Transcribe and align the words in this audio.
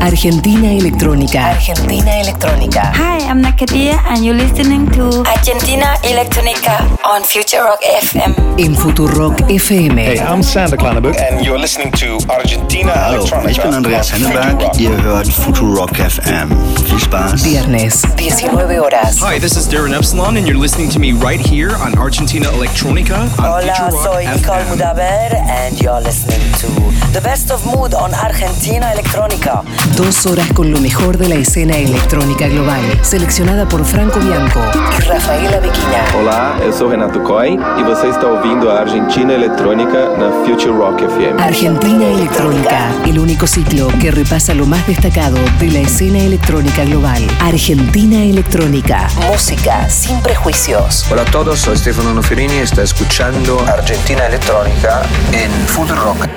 Argentina 0.00 0.66
Electrónica. 0.72 1.40
Argentina 1.54 2.10
Electrónica. 2.20 2.92
Hi, 2.94 3.18
I'm 3.28 3.42
Nakadia 3.42 4.00
and 4.08 4.24
you're 4.24 4.34
listening 4.36 4.88
to 4.92 5.22
Argentina 5.28 5.94
Electronica 6.02 6.80
on 7.04 7.22
Future 7.22 7.62
Rock 7.62 7.80
FM. 8.02 8.34
En 8.58 8.74
Futurock 8.74 9.38
FM. 9.48 9.96
Hey, 9.98 10.18
I'm 10.18 10.42
Sander 10.42 10.76
Klanenburg 10.78 11.16
and 11.18 11.44
you're 11.44 11.58
listening 11.58 11.92
to 11.92 12.18
Argentina 12.28 12.92
Hallo, 12.92 13.20
Electronica. 13.24 13.50
ich 13.50 13.60
bin 13.62 13.74
Andreas 13.74 14.10
Henneberg. 14.12 14.78
Ihr 14.80 15.02
hört 15.02 15.26
Futurock 15.28 15.90
FM. 15.96 16.48
Viel 16.86 16.98
Spaß. 16.98 17.42
Viernes, 17.42 18.02
19 18.16 18.80
horas. 18.80 19.20
Hi, 19.20 19.38
this 19.38 19.56
is 19.56 19.68
Darren 19.68 19.92
Epsilon, 19.94 20.36
and 20.36 20.46
you're 20.46 20.58
listening 20.60 20.90
to 20.90 20.98
me 20.98 21.12
right 21.12 21.40
here 21.40 21.76
on 21.76 21.96
Argentina 21.98 22.46
Electronica 22.48 23.20
on 23.20 23.28
Hola, 23.38 23.62
Future 23.62 23.90
Rock 23.92 24.04
soy 24.04 24.24
Nicole 24.24 24.56
FM. 24.56 24.76
Mudaber 24.76 25.34
and 25.48 25.80
you're 25.80 26.00
listening 26.00 26.40
to 26.58 26.68
The 27.12 27.20
Best 27.22 27.50
of 27.50 27.64
Mood 27.66 27.94
on 27.94 28.14
Argentina 28.14 28.86
Electronica. 28.96 29.64
Dos 29.96 30.26
horas 30.26 30.52
con 30.52 30.70
lo 30.70 30.78
mejor 30.80 31.18
de 31.18 31.28
la 31.28 31.34
escena 31.34 31.76
electrónica 31.76 32.46
global. 32.48 32.80
Seleccionada 33.02 33.68
por 33.68 33.84
Franco 33.84 34.20
Bianco 34.20 34.60
y 34.74 35.02
Rafaela 35.02 35.58
Bequina. 35.58 36.04
Olá, 36.18 36.58
eu 36.62 36.72
sou 36.72 36.88
Renato 36.88 37.20
Coy 37.20 37.58
e 37.78 37.82
você 37.82 38.08
está 38.08 38.26
ouvindo 38.26 38.70
a 38.70 38.80
Argentina 38.80 39.32
Eletrônica 39.32 40.16
na 40.16 40.44
Future 40.44 40.72
Rock 40.72 41.04
FM. 41.04 41.42
Argentina 41.42 42.04
Electrónica, 42.06 42.92
el 43.06 43.18
único 43.18 43.46
ciclo 43.46 43.88
que 44.00 44.10
repasa 44.10 44.54
lo 44.54 44.66
más 44.66 44.86
destacado 44.86 45.38
de 45.58 45.70
la 45.70 45.80
escena 45.80 46.18
electrónica 46.18 46.84
global. 46.84 47.26
Argentina 47.40 48.22
Electrónica, 48.22 49.08
música 49.30 49.88
sin 49.88 50.20
prejuicios. 50.20 51.06
Hola 51.10 51.22
a 51.22 51.30
todos, 51.30 51.58
soy 51.58 51.76
Stefano 51.76 52.14
Noferini 52.14 52.54
y 52.54 52.58
está 52.58 52.82
escuchando 52.82 53.60
Argentina 53.66 54.26
Electrónica 54.26 55.02
en 55.32 55.50
Food 55.66 55.90
Rock. 55.90 56.28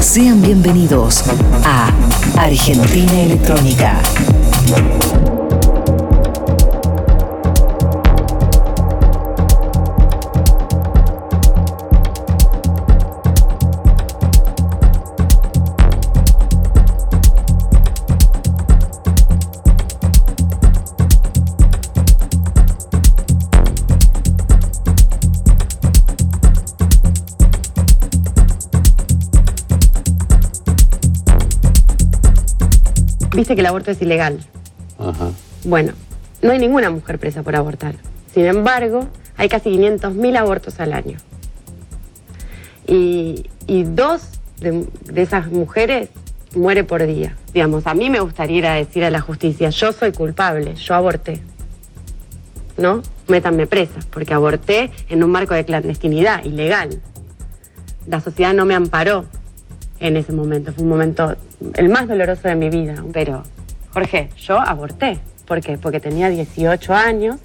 Sean 0.00 0.42
bienvenidos 0.42 1.24
a 1.64 1.90
Argentina 2.36 2.71
Electrónica. 2.74 4.00
Viste 33.42 33.56
que 33.56 33.60
el 33.62 33.66
aborto 33.66 33.90
es 33.90 34.00
ilegal. 34.00 34.38
Bueno, 35.64 35.94
no 36.42 36.52
hay 36.52 36.60
ninguna 36.60 36.90
mujer 36.90 37.18
presa 37.18 37.42
por 37.42 37.56
abortar. 37.56 37.96
Sin 38.32 38.46
embargo, 38.46 39.08
hay 39.36 39.48
casi 39.48 39.70
500.000 39.70 40.38
abortos 40.38 40.78
al 40.78 40.92
año. 40.92 41.18
Y, 42.86 43.50
y 43.66 43.82
dos 43.82 44.28
de, 44.60 44.86
de 45.06 45.22
esas 45.22 45.48
mujeres 45.48 46.10
muere 46.54 46.84
por 46.84 47.04
día. 47.04 47.34
Digamos, 47.52 47.88
a 47.88 47.94
mí 47.94 48.10
me 48.10 48.20
gustaría 48.20 48.58
ir 48.58 48.66
a 48.68 48.74
decir 48.74 49.02
a 49.02 49.10
la 49.10 49.20
justicia, 49.20 49.70
yo 49.70 49.90
soy 49.90 50.12
culpable, 50.12 50.76
yo 50.76 50.94
aborté. 50.94 51.40
¿No? 52.76 53.02
Métanme 53.26 53.66
presa, 53.66 53.98
porque 54.10 54.34
aborté 54.34 54.92
en 55.08 55.24
un 55.24 55.32
marco 55.32 55.54
de 55.54 55.64
clandestinidad, 55.64 56.44
ilegal. 56.44 57.02
La 58.06 58.20
sociedad 58.20 58.54
no 58.54 58.66
me 58.66 58.76
amparó 58.76 59.24
en 60.02 60.16
ese 60.16 60.32
momento. 60.32 60.72
Fue 60.72 60.82
un 60.82 60.90
momento 60.90 61.36
el 61.74 61.88
más 61.88 62.08
doloroso 62.08 62.48
de 62.48 62.56
mi 62.56 62.68
vida. 62.68 63.02
Pero, 63.12 63.44
Jorge, 63.92 64.28
yo 64.36 64.58
aborté. 64.58 65.18
¿Por 65.46 65.60
qué? 65.60 65.78
Porque 65.78 66.00
tenía 66.00 66.28
18 66.28 66.92
años 66.92 67.36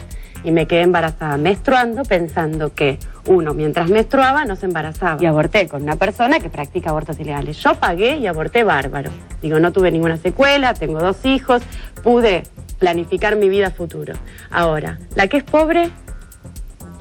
y 0.44 0.52
me 0.52 0.68
quedé 0.68 0.82
embarazada 0.82 1.38
menstruando 1.38 2.04
pensando 2.04 2.74
que 2.74 3.00
uno, 3.26 3.54
mientras 3.54 3.90
menstruaba, 3.90 4.46
no 4.46 4.56
se 4.56 4.66
embarazaba. 4.66 5.22
Y 5.22 5.26
aborté 5.26 5.68
con 5.68 5.84
una 5.84 5.96
persona 5.96 6.40
que 6.40 6.50
practica 6.50 6.90
abortos 6.90 7.20
ilegales. 7.20 7.58
Yo 7.58 7.76
pagué 7.76 8.18
y 8.18 8.28
aborté 8.28 8.64
bárbaro. 8.64 9.12
Digo, 9.42 9.60
no 9.60 9.72
tuve 9.72 9.92
ninguna 9.92 10.18
secuela, 10.18 10.74
tengo 10.74 11.00
dos 11.00 11.24
hijos, 11.26 11.62
pude 12.04 12.44
planificar 12.80 13.36
mi 13.36 13.50
vida 13.50 13.72
futuro. 13.72 14.14
Ahora, 14.50 15.00
la 15.16 15.28
que 15.28 15.38
es 15.38 15.44
pobre, 15.44 15.90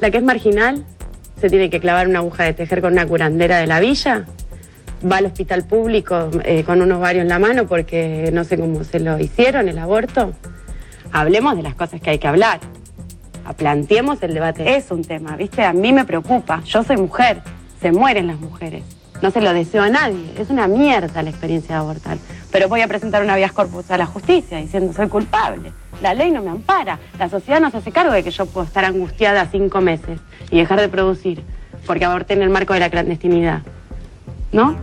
la 0.01 0.11
que 0.11 0.19
es 0.19 0.25
marginal, 0.25 0.85
se 1.41 1.49
tiene 1.49 1.71
que 1.71 1.81
clavar 1.81 2.09
una 2.09 2.21
aguja 2.21 2.45
de 2.45 2.55
tejer 2.55 2.81
con 2.81 2.95
una 2.95 3.07
curandera 3.07 3.59
de 3.59 3.67
la 3.67 3.79
villa 3.79 4.27
va 5.05 5.19
al 5.19 5.27
hospital 5.27 5.65
público 5.65 6.31
eh, 6.45 6.65
con 6.65 6.81
unos 6.81 6.99
ovarios 6.99 7.23
en 7.23 7.29
la 7.29 7.39
mano 7.39 7.67
porque 7.67 8.31
no 8.33 8.45
sé 8.45 8.59
cómo 8.59 8.85
se 8.85 9.01
lo 9.01 9.19
hicieron, 9.19 9.69
el 9.69 9.79
aborto. 9.79 10.33
Hablemos 11.13 11.57
de 11.57 11.63
las 11.63 11.75
cosas 11.75 12.01
que 12.01 12.11
hay 12.11 12.19
que 12.19 12.29
hablar. 12.29 12.61
Planteemos 13.57 14.23
el 14.23 14.35
debate. 14.35 14.77
Es 14.77 14.91
un 14.91 15.05
tema, 15.05 15.37
¿viste? 15.37 15.65
A 15.65 15.73
mí 15.73 15.93
me 15.93 16.05
preocupa. 16.05 16.63
Yo 16.65 16.83
soy 16.83 16.97
mujer. 16.97 17.43
Se 17.81 17.93
mueren 17.93 18.27
las 18.27 18.41
mujeres. 18.41 18.83
No 19.23 19.31
se 19.31 19.41
lo 19.41 19.53
deseo 19.53 19.83
a 19.83 19.89
nadie. 19.89 20.33
Es 20.37 20.51
una 20.51 20.67
mierda 20.67 21.23
la 21.23 21.31
experiencia 21.31 21.77
de 21.77 21.81
abortar. 21.81 22.19
Pero 22.51 22.69
voy 22.69 22.81
a 22.81 22.89
presentar 22.89 23.23
una 23.23 23.37
vía 23.37 23.49
corpus 23.51 23.91
a 23.91 23.99
la 23.99 24.07
justicia 24.07 24.59
diciendo 24.59 24.93
soy 24.93 25.09
culpable. 25.09 25.73
La 26.03 26.13
ley 26.13 26.31
no 26.31 26.43
me 26.43 26.51
ampara. 26.51 26.99
La 27.19 27.29
sociedad 27.29 27.61
no 27.61 27.71
se 27.71 27.79
hace 27.79 27.93
cargo 27.93 28.13
de 28.13 28.25
que 28.25 28.31
yo 28.31 28.47
puedo 28.47 28.67
estar 28.67 28.85
angustiada 28.85 29.47
cinco 29.51 29.81
meses 29.81 30.21
y 30.51 30.59
dejar 30.59 30.81
de 30.81 30.89
producir 30.89 31.43
porque 31.87 32.05
aborté 32.05 32.35
en 32.35 32.43
el 32.43 32.51
marco 32.51 32.75
de 32.75 32.81
la 32.81 32.91
clandestinidad. 32.91 33.63
¿No? 34.53 34.77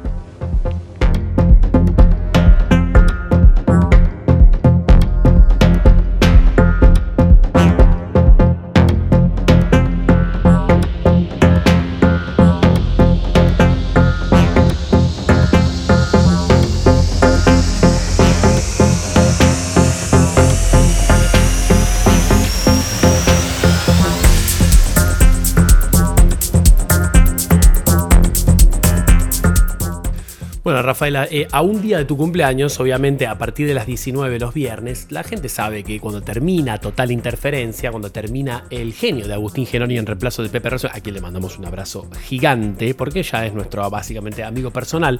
Rafaela, 30.84 31.28
eh, 31.32 31.48
a 31.52 31.62
un 31.62 31.82
día 31.82 31.98
de 31.98 32.06
tu 32.06 32.18
cumpleaños, 32.18 32.80
obviamente 32.80 33.26
a 33.26 33.38
partir 33.38 33.66
de 33.68 33.74
las 33.74 33.88
19 33.88 34.38
los 34.40 34.54
viernes, 34.54 35.08
la 35.10 35.24
gente 35.24 35.50
sabe 35.50 35.84
que 35.84 36.00
cuando 36.00 36.22
termina 36.22 36.78
Total 36.78 37.12
Interferencia, 37.12 37.90
cuando 37.90 38.12
termina 38.12 38.66
El 38.70 38.94
genio 38.94 39.28
de 39.28 39.34
Agustín 39.34 39.66
Genoni 39.66 39.98
en 39.98 40.06
reemplazo 40.06 40.44
de 40.44 40.50
Pepe 40.50 40.70
Rosso, 40.70 40.90
a 40.92 41.00
quien 41.00 41.16
le 41.16 41.22
mandamos 41.22 41.58
un 41.58 41.66
abrazo 41.66 42.08
gigante, 42.24 42.94
porque 42.94 43.24
ya 43.24 43.46
es 43.46 43.54
nuestro 43.54 43.90
básicamente 43.90 44.44
amigo 44.44 44.72
personal, 44.72 45.20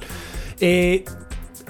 eh, 0.60 1.04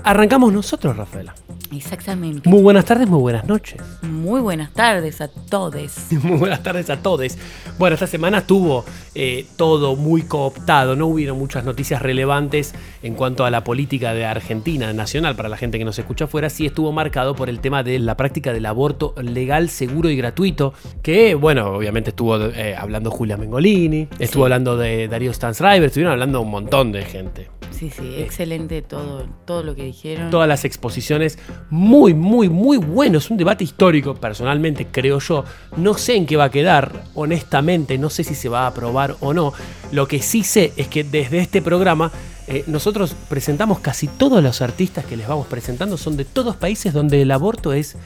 arrancamos 0.05 0.53
nosotros, 0.53 0.97
Rafaela. 0.97 1.35
Exactamente. 1.73 2.49
Muy 2.49 2.63
buenas 2.63 2.85
tardes, 2.85 3.09
muy 3.09 3.21
buenas 3.21 3.47
noches. 3.47 3.81
Muy 4.03 4.41
buenas 4.41 4.73
tardes 4.73 5.21
a 5.21 5.29
todos. 5.29 5.93
Muy 6.23 6.39
buenas 6.39 6.63
tardes 6.63 6.91
a 6.91 6.99
todos. 6.99 7.37
Bueno, 7.79 7.95
esta 7.95 8.07
semana 8.07 8.39
estuvo 8.39 8.85
eh, 9.15 9.47
todo 9.57 9.97
muy 9.97 10.23
cooptado, 10.23 10.95
no 10.97 11.07
hubieron 11.07 11.39
muchas 11.39 11.65
noticias 11.65 12.03
relevantes 12.03 12.75
en 13.03 13.15
cuanto 13.15 13.45
a 13.45 13.51
la 13.51 13.65
política 13.65 14.15
de 14.15 14.25
Argentina 14.25 14.93
nacional 14.93 15.35
para 15.37 15.49
la 15.49 15.57
gente 15.57 15.79
que 15.79 15.85
nos 15.85 15.99
escucha 15.99 16.27
afuera, 16.27 16.51
sí 16.51 16.67
estuvo 16.67 16.93
marcado 16.93 17.35
por 17.35 17.49
el 17.49 17.61
tema 17.61 17.83
de 17.83 17.99
la 17.99 18.17
práctica 18.17 18.53
del 18.53 18.67
aborto 18.67 19.15
legal, 19.23 19.69
seguro 19.69 20.11
y 20.11 20.17
gratuito, 20.17 20.75
que 21.03 21.35
bueno, 21.35 21.69
obviamente 21.69 22.11
estuvo 22.11 22.39
eh, 22.39 22.77
hablando 22.77 23.11
Julia 23.11 23.37
Mengolini, 23.37 24.09
estuvo 24.19 24.45
hablando 24.45 24.77
de 24.77 25.09
Darío 25.09 25.33
Stansriver, 25.33 25.85
estuvieron 25.85 26.13
hablando 26.13 26.41
un 26.41 26.51
montón 26.51 26.93
de 26.93 27.05
gente. 27.05 27.49
Sí, 27.71 27.91
sí, 27.91 28.15
excelente 28.19 28.83
todo, 28.83 29.27
todo 29.45 29.65
lo 29.65 29.75
que 29.75 29.94
Todas 30.31 30.49
las 30.49 30.65
exposiciones 30.65 31.39
muy, 31.71 32.15
muy, 32.15 32.49
muy 32.49 32.77
bueno. 32.77 33.19
Es 33.19 33.31
un 33.31 33.37
debate 33.37 33.65
histórico, 33.65 34.15
personalmente 34.15 34.87
creo 34.91 35.19
yo. 35.19 35.45
No 35.77 35.95
sé 35.95 36.17
en 36.17 36.27
qué 36.27 36.37
va 36.37 36.45
a 36.45 36.51
quedar, 36.51 37.05
honestamente, 37.15 37.99
no 37.99 38.11
sé 38.11 38.25
si 38.25 38.35
se 38.35 38.49
va 38.49 38.65
a 38.65 38.69
aprobar 38.69 39.17
o 39.21 39.33
no. 39.33 39.53
Lo 39.93 40.09
que 40.09 40.21
sí 40.21 40.43
sé 40.43 40.73
es 40.77 40.89
que 40.89 41.05
desde 41.05 41.39
este 41.39 41.63
programa 41.63 42.11
eh, 42.47 42.65
nosotros 42.67 43.17
presentamos 43.29 43.81
casi 43.81 44.07
todos 44.07 44.43
los 44.43 44.61
artistas 44.61 45.07
que 45.07 45.17
les 45.17 45.27
vamos 45.27 45.47
presentando 45.47 45.97
son 45.97 46.17
de 46.17 46.27
todos 46.27 46.57
países 46.57 46.93
donde 46.93 47.23
el 47.23 47.31
aborto 47.31 47.73
es 47.73 47.97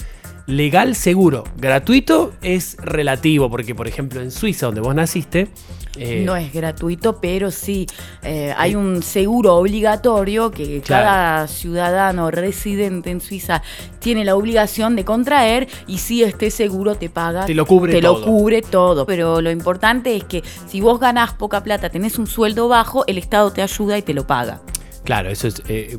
legal, 0.48 0.96
seguro. 0.96 1.44
Gratuito 1.58 2.32
es 2.42 2.76
relativo, 2.78 3.48
porque 3.48 3.74
por 3.76 3.86
ejemplo 3.86 4.20
en 4.20 4.30
Suiza, 4.32 4.66
donde 4.66 4.80
vos 4.80 4.94
naciste, 4.94 5.48
eh, 5.96 6.22
no 6.24 6.34
es 6.36 6.52
gratuito, 6.52 7.20
pero 7.20 7.50
sí 7.50 7.86
eh, 8.22 8.54
hay 8.56 8.74
un 8.74 9.02
seguro 9.02 9.56
obligatorio 9.56 10.50
que 10.50 10.80
Claro. 10.80 11.04
cada 11.04 11.48
ciudadano 11.48 12.30
residente 12.30 13.10
en 13.10 13.20
Suiza 13.20 13.62
tiene 13.98 14.24
la 14.24 14.34
obligación 14.36 14.96
de 14.96 15.04
contraer 15.04 15.68
y 15.86 15.98
si 15.98 16.22
este 16.22 16.50
seguro 16.50 16.94
te 16.94 17.10
paga, 17.10 17.46
Te 17.46 17.54
lo 17.54 17.66
cubre 17.66 17.92
te 17.92 18.00
todo. 18.00 18.20
lo 18.20 18.24
cubre 18.26 18.62
todo. 18.62 19.06
Pero 19.06 19.40
lo 19.40 19.50
importante 19.50 20.16
es 20.16 20.24
que 20.24 20.42
si 20.66 20.80
vos 20.80 20.98
ganás 20.98 21.32
poca 21.34 21.62
plata, 21.62 21.90
tenés 21.90 22.18
un 22.18 22.26
sueldo 22.26 22.68
bajo, 22.68 23.04
el 23.06 23.18
Estado 23.18 23.52
te 23.52 23.60
ayuda 23.62 23.98
y 23.98 24.02
te 24.02 24.14
lo 24.14 24.26
paga. 24.26 24.60
Claro, 25.04 25.30
eso 25.30 25.48
es. 25.48 25.62
eh, 25.68 25.98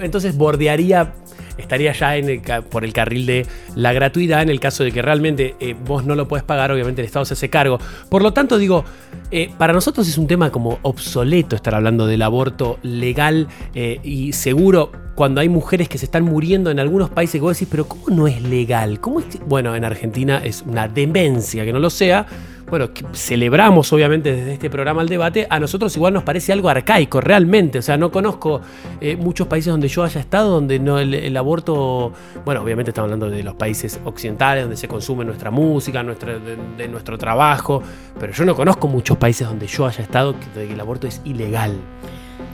entonces 0.00 0.36
bordearía 0.36 1.14
estaría 1.58 1.92
ya 1.92 2.16
en 2.16 2.28
el 2.28 2.42
por 2.70 2.84
el 2.84 2.92
carril 2.92 3.26
de 3.26 3.46
la 3.74 3.92
gratuidad 3.92 4.42
en 4.42 4.48
el 4.48 4.60
caso 4.60 4.84
de 4.84 4.92
que 4.92 5.02
realmente 5.02 5.54
eh, 5.60 5.74
vos 5.86 6.04
no 6.04 6.14
lo 6.14 6.28
podés 6.28 6.44
pagar, 6.44 6.72
obviamente 6.72 7.00
el 7.00 7.06
Estado 7.06 7.24
se 7.24 7.34
hace 7.34 7.48
cargo. 7.50 7.78
Por 8.08 8.22
lo 8.22 8.32
tanto, 8.32 8.58
digo, 8.58 8.84
eh, 9.30 9.50
para 9.58 9.72
nosotros 9.72 10.08
es 10.08 10.18
un 10.18 10.26
tema 10.26 10.50
como 10.50 10.78
obsoleto 10.82 11.56
estar 11.56 11.74
hablando 11.74 12.06
del 12.06 12.22
aborto 12.22 12.78
legal 12.82 13.48
eh, 13.74 14.00
y 14.02 14.32
seguro 14.32 14.92
cuando 15.14 15.40
hay 15.40 15.48
mujeres 15.48 15.88
que 15.88 15.98
se 15.98 16.06
están 16.06 16.24
muriendo 16.24 16.70
en 16.70 16.80
algunos 16.80 17.10
países 17.10 17.40
vos 17.40 17.56
decís, 17.56 17.68
pero 17.70 17.86
¿cómo 17.86 18.08
no 18.08 18.26
es 18.26 18.42
legal? 18.42 19.00
¿Cómo 19.00 19.20
es 19.20 19.26
que-?" 19.26 19.38
Bueno, 19.46 19.74
en 19.76 19.84
Argentina 19.84 20.40
es 20.44 20.62
una 20.66 20.88
demencia 20.88 21.64
que 21.64 21.72
no 21.72 21.78
lo 21.78 21.90
sea. 21.90 22.26
Bueno, 22.72 22.88
celebramos 23.12 23.92
obviamente 23.92 24.34
desde 24.34 24.54
este 24.54 24.70
programa 24.70 25.02
el 25.02 25.08
debate, 25.10 25.46
a 25.50 25.60
nosotros 25.60 25.94
igual 25.94 26.14
nos 26.14 26.22
parece 26.22 26.54
algo 26.54 26.70
arcaico, 26.70 27.20
realmente. 27.20 27.78
O 27.78 27.82
sea, 27.82 27.98
no 27.98 28.10
conozco 28.10 28.62
eh, 28.98 29.14
muchos 29.14 29.46
países 29.46 29.70
donde 29.70 29.88
yo 29.88 30.02
haya 30.04 30.18
estado 30.18 30.52
donde 30.52 30.78
no 30.78 30.98
el, 30.98 31.36
aborto, 31.36 32.14
bueno, 32.46 32.62
obviamente 32.62 32.90
estamos 32.90 33.12
hablando 33.12 33.28
de 33.28 33.42
los 33.42 33.56
países 33.56 34.00
occidentales, 34.06 34.64
donde 34.64 34.78
se 34.78 34.88
consume 34.88 35.22
nuestra 35.22 35.50
música, 35.50 36.02
nuestra, 36.02 36.38
de, 36.38 36.88
nuestro 36.88 37.18
trabajo, 37.18 37.82
pero 38.18 38.32
yo 38.32 38.46
no 38.46 38.56
conozco 38.56 38.88
muchos 38.88 39.18
países 39.18 39.46
donde 39.46 39.66
yo 39.66 39.86
haya 39.86 40.02
estado 40.02 40.32
donde 40.32 40.72
el 40.72 40.80
aborto 40.80 41.06
es 41.06 41.20
ilegal. 41.26 41.76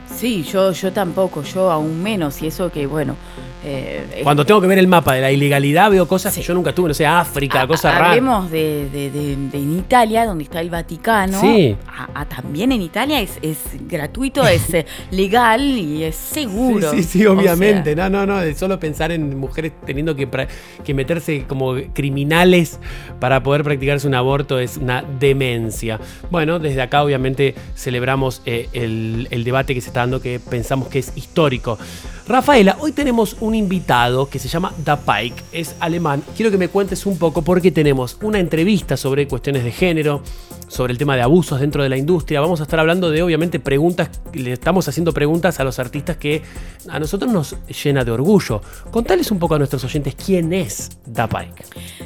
Sí, 0.05 0.43
yo, 0.43 0.73
yo 0.73 0.91
tampoco, 0.91 1.43
yo 1.43 1.71
aún 1.71 2.03
menos. 2.03 2.41
Y 2.41 2.47
eso 2.47 2.69
que, 2.69 2.87
bueno. 2.87 3.15
Eh, 3.65 4.21
Cuando 4.23 4.45
tengo 4.45 4.61
que 4.61 4.67
ver 4.67 4.79
el 4.79 4.87
mapa 4.87 5.13
de 5.13 5.21
la 5.21 5.31
ilegalidad 5.31 5.91
veo 5.91 6.07
cosas 6.07 6.33
que 6.35 6.41
yo 6.41 6.53
nunca 6.53 6.73
tuve, 6.73 6.87
no 6.89 6.93
sé, 6.93 7.05
África, 7.05 7.67
cosas 7.67 7.93
raras. 7.93 8.09
Hablemos 8.09 8.49
de, 8.51 8.89
de- 8.89 9.11
de- 9.11 9.35
de 9.35 9.57
en 9.57 9.77
Italia, 9.79 10.25
donde 10.25 10.45
está 10.45 10.61
el 10.61 10.69
Vaticano. 10.69 11.41
Sí. 11.41 11.75
A- 11.87 12.21
a- 12.21 12.25
también 12.25 12.71
en 12.71 12.81
Italia 12.81 13.19
es, 13.19 13.37
es 13.41 13.57
gratuito, 13.87 14.47
es 14.47 14.73
eh, 14.73 14.85
legal 15.11 15.61
y 15.61 16.03
es 16.03 16.15
seguro. 16.15 16.91
Sí, 16.91 17.03
sí, 17.03 17.19
sí, 17.19 17.25
O 17.25 17.33
obviamente. 17.33 17.95
no, 17.95 18.09
no, 18.09 18.25
no. 18.25 18.39
Solo 18.55 18.79
pensar 18.79 19.11
en 19.11 19.37
mujeres 19.37 19.73
teniendo 19.85 20.15
que, 20.15 20.27
que 20.83 20.93
meterse 20.93 21.43
como 21.47 21.75
criminales 21.93 22.79
para 23.19 23.43
poder 23.43 23.63
practicarse 23.63 24.07
un 24.07 24.15
aborto 24.15 24.59
es 24.59 24.77
una 24.77 25.03
demencia. 25.19 25.99
Bueno, 26.31 26.59
desde 26.59 26.81
acá 26.81 27.03
obviamente 27.03 27.55
celebramos 27.75 28.41
eh, 28.45 28.69
el, 28.73 29.27
el 29.31 29.43
debate 29.43 29.73
que 29.73 29.81
se 29.81 29.87
está 29.89 30.01
dando 30.01 30.21
que 30.21 30.39
pensamos 30.39 30.87
que 30.87 30.99
es 30.99 31.11
histórico. 31.15 31.77
Rafaela, 32.29 32.77
hoy 32.79 32.91
tenemos 32.91 33.37
un 33.39 33.55
invitado 33.55 34.29
que 34.29 34.37
se 34.37 34.47
llama 34.47 34.71
Da 34.85 34.99
Pike, 34.99 35.41
es 35.51 35.75
alemán. 35.79 36.21
Quiero 36.37 36.51
que 36.51 36.59
me 36.59 36.67
cuentes 36.67 37.07
un 37.07 37.17
poco 37.17 37.41
porque 37.41 37.71
tenemos 37.71 38.19
una 38.21 38.37
entrevista 38.37 38.97
sobre 38.97 39.27
cuestiones 39.27 39.63
de 39.63 39.71
género, 39.71 40.21
sobre 40.67 40.91
el 40.91 40.99
tema 40.99 41.15
de 41.15 41.23
abusos 41.23 41.59
dentro 41.59 41.81
de 41.81 41.89
la 41.89 41.97
industria. 41.97 42.39
Vamos 42.39 42.59
a 42.59 42.63
estar 42.63 42.79
hablando 42.79 43.09
de, 43.09 43.23
obviamente, 43.23 43.59
preguntas, 43.59 44.11
le 44.31 44.53
estamos 44.53 44.87
haciendo 44.87 45.11
preguntas 45.11 45.59
a 45.59 45.63
los 45.63 45.79
artistas 45.79 46.17
que 46.17 46.43
a 46.87 46.99
nosotros 46.99 47.31
nos 47.31 47.55
llena 47.83 48.05
de 48.05 48.11
orgullo. 48.11 48.61
Contales 48.91 49.31
un 49.31 49.39
poco 49.39 49.55
a 49.55 49.57
nuestros 49.57 49.83
oyentes 49.83 50.13
quién 50.13 50.53
es 50.53 50.89
Da 51.07 51.27
Pike. 51.27 51.65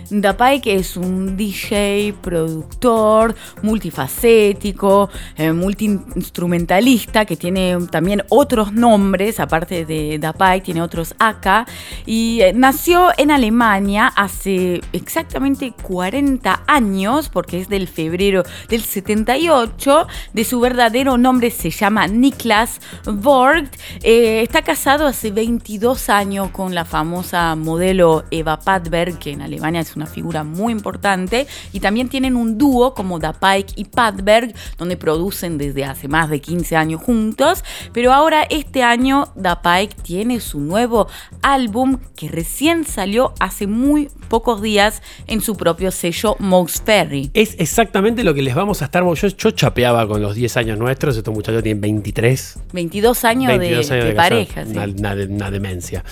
Dapai, 0.10 0.62
que 0.62 0.76
es 0.76 0.96
un 0.96 1.36
DJ, 1.36 2.14
productor, 2.22 3.36
multifacético, 3.62 5.10
eh, 5.36 5.52
multiinstrumentalista, 5.52 7.26
que 7.26 7.36
tiene 7.36 7.78
también 7.92 8.24
otros 8.30 8.72
nombres, 8.72 9.42
aparte 9.42 9.86
de 9.86 10.13
Dapai, 10.20 10.62
tiene 10.62 10.82
otros 10.82 11.16
acá, 11.20 11.66
y 12.06 12.42
eh, 12.42 12.54
nació 12.54 13.10
en 13.18 13.32
Alemania 13.32 14.08
hace 14.16 14.82
exactamente 14.92 15.74
40 15.82 16.64
años, 16.68 17.30
porque 17.30 17.62
es 17.62 17.70
del 17.70 17.88
febrero 17.88 18.44
del 18.70 18.84
78, 18.84 20.08
de 20.34 20.44
su 20.44 20.60
verdadero 20.60 21.18
nombre 21.18 21.52
se 21.52 21.70
llama 21.70 22.08
Niklas 22.08 22.80
Vogt, 23.06 23.76
Eh, 24.02 24.42
está 24.42 24.62
casado 24.62 25.08
hace 25.08 25.32
22 25.32 26.10
años 26.10 26.50
con 26.52 26.74
la 26.76 26.86
famosa 26.86 27.56
modelo 27.56 28.24
Eva 28.32 28.60
Padberg, 28.60 29.18
que 29.18 29.32
en 29.32 29.42
Alemania 29.42 29.82
es 29.82 29.96
una 29.96 30.06
figura 30.06 30.44
muy 30.44 30.72
importante, 30.74 31.48
y 31.72 31.80
también 31.80 32.10
tienen 32.10 32.36
un 32.36 32.58
dúo 32.58 32.94
como 32.94 33.20
Da 33.20 33.34
Pike 33.34 33.74
y 33.76 33.86
Padberg, 33.86 34.54
donde 34.78 34.98
producen 34.98 35.58
desde 35.58 35.86
hace 35.86 36.08
más 36.08 36.30
de 36.30 36.42
15 36.42 36.76
años 36.76 37.02
juntos, 37.02 37.64
pero 37.94 38.14
ahora 38.14 38.44
este 38.44 38.84
año 38.84 39.32
Da 39.36 39.62
Pike 39.62 39.96
tiene 40.04 40.40
su 40.40 40.60
nuevo 40.60 41.08
álbum 41.42 41.98
que 42.16 42.28
recién 42.30 42.84
salió 42.86 43.34
hace 43.40 43.68
muy 43.68 44.10
pocos 44.30 44.62
días 44.62 45.02
en 45.28 45.42
su 45.42 45.56
propio 45.56 45.92
sello 45.92 46.36
Mouse 46.40 46.82
Ferry. 46.86 47.32
Es 47.34 47.56
exactamente 47.60 48.24
lo 48.24 48.34
que 48.34 48.42
les 48.42 48.56
vamos 48.56 48.82
a 48.82 48.86
estar. 48.86 49.04
Yo, 49.04 49.28
yo 49.28 49.52
chapeaba 49.52 50.08
con 50.08 50.22
los 50.22 50.36
10 50.36 50.58
años 50.58 50.78
nuestros, 50.78 51.18
estos 51.18 51.34
muchachos 51.34 51.64
tienen 51.64 51.82
23. 51.82 52.60
22 52.74 53.26
años 53.26 53.48
22 53.58 53.88
de, 53.90 53.94
años 53.96 54.06
de 54.06 54.10
de 54.12 54.16
casado. 54.16 54.30
pareja. 54.30 54.66
sí. 54.66 54.72
Una, 54.72 55.14
una- 55.14 55.26
una 55.36 55.52
demencia. 55.52 56.04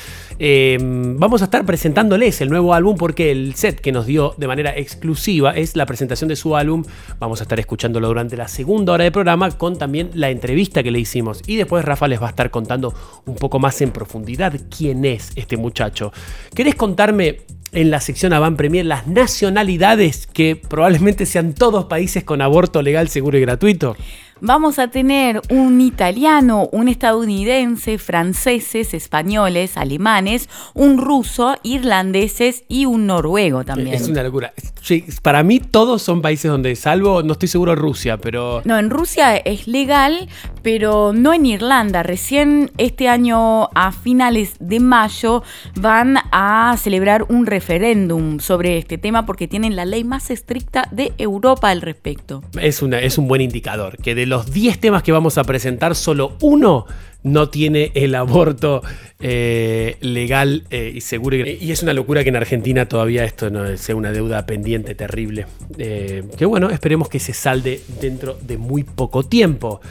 Eh, 0.44 0.76
vamos 0.82 1.44
a 1.44 1.46
estar 1.46 1.64
presentándoles 1.68 2.42
el 2.42 2.50
nuevo 2.50 2.74
álbum 2.74 2.98
porque 2.98 3.30
el 3.30 3.54
set 3.54 3.80
que 3.80 3.92
nos 3.92 4.08
dio 4.08 4.34
de 4.38 4.48
manera 4.48 4.76
exclusiva 4.76 5.52
es 5.52 5.76
la 5.76 5.86
presentación 5.86 6.30
de 6.30 6.36
su 6.36 6.56
álbum. 6.56 6.84
Vamos 7.20 7.42
a 7.42 7.44
estar 7.44 7.60
escuchándolo 7.60 8.08
durante 8.08 8.36
la 8.36 8.48
segunda 8.48 8.94
hora 8.94 9.04
de 9.04 9.12
programa 9.12 9.52
con 9.52 9.78
también 9.78 10.10
la 10.16 10.32
entrevista 10.32 10.82
que 10.82 10.90
le 10.90 10.98
hicimos. 10.98 11.44
Y 11.46 11.58
después 11.58 11.86
Rafa 11.86 12.08
les 12.08 12.20
va 12.20 12.26
a 12.26 12.30
estar 12.32 12.50
contando 12.50 12.92
un 13.28 13.36
poco 13.36 13.60
más 13.60 13.80
en 13.82 13.92
profundidad 13.92 14.60
quién 14.76 15.06
es 15.06 15.32
este 15.36 15.58
muchacho. 15.58 16.12
¿Querés 16.56 16.74
contarme 16.74 17.42
en 17.72 17.92
la 17.92 18.02
sección 18.02 18.34
Avant 18.34 18.58
Premier 18.58 18.84
las 18.84 19.06
nacionalidades 19.06 20.26
que 20.26 20.56
probablemente 20.56 21.28
sean 21.28 21.54
todos 21.54 21.86
países 21.86 22.24
con 22.24 22.42
aborto 22.42 22.82
legal, 22.82 23.10
seguro 23.10 23.38
y 23.38 23.42
gratuito? 23.42 23.96
Vamos 24.44 24.80
a 24.80 24.88
tener 24.88 25.40
un 25.52 25.82
italiano, 25.82 26.68
un 26.72 26.88
estadounidense, 26.88 28.00
franceses, 28.00 28.96
españoles, 28.96 29.78
alemanes, 29.78 30.50
un 30.74 30.98
ruso, 30.98 31.56
irlandeses 31.62 32.64
y 32.68 32.86
un 32.88 33.06
noruego 33.06 33.64
también. 33.64 33.94
Es 33.94 34.08
una 34.08 34.24
locura. 34.24 34.52
Sí, 34.82 35.06
Para 35.22 35.44
mí 35.44 35.60
todos 35.60 36.02
son 36.02 36.24
países 36.24 36.50
donde, 36.50 36.76
salvo, 36.76 37.22
no 37.22 37.34
estoy 37.34 37.50
seguro 37.50 37.76
Rusia, 37.76 38.18
pero... 38.18 38.64
No, 38.66 38.80
en 38.80 38.90
Rusia 38.90 39.38
es 39.38 39.68
legal, 39.68 40.28
pero 40.64 41.14
no 41.14 41.34
en 41.34 41.46
Irlanda. 41.46 42.02
Recién 42.02 42.72
este 42.80 43.08
año, 43.08 43.70
a 43.76 43.92
finales 43.92 44.56
de 44.60 44.80
mayo, 44.80 45.44
van 45.76 46.18
a 46.32 46.76
celebrar 46.80 47.28
un 47.30 47.46
referéndum 47.46 48.40
sobre 48.40 48.80
este 48.80 48.98
tema 48.98 49.28
porque 49.28 49.48
tienen 49.48 49.76
la 49.76 49.86
ley 49.86 50.04
más 50.04 50.32
estricta 50.32 50.88
de 50.92 51.14
Europa 51.20 51.70
al 51.70 51.82
respecto. 51.82 52.44
Es, 52.60 52.82
una, 52.82 53.00
es 53.00 53.20
un 53.20 53.28
buen 53.28 53.42
indicador, 53.42 53.98
que 53.98 54.16
de 54.16 54.31
los 54.32 54.50
10 54.50 54.80
temas 54.80 55.04
que 55.04 55.12
vamos 55.12 55.38
a 55.38 55.44
presentar, 55.44 55.94
solo 55.94 56.38
uno 56.40 56.88
no 57.24 57.50
tiene 57.50 57.92
el 57.94 58.16
aborto 58.16 58.82
eh, 59.20 59.98
legal 60.02 60.64
eh, 60.72 60.92
y 60.96 61.02
seguro. 61.02 61.36
Y, 61.36 61.72
es 61.72 61.84
una 61.84 61.94
locura 61.94 62.24
que 62.24 62.30
en 62.30 62.36
Argentina 62.36 62.88
todavía 62.88 63.24
esto 63.24 63.50
no 63.50 63.78
sea 63.78 63.96
una 63.96 64.12
deuda 64.12 64.46
pendiente 64.46 64.96
terrible. 64.96 65.46
Eh, 65.78 66.24
que 66.38 66.46
bueno, 66.46 66.70
esperemos 66.70 67.10
que 67.10 67.20
se 67.20 67.34
salde 67.34 67.82
dentro 68.00 68.38
de 68.42 68.58
muy 68.58 68.84
poco 68.84 69.24
tiempo. 69.24 69.82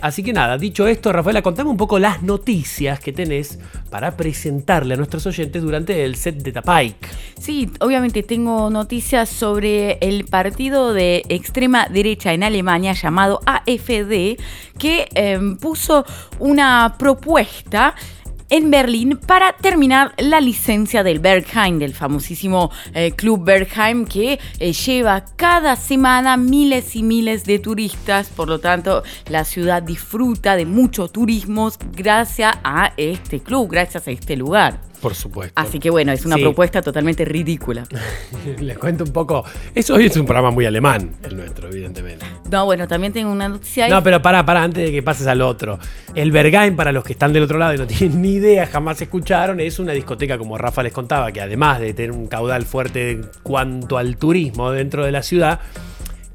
Así 0.00 0.22
que 0.22 0.32
nada, 0.32 0.58
dicho 0.58 0.86
esto, 0.86 1.12
Rafaela, 1.12 1.42
contame 1.42 1.70
un 1.70 1.76
poco 1.76 1.98
las 1.98 2.22
noticias 2.22 3.00
que 3.00 3.12
tenés 3.12 3.58
para 3.90 4.16
presentarle 4.16 4.94
a 4.94 4.96
nuestros 4.96 5.26
oyentes 5.26 5.62
durante 5.62 6.04
el 6.04 6.16
set 6.16 6.36
de 6.36 6.52
Tapike. 6.52 7.08
Sí, 7.38 7.70
obviamente 7.80 8.22
tengo 8.22 8.70
noticias 8.70 9.28
sobre 9.28 9.98
el 10.00 10.24
partido 10.24 10.94
de 10.94 11.24
extrema 11.28 11.86
derecha 11.88 12.32
en 12.32 12.42
Alemania 12.42 12.92
llamado 12.92 13.40
AFD, 13.44 14.38
que 14.78 15.08
eh, 15.14 15.38
puso 15.60 16.04
una 16.54 16.94
propuesta 16.96 17.96
en 18.48 18.70
Berlín 18.70 19.18
para 19.26 19.54
terminar 19.54 20.14
la 20.18 20.40
licencia 20.40 21.02
del 21.02 21.18
Bergheim, 21.18 21.80
del 21.80 21.94
famosísimo 21.94 22.70
eh, 22.92 23.10
Club 23.10 23.44
Bergheim, 23.44 24.06
que 24.06 24.38
eh, 24.60 24.72
lleva 24.72 25.24
cada 25.34 25.74
semana 25.74 26.36
miles 26.36 26.94
y 26.94 27.02
miles 27.02 27.42
de 27.42 27.58
turistas. 27.58 28.28
Por 28.28 28.46
lo 28.46 28.60
tanto, 28.60 29.02
la 29.28 29.44
ciudad 29.44 29.82
disfruta 29.82 30.54
de 30.54 30.64
mucho 30.64 31.08
turismo 31.08 31.72
gracias 31.90 32.56
a 32.62 32.92
este 32.96 33.40
club, 33.40 33.72
gracias 33.72 34.06
a 34.06 34.12
este 34.12 34.36
lugar. 34.36 34.78
Por 35.04 35.14
supuesto. 35.14 35.52
Así 35.60 35.78
que 35.78 35.90
bueno, 35.90 36.12
es 36.12 36.24
una 36.24 36.36
Sí. 36.36 36.42
propuesta 36.42 36.80
totalmente 36.80 37.24
ridícula. 37.26 37.84
Les 38.58 38.78
cuento 38.78 39.04
un 39.04 39.12
poco. 39.12 39.44
Eso 39.74 39.94
hoy 39.94 40.06
es 40.06 40.16
un 40.16 40.24
programa 40.24 40.50
muy 40.50 40.64
alemán, 40.64 41.10
el 41.22 41.36
nuestro, 41.36 41.68
evidentemente. 41.68 42.24
No, 42.50 42.64
bueno, 42.64 42.88
también 42.88 43.12
tengo 43.12 43.30
una 43.30 43.48
noticia. 43.48 43.86
No, 43.88 44.02
pero 44.02 44.22
pará, 44.22 44.46
pará, 44.46 44.62
antes 44.62 44.82
de 44.86 44.90
que 44.92 45.02
pases 45.02 45.26
al 45.26 45.42
otro. 45.42 45.78
El 46.14 46.30
Berghain, 46.32 46.74
para 46.74 46.90
los 46.90 47.04
que 47.04 47.12
están 47.12 47.34
del 47.34 47.42
otro 47.42 47.58
lado 47.58 47.74
y 47.74 47.78
no 47.78 47.86
tienen 47.86 48.22
ni 48.22 48.32
idea, 48.34 48.66
jamás 48.66 49.00
escucharon, 49.02 49.60
es 49.60 49.78
una 49.78 49.92
discoteca, 49.92 50.38
como 50.38 50.56
Rafa 50.56 50.82
les 50.82 50.92
contaba, 50.94 51.30
que 51.32 51.42
además 51.42 51.80
de 51.80 51.92
tener 51.92 52.10
un 52.12 52.26
caudal 52.26 52.64
fuerte 52.64 53.10
en 53.10 53.28
cuanto 53.42 53.98
al 53.98 54.16
turismo 54.16 54.70
dentro 54.70 55.04
de 55.04 55.12
la 55.12 55.22
ciudad, 55.22 55.60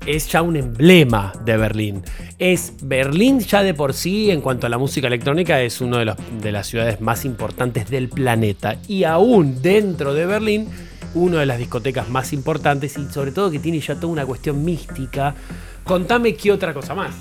es 0.09 0.27
ya 0.27 0.41
un 0.41 0.55
emblema 0.55 1.33
de 1.45 1.55
Berlín. 1.55 2.01
Es 2.39 2.73
Berlín 2.81 3.41
ya 3.41 3.61
de 3.61 3.75
por 3.75 3.93
sí, 3.93 4.31
en 4.31 4.41
cuanto 4.41 4.65
a 4.65 4.69
la 4.69 4.79
música 4.79 5.05
electrónica, 5.05 5.61
es 5.61 5.81
una 5.81 5.99
de, 5.99 6.51
las 6.51 6.65
ciudades 6.65 6.99
más 6.99 7.25
importantes 7.25 7.91
del 7.91 8.09
planeta. 8.09 8.77
Y 8.87 9.03
aún 9.03 9.61
dentro 9.61 10.15
de 10.15 10.25
Berlín, 10.25 10.67
una 11.13 11.41
de 11.41 11.45
las 11.45 11.59
discotecas 11.59 12.09
más 12.09 12.33
importantes 12.33 12.97
y 12.97 13.05
sobre 13.05 13.31
todo 13.31 13.51
que 13.51 13.59
tiene 13.59 13.79
ya 13.81 13.95
toda 13.95 14.07
una 14.07 14.25
cuestión 14.25 14.65
mística. 14.65 15.35
Contame 15.83 16.33
qué 16.33 16.51
otra 16.51 16.73
cosa 16.73 16.95
más. 16.95 17.13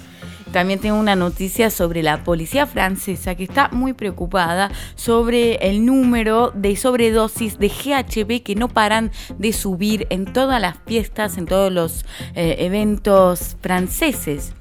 También 0.53 0.81
tengo 0.81 0.99
una 0.99 1.17
noticia 1.17 1.71
sobre 1.71 2.03
la 2.03 2.25
policía 2.25 2.67
francesa 2.67 3.35
que 3.35 3.45
está 3.45 3.69
muy 3.71 3.93
preocupada 3.93 4.71
sobre 4.95 5.57
el 5.69 5.85
número 5.85 6.53
de 6.55 6.77
sobredosis 6.77 7.59
de 7.59 7.69
GHB 7.69 8.43
que 8.43 8.55
no 8.55 8.69
paran 8.69 9.11
de 9.39 9.53
subir 9.53 10.07
en 10.11 10.25
todas 10.33 10.61
las 10.61 10.77
fiestas, 10.87 11.37
en 11.39 11.47
todos 11.47 11.73
los 11.73 12.05
eh, 12.35 12.57
eventos 12.61 13.57
franceses. 13.61 14.55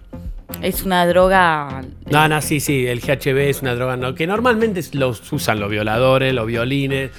Es 0.62 0.84
una 0.84 1.06
droga. 1.06 1.84
No, 2.10 2.28
no, 2.28 2.42
sí, 2.42 2.60
sí, 2.60 2.88
el 2.88 3.00
GHB 3.00 3.38
es 3.50 3.62
una 3.62 3.76
droga 3.76 3.98
no, 3.98 4.16
que 4.16 4.26
normalmente 4.26 4.82
los 4.94 5.32
usan 5.32 5.60
los 5.60 5.70
violadores, 5.70 6.34
los 6.34 6.48
violines, 6.48 7.12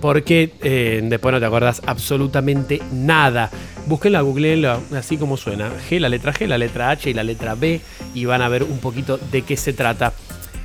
porque 0.00 0.52
eh, 0.62 1.00
después 1.02 1.32
no 1.32 1.40
te 1.40 1.46
acordás 1.46 1.82
absolutamente 1.86 2.80
nada. 2.92 3.50
Búsquenlo, 3.86 4.24
googleenlo, 4.24 4.80
así 4.96 5.18
como 5.18 5.36
suena. 5.36 5.70
G, 5.90 5.98
la 6.00 6.08
letra 6.08 6.32
G, 6.32 6.46
la 6.46 6.58
letra 6.58 6.90
H 6.90 7.10
y 7.10 7.14
la 7.14 7.24
letra 7.24 7.54
B, 7.54 7.80
y 8.14 8.24
van 8.24 8.40
a 8.40 8.48
ver 8.48 8.62
un 8.62 8.78
poquito 8.78 9.18
de 9.18 9.42
qué 9.42 9.56
se 9.56 9.72
trata. 9.72 10.12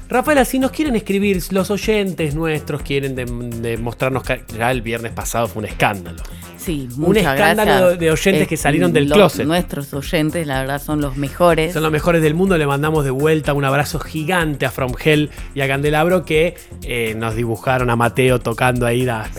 Rafaela, 0.08 0.44
si 0.44 0.60
nos 0.60 0.72
quieren 0.72 0.96
escribir, 0.96 1.42
los 1.52 1.72
oyentes 1.72 2.36
nuestros 2.36 2.82
quieren 2.82 3.16
demostrarnos 3.16 4.24
que 4.24 4.44
ya 4.58 4.70
el 4.70 4.82
viernes 4.82 5.14
pasado 5.14 5.48
fue 5.48 5.62
un 5.62 5.70
escándalo. 5.70 6.22
Sí, 6.62 6.88
un 6.98 7.18
escándalo 7.18 7.98
de 7.98 8.12
oyentes 8.12 8.48
que 8.48 8.56
salieron 8.56 8.94
del 8.94 9.10
closet. 9.10 9.48
Nuestros 9.48 9.94
oyentes, 9.94 10.46
la 10.46 10.62
verdad, 10.62 10.82
son 10.82 11.02
los 11.02 11.18
mejores. 11.18 11.74
Son 11.74 11.82
los 11.82 11.92
mejores 11.92 12.22
del 12.22 12.36
mundo. 12.36 12.58
Le 12.58 12.68
mandamos 12.68 13.04
de 13.04 13.10
vuelta 13.10 13.54
un 13.54 13.66
abrazo 13.66 14.00
gigante 14.00 14.68
a 14.68 14.72
From 14.72 14.94
Hell 15.04 15.32
y 15.56 15.62
a 15.62 15.68
Candelabro 15.68 16.24
que 16.24 16.56
eh, 16.84 17.16
nos 17.18 17.36
dibujaron 17.36 17.90
a 17.90 17.96
Mateo 17.96 18.40
tocando 18.40 18.86
ahí. 18.86 19.06
Da 19.06 19.30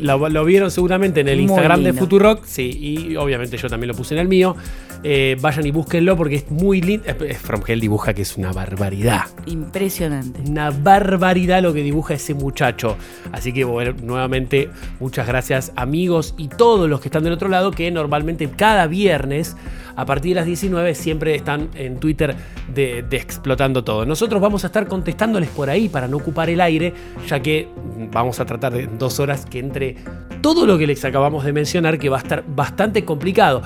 lo, 0.00 0.44
vieron 0.44 0.70
seguramente 0.70 1.20
en 1.20 1.28
el 1.28 1.40
Instagram 1.40 1.82
de 1.82 1.92
Futurock. 1.92 2.44
Sí, 2.44 2.70
y 2.80 3.16
obviamente 3.16 3.56
yo 3.56 3.68
también 3.68 3.88
lo 3.88 3.94
puse 3.94 4.14
en 4.14 4.20
el 4.20 4.28
mío. 4.28 4.56
Eh, 5.02 5.36
vayan 5.40 5.66
y 5.66 5.70
búsquenlo 5.70 6.16
porque 6.16 6.36
es 6.36 6.50
muy 6.50 6.80
lindo. 6.80 7.06
From 7.40 7.62
Hell 7.66 7.80
dibuja 7.80 8.12
que 8.12 8.22
es 8.22 8.36
una 8.36 8.52
barbaridad. 8.52 9.22
Impresionante. 9.46 10.40
Una 10.48 10.70
barbaridad 10.70 11.62
lo 11.62 11.72
que 11.72 11.82
dibuja 11.82 12.14
ese 12.14 12.34
muchacho. 12.34 12.96
Así 13.32 13.52
que 13.52 13.64
bueno, 13.64 13.94
nuevamente 14.02 14.68
muchas 14.98 15.26
gracias 15.26 15.72
amigos 15.76 16.34
y 16.36 16.48
todos 16.48 16.88
los 16.88 17.00
que 17.00 17.08
están 17.08 17.24
del 17.24 17.32
otro 17.32 17.48
lado 17.48 17.70
que 17.70 17.90
normalmente 17.90 18.50
cada 18.50 18.86
viernes 18.86 19.56
a 19.96 20.06
partir 20.06 20.30
de 20.30 20.36
las 20.36 20.46
19 20.46 20.94
siempre 20.94 21.34
están 21.34 21.68
en 21.74 21.98
Twitter 21.98 22.34
de, 22.74 23.04
explotando 23.10 23.84
todo. 23.84 24.06
Nosotros 24.06 24.40
vamos 24.40 24.64
a 24.64 24.68
estar 24.68 24.86
contestándoles 24.86 25.50
por 25.50 25.70
ahí 25.70 25.88
para 25.88 26.08
no 26.08 26.18
ocupar 26.18 26.48
el 26.50 26.60
aire, 26.60 26.94
ya 27.26 27.40
que 27.40 27.68
vamos 28.12 28.40
a 28.40 28.46
tratar 28.46 28.72
de 28.72 28.86
dos 28.86 29.20
horas 29.20 29.44
que 29.46 29.58
entre 29.58 29.96
todo 30.40 30.66
lo 30.66 30.78
que 30.78 30.86
les 30.86 31.04
acabamos 31.04 31.44
de 31.44 31.52
mencionar, 31.52 31.98
que 31.98 32.08
va 32.08 32.18
a 32.18 32.22
estar 32.22 32.44
bastante 32.46 33.04
complicado. 33.04 33.62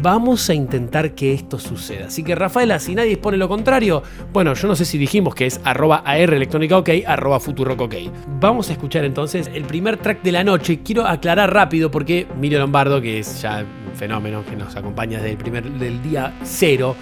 Vamos 0.00 0.48
a 0.48 0.54
intentar 0.54 1.14
que 1.14 1.32
esto 1.32 1.58
suceda. 1.58 2.06
Así 2.06 2.22
que 2.22 2.34
Rafaela, 2.34 2.78
si 2.78 2.94
nadie 2.94 3.12
expone 3.12 3.36
lo 3.36 3.48
contrario, 3.48 4.02
bueno, 4.32 4.54
yo 4.54 4.68
no 4.68 4.76
sé 4.76 4.84
si 4.84 4.98
dijimos 4.98 5.34
que 5.34 5.46
es 5.46 5.60
arroba 5.64 6.02
AR 6.04 6.34
electrónica 6.34 6.78
ok, 6.78 6.90
arroba 7.06 7.40
futurock 7.40 7.80
ok. 7.80 7.94
Vamos 8.40 8.70
a 8.70 8.72
escuchar 8.72 9.04
entonces 9.04 9.50
el 9.52 9.64
primer 9.64 9.96
track 9.96 10.22
de 10.22 10.32
la 10.32 10.44
noche. 10.44 10.80
Quiero 10.82 11.06
aclarar 11.06 11.52
rápido 11.52 11.90
porque 11.90 12.26
Emilio 12.32 12.58
Lombardo, 12.58 13.00
que 13.00 13.18
es 13.18 13.42
ya 13.42 13.64
un 13.88 13.96
fenómeno 13.96 14.44
que 14.44 14.56
nos 14.56 14.76
acompaña 14.76 15.18
desde 15.18 15.32
el 15.32 15.38
primer 15.38 15.70
del 15.70 16.02
día 16.02 16.34
cero, 16.44 16.94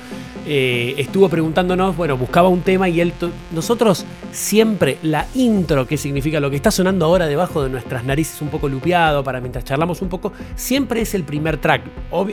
eh, 0.47 0.95
estuvo 0.99 1.29
preguntándonos, 1.29 1.97
bueno, 1.97 2.17
buscaba 2.17 2.49
un 2.49 2.61
tema 2.61 2.89
y 2.89 3.01
él, 3.01 3.13
nosotros 3.53 4.07
siempre 4.31 4.99
la 5.03 5.27
intro, 5.35 5.87
que 5.87 5.97
significa 5.97 6.39
lo 6.39 6.51
que 6.51 6.57
está 6.57 6.71
sonando 6.71 7.05
ahora 7.05 7.27
debajo 7.27 7.65
de 7.65 7.71
nuestras 7.71 8.05
narices 8.05 8.41
un 8.43 8.49
poco 8.49 8.69
lupeado 8.69 9.25
para 9.25 9.41
mientras 9.41 9.65
charlamos 9.65 10.03
un 10.03 10.09
poco, 10.09 10.33
siempre 10.55 11.01
es 11.01 11.15
el 11.15 11.25
primer 11.25 11.57
track. 11.59 11.83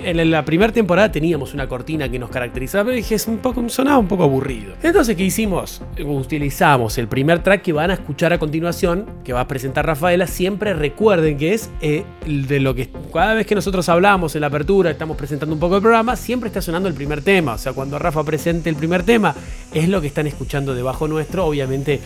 en 0.03 0.32
la 0.32 0.46
primera 0.46 0.72
temporada 0.72 1.12
teníamos 1.12 1.53
una 1.53 1.67
cortina 1.67 2.10
que 2.10 2.20
nos 2.20 2.29
caracterizaba, 2.29 2.86
pero 2.86 2.96
dije, 2.98 3.15
es 3.15 3.27
un 3.27 3.38
poco, 3.38 3.67
sonaba 3.70 3.98
un 3.98 4.08
poco 4.08 4.24
aburrido. 4.24 4.75
Entonces, 4.84 5.15
¿qué 5.15 5.24
hicimos? 5.24 5.82
Utilizamos 6.05 6.98
el 6.98 7.08
primer 7.08 7.41
track 7.41 7.63
que 7.63 7.74
van 7.74 7.91
a 7.91 7.96
escuchar 7.96 8.34
a 8.34 8.38
continuación, 8.38 9.08
que 9.24 9.34
va 9.34 9.41
a 9.41 9.48
presentar 9.48 9.86
Rafaela, 9.86 10.27
siempre 10.27 10.74
recuerden 10.74 11.38
que 11.38 11.53
es 11.53 11.72
eh, 11.82 12.03
de 12.25 12.60
lo 12.60 12.75
que 12.75 12.89
cada 13.12 13.34
vez 13.34 13.48
que 13.48 13.55
nosotros 13.55 13.89
hablamos 13.89 14.36
en 14.36 14.41
la 14.41 14.48
apertura, 14.48 14.91
estamos 14.91 15.17
presentando 15.17 15.53
un 15.55 15.60
poco 15.60 15.77
el 15.77 15.82
programa, 15.82 16.15
siempre 16.15 16.48
está 16.48 16.62
sonando 16.62 16.88
el 16.89 16.96
primer 16.96 17.22
tema, 17.22 17.53
o 17.53 17.58
sea, 17.58 17.74
cuando 17.74 18.00
Rafa 18.03 18.24
presente 18.25 18.69
el 18.69 18.75
primer 18.75 19.03
tema, 19.03 19.33
es 19.74 19.88
lo 19.88 20.01
que 20.01 20.07
están 20.07 20.27
escuchando 20.27 20.75
debajo 20.75 21.07
nuestro. 21.07 21.45
Obviamente 21.45 22.01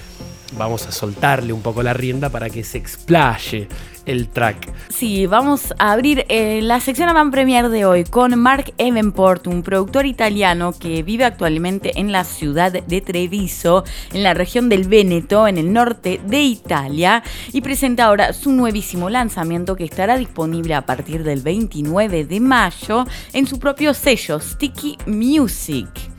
vamos 0.55 0.85
a 0.85 0.91
soltarle 0.91 1.51
un 1.51 1.63
poco 1.63 1.81
la 1.81 1.93
rienda 1.93 2.29
para 2.29 2.51
que 2.51 2.63
se 2.63 2.77
explaye 2.77 3.67
el 4.07 4.29
track. 4.29 4.73
Sí, 4.89 5.27
vamos 5.27 5.73
a 5.77 5.91
abrir 5.91 6.25
eh, 6.29 6.61
la 6.63 6.79
sección 6.79 7.09
Avant 7.09 7.31
Premier 7.31 7.69
de 7.69 7.85
hoy 7.85 8.03
con 8.03 8.37
Mark 8.39 8.73
Evenport, 8.77 9.47
un 9.47 9.61
productor 9.61 10.05
italiano 10.05 10.73
que 10.73 11.03
vive 11.03 11.25
actualmente 11.25 11.99
en 11.99 12.11
la 12.11 12.23
ciudad 12.23 12.71
de 12.71 13.01
Treviso, 13.01 13.83
en 14.13 14.23
la 14.23 14.33
región 14.33 14.69
del 14.69 14.87
Véneto, 14.87 15.47
en 15.47 15.57
el 15.57 15.71
norte 15.71 16.19
de 16.25 16.41
Italia, 16.41 17.23
y 17.51 17.61
presenta 17.61 18.05
ahora 18.05 18.33
su 18.33 18.51
nuevísimo 18.51 19.09
lanzamiento 19.09 19.75
que 19.75 19.83
estará 19.83 20.17
disponible 20.17 20.73
a 20.73 20.85
partir 20.85 21.23
del 21.23 21.41
29 21.41 22.25
de 22.25 22.39
mayo 22.39 23.05
en 23.33 23.45
su 23.45 23.59
propio 23.59 23.93
sello 23.93 24.39
Sticky 24.39 24.97
Music. 25.05 26.16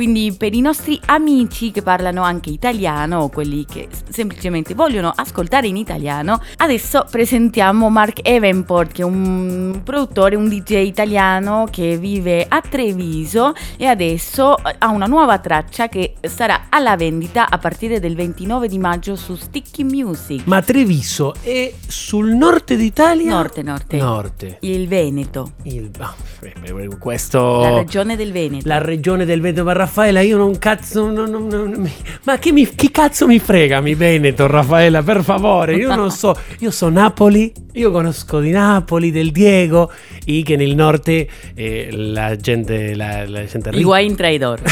Quindi 0.00 0.32
per 0.34 0.54
i 0.54 0.62
nostri 0.62 0.98
amici 1.04 1.72
che 1.72 1.82
parlano 1.82 2.22
anche 2.22 2.48
italiano 2.48 3.18
o 3.18 3.28
quelli 3.28 3.66
che 3.66 3.86
semplicemente 4.08 4.72
vogliono 4.72 5.12
ascoltare 5.14 5.66
in 5.66 5.76
italiano, 5.76 6.40
adesso 6.56 7.04
presentiamo 7.10 7.90
Mark 7.90 8.20
Evenport 8.22 8.92
che 8.92 9.02
è 9.02 9.04
un 9.04 9.82
produttore, 9.84 10.36
un 10.36 10.48
DJ 10.48 10.86
italiano 10.86 11.66
che 11.70 11.98
vive 11.98 12.46
a 12.48 12.62
Treviso 12.66 13.52
e 13.76 13.84
adesso 13.84 14.54
ha 14.54 14.88
una 14.88 15.04
nuova 15.04 15.38
traccia 15.38 15.88
che 15.88 16.14
sarà 16.22 16.68
alla 16.70 16.96
vendita 16.96 17.50
a 17.50 17.58
partire 17.58 18.00
del 18.00 18.14
29 18.14 18.68
di 18.68 18.78
maggio 18.78 19.16
su 19.16 19.34
Sticky 19.34 19.82
Music. 19.82 20.46
Ma 20.46 20.62
Treviso 20.62 21.34
è 21.42 21.74
sul 21.86 22.30
nord 22.30 22.72
d'Italia? 22.72 23.28
Norte, 23.28 23.62
norte. 23.62 23.98
Norte. 23.98 24.56
Il 24.60 24.88
Veneto. 24.88 25.52
Il, 25.64 25.90
oh, 25.98 26.96
questo... 26.98 27.60
La 27.60 27.76
regione 27.76 28.16
del 28.16 28.32
Veneto. 28.32 28.66
La 28.66 28.78
regione 28.78 29.26
del 29.26 29.42
Veneto, 29.42 29.62
Raffaella, 29.90 30.20
io 30.20 30.36
non 30.36 30.56
cazzo. 30.56 31.10
Non, 31.10 31.28
non, 31.28 31.48
non, 31.48 31.90
ma 32.22 32.38
che, 32.38 32.52
mi, 32.52 32.64
che 32.76 32.92
cazzo 32.92 33.26
mi 33.26 33.40
frega 33.40 33.80
mi 33.80 33.96
Veneto, 33.96 34.46
Raffaella, 34.46 35.02
per 35.02 35.24
favore? 35.24 35.74
Io 35.74 35.92
non 35.96 36.12
so. 36.12 36.32
Io 36.60 36.70
so 36.70 36.88
Napoli, 36.88 37.52
io 37.72 37.90
conosco 37.90 38.38
di 38.38 38.52
Napoli, 38.52 39.10
del 39.10 39.32
Diego, 39.32 39.90
e 40.24 40.42
che 40.44 40.54
nel 40.54 40.76
nord 40.76 41.08
eh, 41.08 41.88
la 41.90 42.36
gente. 42.36 42.94
La, 42.94 43.26
la 43.26 43.44
gente 43.44 43.70
Higuaín 43.72 44.14
traidor. 44.14 44.60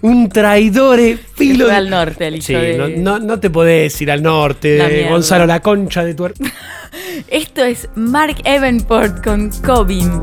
un 0.00 0.28
traidore 0.28 1.18
filo 1.34 1.68
al 1.68 1.86
norte, 1.86 2.40
sí, 2.40 2.54
de... 2.54 2.76
no, 2.78 2.88
no, 2.88 3.18
no, 3.18 3.38
te 3.38 3.50
podés 3.50 4.00
ir 4.00 4.10
al 4.10 4.22
norte, 4.22 5.06
Gonzalo, 5.06 5.44
la 5.44 5.60
concha 5.60 6.02
de 6.02 6.14
tu 6.14 6.30
Esto 7.28 7.62
es 7.62 7.88
Mark 7.94 8.40
Evenport 8.44 9.22
con 9.22 9.50
Cobin. 9.62 10.22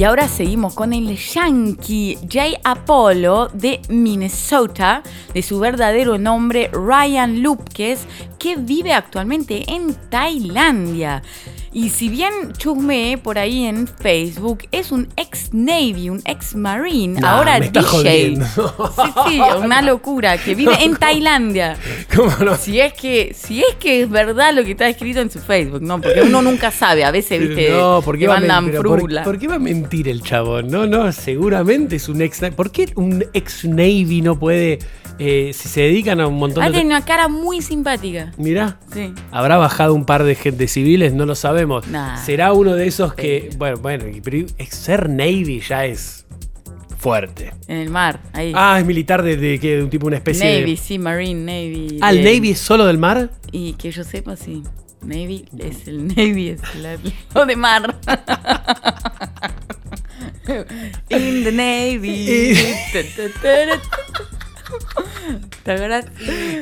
Y 0.00 0.04
ahora 0.04 0.28
seguimos 0.28 0.72
con 0.72 0.94
el 0.94 1.14
yankee 1.14 2.16
Jay 2.26 2.56
Apollo 2.64 3.48
de 3.52 3.82
Minnesota, 3.90 5.02
de 5.34 5.42
su 5.42 5.60
verdadero 5.60 6.16
nombre 6.16 6.70
Ryan 6.72 7.42
Lupkes, 7.42 8.06
que 8.38 8.56
vive 8.56 8.94
actualmente 8.94 9.62
en 9.70 9.94
Tailandia. 10.08 11.22
Y 11.72 11.90
si 11.90 12.08
bien 12.08 12.32
chusmeé 12.58 13.16
por 13.16 13.38
ahí 13.38 13.64
en 13.64 13.86
Facebook, 13.86 14.64
es 14.72 14.90
un 14.90 15.06
ex 15.16 15.54
Navy, 15.54 16.10
un 16.10 16.20
ex 16.24 16.56
Marine, 16.56 17.20
Nah, 17.20 17.36
ahora 17.36 17.60
DJ. 17.60 17.82
jodiendo. 17.82 18.44
Sí, 18.46 19.12
sí, 19.28 19.40
una 19.62 19.80
locura, 19.82 20.36
que 20.38 20.56
vive 20.56 20.82
en 20.82 20.96
Tailandia. 20.96 21.76
¿Cómo 22.14 22.32
no? 22.44 22.56
Si 22.56 22.80
es 22.80 22.92
que, 22.94 23.34
si 23.38 23.60
es 23.60 23.76
que 23.78 24.02
es 24.02 24.10
verdad 24.10 24.52
lo 24.52 24.64
que 24.64 24.72
está 24.72 24.88
escrito 24.88 25.20
en 25.20 25.30
su 25.30 25.38
Facebook, 25.38 25.80
¿no? 25.82 26.00
Porque 26.00 26.22
uno 26.22 26.42
nunca 26.42 26.72
sabe, 26.72 27.04
a 27.04 27.12
veces, 27.12 27.38
viste, 27.40 27.70
no, 27.70 28.02
¿por 28.02 28.16
qué 28.16 28.22
que 28.22 28.26
va 28.28 28.36
a 28.38 28.40
mandan 28.40 28.72
por- 28.72 28.98
frula. 28.98 29.22
¿por, 29.22 29.38
qué 29.38 29.46
va 29.46 29.54
a 29.54 29.58
mentir 29.60 30.08
el 30.08 30.22
chabón? 30.22 30.68
No, 30.68 30.86
no, 30.88 31.12
seguramente 31.12 31.96
es 31.96 32.08
un 32.08 32.20
ex. 32.20 32.40
¿Por 32.56 32.72
qué 32.72 32.90
un 32.96 33.24
ex 33.32 33.64
Navy 33.64 34.22
no 34.22 34.36
puede, 34.38 34.80
eh, 35.20 35.52
si 35.54 35.68
se 35.68 35.82
dedican 35.82 36.20
a 36.20 36.26
un 36.26 36.36
montón 36.36 36.64
Ah, 36.64 36.66
de... 36.66 36.72
tiene 36.72 36.88
una 36.88 37.04
cara 37.04 37.28
muy 37.28 37.62
simpática. 37.62 38.32
Mirá, 38.38 38.78
Sí. 38.92 39.12
habrá 39.30 39.56
bajado 39.56 39.94
un 39.94 40.04
par 40.04 40.24
de 40.24 40.34
gente 40.34 40.66
civiles, 40.66 41.12
no 41.14 41.26
lo 41.26 41.34
sabemos. 41.60 41.86
Nah. 41.88 42.16
Será 42.16 42.52
uno 42.52 42.74
de 42.74 42.86
esos 42.86 43.14
que, 43.14 43.50
bueno, 43.56 43.76
bueno, 43.78 44.04
pero 44.22 44.46
ser 44.70 45.08
Navy 45.10 45.60
ya 45.60 45.84
es 45.84 46.24
fuerte. 46.98 47.52
En 47.66 47.76
el 47.76 47.90
mar, 47.90 48.20
ahí. 48.32 48.52
Ah, 48.54 48.78
es 48.78 48.86
militar 48.86 49.22
de, 49.22 49.36
de, 49.36 49.82
un 49.82 49.90
tipo, 49.90 50.06
una 50.06 50.16
especie 50.16 50.60
Navy, 50.60 50.72
de... 50.72 50.76
sí, 50.76 50.98
Marine, 50.98 51.40
Navy. 51.40 51.98
Ah, 52.00 52.10
¿el 52.10 52.26
eh, 52.26 52.34
Navy 52.34 52.50
es 52.50 52.58
solo 52.58 52.86
del 52.86 52.98
mar? 52.98 53.30
Y 53.52 53.74
que 53.74 53.90
yo 53.90 54.04
sepa, 54.04 54.36
sí. 54.36 54.62
Navy 55.02 55.44
es 55.58 55.86
el 55.88 56.06
Navy, 56.16 56.48
es 56.50 56.60
lo 57.34 57.46
de 57.46 57.56
mar. 57.56 57.98
In 61.10 61.44
the 61.44 61.52
Navy. 61.52 62.56
¿Te 65.64 65.72
acuerdas? 65.72 66.06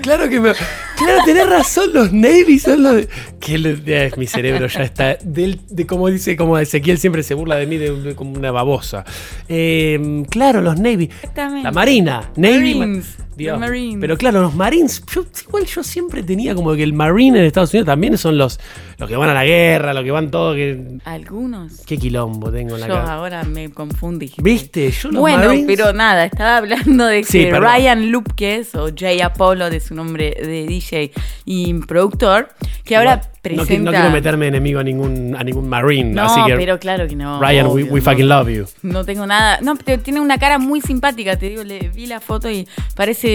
Claro 0.02 0.28
que 0.28 0.40
me. 0.40 0.52
Claro, 0.96 1.22
tenés 1.24 1.48
razón, 1.48 1.90
los 1.94 2.12
Navy 2.12 2.58
son 2.58 2.82
los. 2.82 3.06
que 3.40 3.58
lo- 3.58 3.76
mi 4.16 4.26
cerebro 4.26 4.66
ya 4.66 4.82
está. 4.82 5.14
Del, 5.22 5.60
de 5.68 5.86
como 5.86 6.08
dice, 6.08 6.36
como 6.36 6.58
Ezequiel 6.58 6.98
siempre 6.98 7.22
se 7.22 7.34
burla 7.34 7.56
de 7.56 7.66
mí 7.66 7.76
de, 7.76 7.92
de- 8.00 8.14
como 8.14 8.32
una 8.32 8.50
babosa. 8.50 9.04
Eh, 9.48 10.24
claro, 10.30 10.60
los 10.60 10.78
Navy. 10.80 11.04
Exactamente. 11.04 11.62
La 11.64 11.72
Marina. 11.72 12.30
Navy. 12.36 12.74
Marines. 12.74 13.16
Marines. 13.58 13.98
Pero 14.00 14.16
claro, 14.16 14.42
los 14.42 14.54
Marines. 14.54 15.02
Yo, 15.14 15.24
igual 15.46 15.64
yo 15.66 15.82
siempre 15.82 16.22
tenía 16.22 16.54
como 16.54 16.74
que 16.74 16.82
el 16.82 16.92
Marine 16.92 17.38
en 17.40 17.44
Estados 17.44 17.72
Unidos 17.72 17.86
también 17.86 18.16
son 18.18 18.36
los, 18.38 18.58
los 18.98 19.08
que 19.08 19.16
van 19.16 19.30
a 19.30 19.34
la 19.34 19.44
guerra, 19.44 19.94
los 19.94 20.04
que 20.04 20.10
van 20.10 20.30
todo. 20.30 20.54
Que, 20.54 20.98
Algunos. 21.04 21.80
qué 21.86 21.96
quilombo 21.98 22.50
tengo 22.50 22.74
en 22.74 22.80
la 22.82 22.88
Yo 22.88 22.94
cara. 22.94 23.12
ahora 23.14 23.44
me 23.44 23.70
confundí. 23.70 24.32
¿Viste? 24.38 24.90
Yo 24.90 25.10
los 25.10 25.20
Bueno, 25.20 25.38
Marines- 25.48 25.66
pero 25.66 25.92
nada, 25.92 26.24
estaba 26.24 26.56
hablando 26.58 27.06
de 27.06 27.24
Sí, 27.24 27.44
que 27.44 27.50
perdón. 27.50 27.70
Ryan 27.74 28.10
Lupkes, 28.10 28.74
o 28.74 28.88
Jay 28.96 29.20
Apollo 29.20 29.70
de 29.70 29.80
su 29.80 29.94
nombre 29.94 30.34
de 30.40 30.66
DJ 30.66 31.12
y 31.44 31.74
productor, 31.74 32.48
que 32.84 32.96
ahora 32.96 33.16
No, 33.16 33.22
presenta... 33.42 33.90
no 33.90 33.90
quiero 33.96 34.10
meterme 34.10 34.46
enemigo 34.48 34.80
a 34.80 34.84
ningún, 34.84 35.34
a 35.36 35.42
ningún 35.44 35.68
Marine. 35.68 36.10
No, 36.12 36.24
así 36.24 36.40
que. 36.46 36.54
pero 36.56 36.78
claro 36.78 37.06
que 37.08 37.16
no. 37.16 37.40
Ryan, 37.40 37.66
we, 37.66 37.72
obvio, 37.72 37.86
we 37.92 38.00
fucking 38.00 38.28
love 38.28 38.48
you. 38.48 38.66
No 38.82 39.04
tengo 39.04 39.26
nada. 39.26 39.58
No, 39.62 39.76
pero 39.76 40.00
tiene 40.02 40.20
una 40.20 40.38
cara 40.38 40.58
muy 40.58 40.80
simpática, 40.80 41.36
te 41.36 41.48
digo, 41.50 41.64
le 41.64 41.88
vi 41.88 42.06
la 42.06 42.20
foto 42.20 42.50
y 42.50 42.66
parece, 42.94 43.27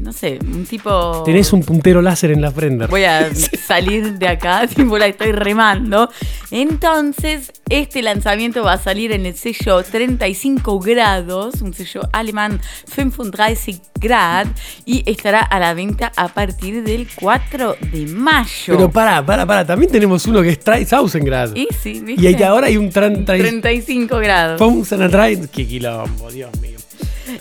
no 0.00 0.12
sé, 0.12 0.38
un 0.42 0.66
tipo. 0.66 1.22
Tenés 1.24 1.52
un 1.52 1.62
puntero 1.62 2.02
láser 2.02 2.30
en 2.30 2.40
la 2.40 2.50
frente. 2.50 2.86
Voy 2.86 3.04
a 3.04 3.30
salir 3.66 4.18
de 4.18 4.28
acá, 4.28 4.66
tipo 4.74 4.98
la 4.98 5.06
estoy 5.06 5.32
remando. 5.32 6.10
Entonces, 6.50 7.52
este 7.68 8.02
lanzamiento 8.02 8.62
va 8.62 8.74
a 8.74 8.78
salir 8.78 9.12
en 9.12 9.26
el 9.26 9.34
sello 9.34 9.82
35 9.82 10.78
grados, 10.80 11.62
un 11.62 11.74
sello 11.74 12.02
alemán 12.12 12.60
35 12.94 13.82
Grad, 13.98 14.48
y 14.84 15.02
estará 15.10 15.40
a 15.40 15.58
la 15.58 15.72
venta 15.74 16.12
a 16.16 16.28
partir 16.28 16.82
del 16.82 17.08
4 17.14 17.76
de 17.92 18.06
mayo. 18.06 18.76
Pero 18.76 18.90
para, 18.90 19.24
para, 19.24 19.46
para. 19.46 19.64
También 19.64 19.90
tenemos 19.90 20.26
uno 20.26 20.42
que 20.42 20.50
es 20.50 20.60
3000 20.60 21.24
grados. 21.24 21.56
y 21.56 21.68
sí, 21.82 22.00
¿viste? 22.00 22.30
Y 22.30 22.42
ahora 22.42 22.66
hay 22.66 22.76
un 22.76 22.90
tran, 22.90 23.24
tran, 23.24 23.38
35 23.38 24.18
grados. 24.18 24.58
Thousand 24.58 25.10
Drive. 25.10 25.48
Qué 25.48 25.66
quilombo, 25.66 26.30
Dios 26.30 26.50
mío. 26.60 26.76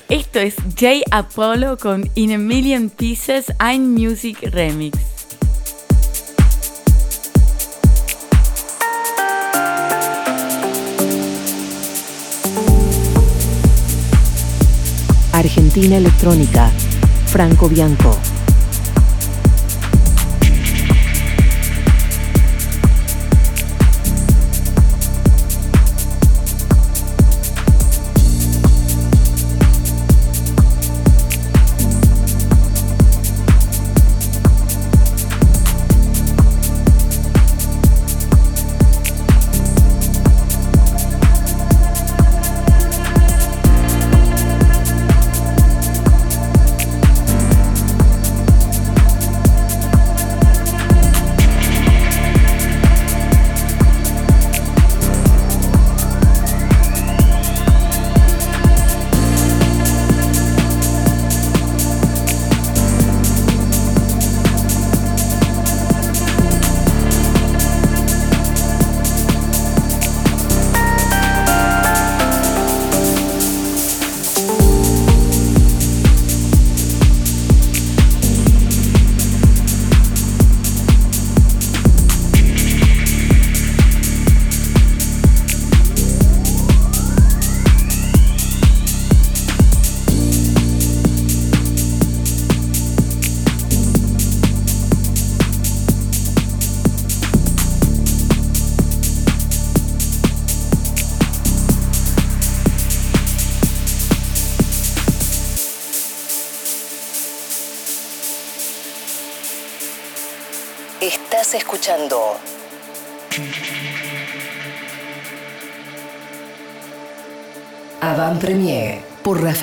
Esto 0.10 0.40
es 0.40 0.56
Jay 0.76 1.02
Apollo 1.12 1.78
con 1.78 2.10
In 2.16 2.34
a 2.34 2.38
Million 2.38 2.90
Pieces 2.90 3.52
Ein 3.60 3.94
Music 3.94 4.38
Remix. 4.42 4.98
Argentina 15.32 15.98
Electrónica. 15.98 16.72
Franco 17.26 17.68
Bianco. 17.68 18.35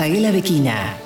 Rafaela 0.02 0.32
Bequina. 0.32 1.01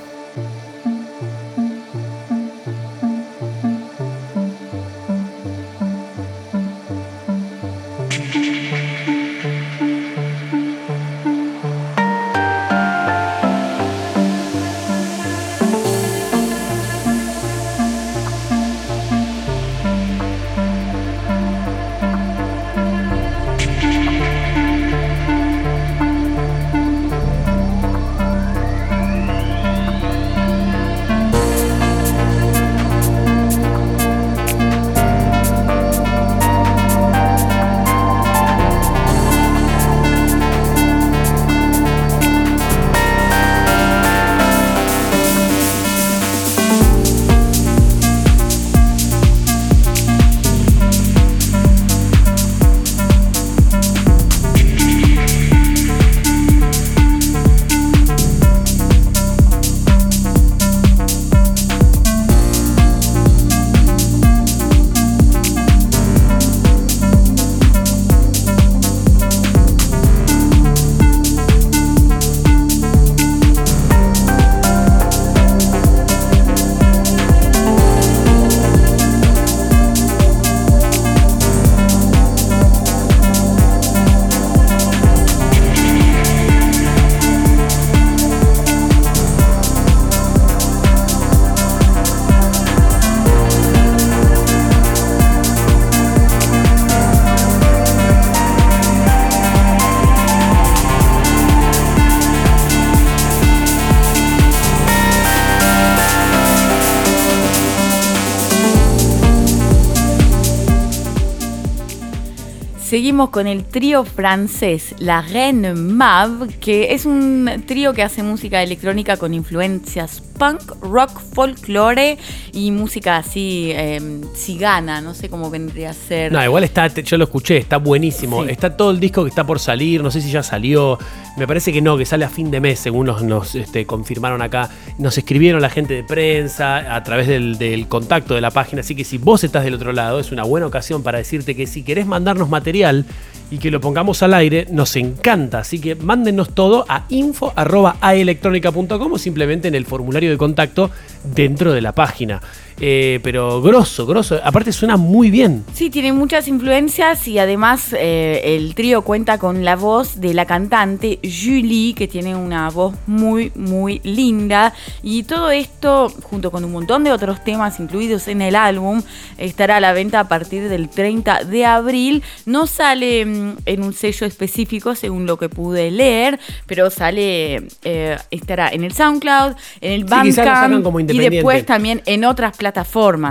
Seguimos 113.07 113.31
con 113.31 113.47
el 113.47 113.65
trío 113.65 114.03
francés 114.03 114.93
La 114.99 115.23
Reine 115.23 115.75
Mab, 115.75 116.49
que 116.59 116.93
es 116.93 117.07
un 117.07 117.63
trío 117.65 117.93
que 117.93 118.03
hace 118.03 118.25
música 118.25 118.65
electrónica 118.65 119.17
con 119.17 119.33
influencias 119.33 120.21
punk, 120.37 120.73
rock, 120.83 121.21
folklore 121.21 122.19
y 122.57 122.71
música 122.71 123.19
así 123.19 123.71
eh, 123.75 124.01
cigana, 124.35 125.03
no 125.03 125.13
sé 125.13 125.29
cómo 125.29 125.51
vendría 125.51 125.91
a 125.91 125.93
ser. 125.93 126.33
No, 126.33 126.43
igual 126.43 126.65
está, 126.65 126.89
yo 126.89 127.19
lo 127.19 127.25
escuché, 127.25 127.59
está 127.59 127.77
buenísimo. 127.77 128.45
Sí. 128.45 128.51
Está 128.51 128.75
todo 128.75 128.93
el 128.93 128.99
disco 128.99 129.25
que 129.25 129.29
está 129.29 129.45
por 129.45 129.61
salir, 129.61 130.03
no 130.03 130.11
sé 130.11 130.23
si 130.23 130.31
ya 130.31 130.43
salió. 130.43 130.99
Me 131.37 131.47
parece 131.47 131.71
que 131.71 131.83
no, 131.83 131.99
que 131.99 132.07
sale 132.07 132.25
a 132.25 132.31
fin 132.31 132.51
de 132.51 132.61
mes, 132.61 132.79
según 132.79 133.09
nos, 133.09 133.23
nos, 133.23 133.55
este, 133.55 133.85
confirmaron 133.85 134.41
acá. 134.41 134.71
Nos 134.97 135.19
escribieron 135.19 135.61
la 135.61 135.69
gente 135.69 135.93
de 135.93 136.03
prensa 136.03 136.97
a 136.97 137.03
través 137.03 137.29
del, 137.29 137.59
del 137.59 137.89
contacto 137.89 138.35
de 138.35 138.41
la 138.41 138.51
página. 138.51 138.81
Así 138.81 138.97
que 138.97 139.05
si 139.05 139.19
vos 139.19 139.45
estás 139.45 139.63
del 139.63 139.75
otro 139.75 139.93
lado, 139.93 140.19
es 140.19 140.33
una 140.33 140.45
buena 140.45 140.67
ocasión 140.67 141.03
para 141.03 141.19
decirte 141.19 141.55
que 141.55 141.67
si 141.67 141.83
querés 141.83 142.07
mandarnos 142.07 142.49
material 142.49 143.05
y 143.51 143.59
que 143.59 143.71
lo 143.71 143.81
pongamos 143.81 144.23
al 144.23 144.35
aire, 144.35 144.67
nos 144.71 144.97
encanta. 144.97 145.61
Así 145.61 145.81
que 145.81 145.95
mándenos 145.95 146.55
todo 146.55 146.85
a 146.89 147.07
info.aelectronica.com 147.09 149.13
o 149.13 149.19
simplemente 149.19 149.69
en 149.69 149.75
el 149.75 149.87
formulario 149.87 150.31
de 150.31 150.37
contacto 150.37 150.91
dentro 151.35 151.73
de 151.73 151.81
la 151.81 151.93
página. 151.93 152.43
Eh, 152.81 153.21
pero 153.23 153.63
grosso, 153.63 154.05
grosso. 154.07 154.39
Aparte 154.45 154.71
suena 154.73 154.97
muy 154.97 155.31
bien. 155.31 155.65
Sí, 155.73 155.89
tiene 155.89 156.13
muchas 156.13 156.47
influencias 156.47 157.27
y 157.27 157.39
además 157.39 157.95
eh, 157.99 158.43
el 158.57 158.75
trío 158.75 159.03
cuenta 159.03 159.39
con 159.39 159.65
la 159.65 159.77
voz 159.77 160.21
de 160.21 160.35
la 160.35 160.45
cantante 160.45 161.19
Julie, 161.23 161.95
que 161.95 162.07
tiene 162.07 162.37
una 162.37 162.69
voz 162.71 162.95
muy, 163.07 163.51
muy 163.55 164.01
linda. 164.05 164.75
Y 165.03 165.23
todo 165.23 165.51
esto, 165.51 166.13
junto 166.23 166.51
con 166.51 166.65
un 166.65 166.73
montón 166.73 167.03
de 167.05 167.13
otros 167.13 167.43
temas 167.45 167.81
incluidos 167.81 168.29
en 168.29 168.43
el 168.43 168.55
álbum, 168.55 169.03
estará 169.39 169.77
a 169.77 169.81
la 169.81 169.93
venta 169.93 170.21
a 170.21 170.29
partir 170.29 170.69
del 170.69 170.91
30 170.91 171.45
de 171.45 171.65
abril. 171.65 172.23
No 172.45 172.67
sale 172.67 173.25
mm, 173.25 173.57
en 173.65 173.83
un 173.83 173.95
sello 173.95 174.27
específico, 174.27 174.95
según 174.95 175.27
lo 175.27 175.39
que 175.39 175.49
pude 175.49 175.91
leer, 175.91 176.39
pero 176.67 176.91
sale, 176.91 177.69
eh, 177.85 178.19
estará 178.31 178.69
en 178.69 178.85
el 178.85 178.93
SoundCloud, 178.93 179.55
en 179.81 179.93
el 179.93 180.01
Sí, 180.07 180.09
Bandcamp 180.09 180.83
como 180.83 181.01
y 181.01 181.05
después 181.05 181.65
también 181.65 182.03
en 182.07 182.25
otras 182.25 182.57
plataformas. 182.57 182.66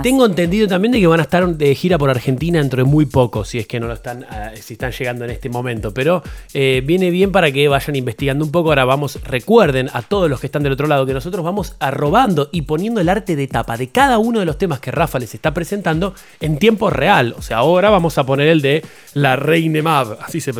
Tengo 0.02 0.26
entendido 0.26 0.68
también 0.68 0.92
de 0.92 1.00
que 1.00 1.06
van 1.06 1.20
a 1.20 1.24
estar 1.24 1.46
de 1.46 1.74
gira 1.74 1.98
por 1.98 2.10
Argentina 2.10 2.58
dentro 2.58 2.82
de 2.82 2.88
muy 2.88 3.06
poco, 3.06 3.44
si 3.44 3.58
es 3.58 3.66
que 3.66 3.80
no 3.80 3.86
lo 3.86 3.94
están, 3.94 4.24
ah, 4.30 4.50
si 4.60 4.74
están 4.74 4.92
llegando 4.92 5.24
en 5.24 5.30
este 5.30 5.48
momento. 5.48 5.92
Pero 5.92 6.22
eh, 6.54 6.82
viene 6.84 7.10
bien 7.10 7.32
para 7.32 7.50
que 7.52 7.68
vayan 7.68 7.96
investigando 7.96 8.44
un 8.44 8.50
poco. 8.50 8.70
Ahora 8.70 8.84
vamos, 8.84 9.20
recuerden 9.24 9.90
a 9.92 10.02
todos 10.02 10.30
los 10.30 10.40
que 10.40 10.46
están 10.46 10.62
del 10.62 10.72
otro 10.72 10.86
lado 10.86 11.06
que 11.06 11.14
nosotros 11.14 11.44
vamos 11.44 11.76
arrobando 11.78 12.48
y 12.52 12.62
poniendo 12.62 13.00
el 13.00 13.08
arte 13.08 13.36
de 13.36 13.46
tapa 13.46 13.76
de 13.76 13.88
cada 13.88 14.18
uno 14.18 14.40
de 14.40 14.46
los 14.46 14.58
temas 14.58 14.80
que 14.80 14.90
Rafa 14.90 15.18
les 15.18 15.34
está 15.34 15.52
presentando 15.52 16.14
en 16.40 16.58
tiempo 16.58 16.90
real. 16.90 17.34
O 17.38 17.42
sea, 17.42 17.58
ahora 17.58 17.90
vamos 17.90 18.18
a 18.18 18.24
poner 18.24 18.48
el 18.48 18.62
de 18.62 18.84
La 19.14 19.36
Reine 19.36 19.82
Mab. 19.82 20.18
Así 20.20 20.40
se 20.40 20.52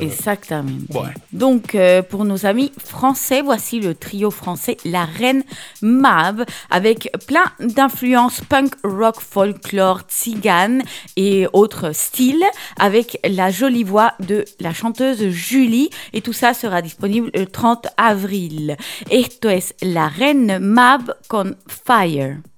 Exactement. 0.00 0.86
Bueno. 0.88 1.14
Donc, 1.30 1.74
euh, 1.74 2.02
pour 2.02 2.24
nos 2.24 2.44
amis 2.44 2.72
français, 2.78 3.42
voici 3.42 3.80
le 3.80 3.94
trio 3.94 4.30
français 4.30 4.76
La 4.84 5.06
Reine 5.06 5.44
Mab, 5.80 6.44
avec 6.68 7.10
plein 7.26 7.52
d'influences 7.58 8.19
punk, 8.48 8.74
rock, 8.84 9.20
folklore, 9.20 10.02
tzigane 10.08 10.82
et 11.16 11.46
autres 11.52 11.92
styles, 11.94 12.44
avec 12.78 13.18
la 13.28 13.50
jolie 13.50 13.84
voix 13.84 14.12
de 14.20 14.44
la 14.58 14.72
chanteuse 14.72 15.28
Julie. 15.28 15.90
Et 16.12 16.20
tout 16.20 16.32
ça 16.32 16.52
sera 16.54 16.82
disponible 16.82 17.30
le 17.34 17.46
30 17.46 17.88
avril. 17.96 18.76
Esto 19.10 19.48
es 19.48 19.74
La 19.82 20.08
Reine 20.08 20.58
Mab 20.58 21.14
con 21.28 21.54
Fire. 21.66 22.49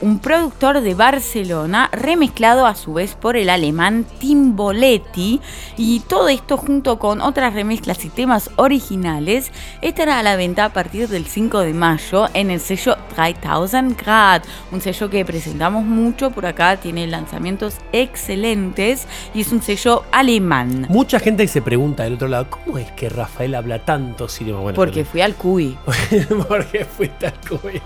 Un 0.00 0.20
productor 0.20 0.80
de 0.80 0.94
Barcelona, 0.94 1.90
remezclado 1.92 2.66
a 2.66 2.74
su 2.74 2.94
vez 2.94 3.14
por 3.14 3.36
el 3.36 3.50
alemán 3.50 4.06
Timboletti, 4.18 5.38
y 5.76 6.00
todo 6.00 6.30
esto 6.30 6.56
junto 6.56 6.98
con 6.98 7.20
otras 7.20 7.52
remezclas 7.52 8.02
y 8.06 8.08
temas 8.08 8.50
originales 8.56 9.52
estará 9.82 10.18
a 10.18 10.22
la 10.22 10.36
venta 10.36 10.64
a 10.64 10.72
partir 10.72 11.08
del 11.08 11.26
5 11.26 11.60
de 11.60 11.74
mayo 11.74 12.26
en 12.32 12.50
el 12.50 12.58
sello 12.58 12.96
3000 13.14 13.94
Grad, 13.96 14.44
un 14.72 14.80
sello 14.80 15.10
que 15.10 15.26
presentamos 15.26 15.84
mucho 15.84 16.30
por 16.30 16.46
acá, 16.46 16.78
tiene 16.78 17.06
lanzamientos 17.06 17.76
excelentes 17.92 19.06
y 19.34 19.42
es 19.42 19.52
un 19.52 19.60
sello 19.60 20.04
alemán. 20.10 20.86
Mucha 20.88 21.20
gente 21.20 21.46
se 21.48 21.60
pregunta 21.60 22.04
del 22.04 22.14
otro 22.14 22.28
lado, 22.28 22.46
¿cómo 22.74 22.84
es 22.84 22.90
que 22.90 23.08
Rafael 23.08 23.54
habla 23.54 23.78
tantos 23.78 24.40
idiomas? 24.40 24.64
Bueno, 24.64 24.74
Porque 24.74 25.04
fui 25.04 25.20
al 25.20 25.36
CUI. 25.36 25.78
Porque 26.48 26.84
fuiste 26.84 27.26
al 27.28 27.34
CUI. 27.48 27.80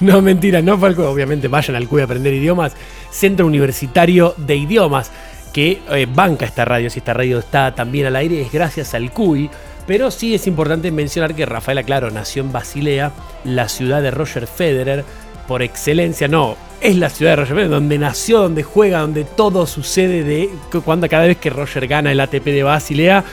No, 0.00 0.20
mentira, 0.20 0.60
no 0.60 0.76
fue 0.76 0.88
al 0.88 0.96
CUI. 0.96 1.06
Obviamente 1.06 1.46
vayan 1.46 1.76
al 1.76 1.86
CUI 1.86 2.00
a 2.00 2.04
aprender 2.06 2.34
idiomas. 2.34 2.74
Centro 3.08 3.46
Universitario 3.46 4.34
de 4.36 4.56
Idiomas, 4.56 5.12
que 5.52 5.80
eh, 5.90 6.08
banca 6.12 6.44
esta 6.44 6.64
radio. 6.64 6.90
Si 6.90 6.98
esta 6.98 7.14
radio 7.14 7.38
está 7.38 7.72
también 7.72 8.06
al 8.06 8.16
aire, 8.16 8.42
es 8.42 8.50
gracias 8.50 8.94
al 8.94 9.12
CUI. 9.12 9.48
Pero 9.86 10.10
sí 10.10 10.34
es 10.34 10.48
importante 10.48 10.90
mencionar 10.90 11.36
que 11.36 11.46
Rafaela, 11.46 11.84
claro, 11.84 12.10
nació 12.10 12.42
en 12.42 12.50
Basilea, 12.50 13.12
la 13.44 13.68
ciudad 13.68 14.02
de 14.02 14.10
Roger 14.10 14.48
Federer, 14.48 15.04
por 15.46 15.62
excelencia, 15.62 16.26
no, 16.26 16.56
es 16.80 16.96
la 16.96 17.10
ciudad 17.10 17.32
de 17.32 17.36
Roger 17.36 17.54
Federer, 17.54 17.70
donde 17.70 17.98
nació, 17.98 18.40
donde 18.40 18.64
juega, 18.64 19.00
donde 19.00 19.22
todo 19.22 19.66
sucede 19.66 20.24
de 20.24 20.50
cuando 20.84 21.08
cada 21.08 21.26
vez 21.26 21.36
que 21.36 21.50
Roger 21.50 21.86
gana 21.86 22.10
el 22.10 22.20
ATP 22.20 22.44
de 22.44 22.62
Basilea, 22.64 23.24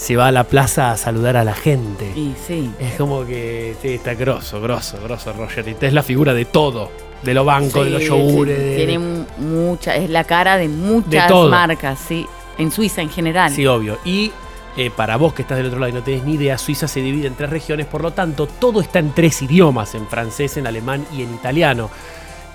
se 0.00 0.16
va 0.16 0.28
a 0.28 0.32
la 0.32 0.44
plaza 0.44 0.92
a 0.92 0.96
saludar 0.96 1.36
a 1.36 1.44
la 1.44 1.52
gente. 1.54 2.10
Y 2.16 2.34
sí. 2.46 2.70
Es 2.80 2.94
como 2.94 3.26
que 3.26 3.76
sí, 3.82 3.88
está 3.88 4.14
grosso, 4.14 4.58
grosso, 4.62 4.96
grosso 5.04 5.30
Roger. 5.34 5.68
Y 5.68 5.76
es 5.84 5.92
la 5.92 6.02
figura 6.02 6.32
de 6.32 6.46
todo. 6.46 6.90
De 7.22 7.34
los 7.34 7.44
bancos, 7.44 7.84
de 7.84 7.90
los 7.90 8.02
yogures. 8.04 8.56
sí, 8.58 8.64
de- 8.64 8.76
Tiene 8.76 8.98
mu- 8.98 9.24
mucha, 9.36 9.94
es 9.96 10.08
la 10.08 10.24
cara 10.24 10.56
de 10.56 10.68
muchas 10.68 11.28
De 11.28 11.48
marcas, 11.50 11.98
sí. 11.98 12.26
En 12.56 12.70
Suiza 12.70 13.02
en 13.02 13.10
general. 13.10 13.52
Sí, 13.52 13.66
obvio. 13.66 13.98
Y 14.06 14.32
eh, 14.78 14.90
para 14.90 15.16
vos 15.18 15.34
que 15.34 15.42
estás 15.42 15.58
del 15.58 15.66
otro 15.66 15.78
lado 15.80 15.90
y 15.90 15.92
no 15.94 16.02
tenés 16.02 16.24
ni 16.24 16.34
idea, 16.34 16.56
Suiza 16.56 16.88
se 16.88 17.00
divide 17.02 17.26
en 17.26 17.34
tres 17.34 17.50
regiones, 17.50 17.84
por 17.84 18.00
lo 18.00 18.12
tanto, 18.12 18.46
todo 18.46 18.80
está 18.80 19.00
en 19.00 19.12
tres 19.12 19.42
idiomas, 19.42 19.94
en 19.94 20.06
francés, 20.06 20.56
en 20.56 20.66
alemán 20.66 21.04
y 21.14 21.22
en 21.24 21.34
italiano. 21.34 21.90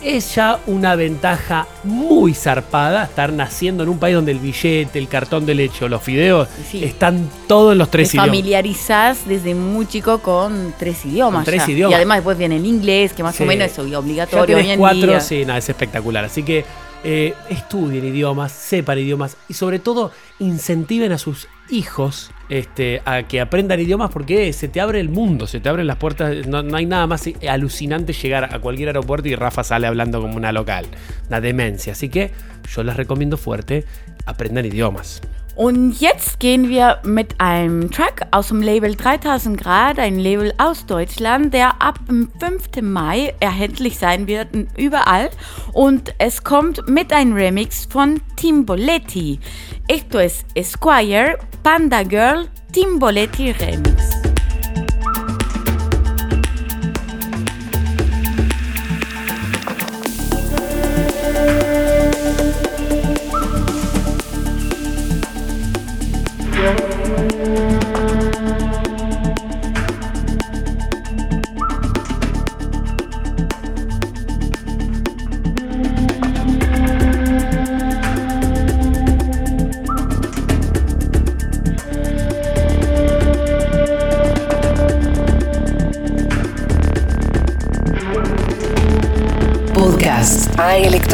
Es 0.07 0.35
ya 0.35 0.59
una 0.67 0.95
ventaja 0.95 1.65
muy 1.83 2.35
zarpada 2.35 3.05
estar 3.05 3.33
naciendo 3.33 3.81
en 3.81 3.89
un 3.89 3.97
país 3.97 4.13
donde 4.15 4.33
el 4.33 4.37
billete, 4.37 4.99
el 4.99 5.07
cartón 5.07 5.47
de 5.47 5.55
leche 5.55 5.83
o 5.83 5.89
los 5.89 6.03
fideos 6.03 6.47
están 6.73 7.27
todos 7.47 7.71
en 7.71 7.79
los 7.79 7.89
tres 7.89 8.09
Te 8.11 8.17
idiomas. 8.17 8.27
familiarizás 8.27 9.27
desde 9.27 9.55
muy 9.55 9.87
chico 9.87 10.19
con 10.19 10.75
tres 10.77 11.03
idiomas. 11.05 11.39
Con 11.39 11.45
tres 11.45 11.65
ya. 11.65 11.71
idiomas. 11.73 11.91
Y 11.91 11.95
además 11.95 12.17
después 12.17 12.37
viene 12.37 12.57
el 12.57 12.65
inglés, 12.67 13.13
que 13.13 13.23
más 13.23 13.35
Sí. 13.35 13.41
o 13.41 13.45
menos 13.47 13.65
es 13.65 13.75
Ya 13.77 13.99
obligatorio 13.99 14.55
hoy 14.57 14.61
tenés 14.61 14.73
en 14.73 14.79
cuatro, 14.79 15.07
día. 15.07 15.19
sí, 15.21 15.43
nada, 15.43 15.57
es 15.57 15.67
espectacular. 15.69 16.23
Así 16.23 16.43
que 16.43 16.63
eh, 17.03 17.33
estudien 17.49 18.05
idiomas, 18.05 18.51
sepan 18.51 18.99
idiomas 18.99 19.37
y 19.49 19.55
sobre 19.55 19.79
todo 19.79 20.11
incentiven 20.37 21.11
a 21.13 21.17
sus 21.17 21.47
hijos 21.69 22.31
este, 22.49 23.01
a 23.05 23.23
que 23.23 23.41
aprendan 23.41 23.79
idiomas 23.79 24.11
porque 24.11 24.53
se 24.53 24.67
te 24.67 24.79
abre 24.81 24.99
el 24.99 25.09
mundo, 25.09 25.47
se 25.47 25.59
te 25.59 25.69
abren 25.69 25.87
las 25.87 25.97
puertas. 25.97 26.47
No, 26.47 26.63
no 26.63 26.77
hay 26.77 26.85
nada 26.85 27.07
más 27.07 27.29
alucinante 27.47 28.13
llegar 28.13 28.53
a 28.53 28.59
cualquier 28.59 28.89
aeropuerto 28.89 29.27
y 29.27 29.35
Rafa 29.35 29.63
sale 29.63 29.87
hablando 29.87 30.21
como 30.21 30.35
una 30.35 30.51
local. 30.51 30.85
Una 31.27 31.41
demencia. 31.41 31.93
Así 31.93 32.09
que 32.09 32.31
yo 32.73 32.83
les 32.83 32.95
recomiendo 32.95 33.37
fuerte, 33.37 33.85
aprendan 34.25 34.65
idiomas. 34.65 35.21
Und 35.55 36.01
jetzt 36.01 36.41
gehen 36.41 36.67
wir 36.67 36.99
mit 37.03 37.39
einem 37.39 37.89
Track 37.89 38.27
aus 38.31 38.49
dem 38.49 38.61
Label 38.61 38.93
3000 38.93 39.59
Grad, 39.59 39.99
ein 39.99 40.19
Label 40.19 40.53
aus 40.57 40.85
Deutschland, 40.85 41.53
der 41.53 41.81
ab 41.81 41.97
dem 42.09 42.29
5. 42.39 42.81
Mai 42.81 43.33
erhältlich 43.39 43.97
sein 43.97 44.27
wird 44.27 44.49
überall. 44.77 45.29
Und 45.71 46.13
es 46.17 46.43
kommt 46.43 46.89
mit 46.89 47.13
einem 47.13 47.33
Remix 47.33 47.85
von 47.85 48.19
Timboletti. 48.35 49.39
Esto 49.87 50.19
es 50.19 50.43
Esquire, 50.55 51.39
Panda 51.63 52.03
Girl, 52.03 52.47
Timboletti 52.73 53.51
Remix. 53.51 54.34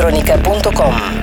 aelectronica.com 0.02 1.21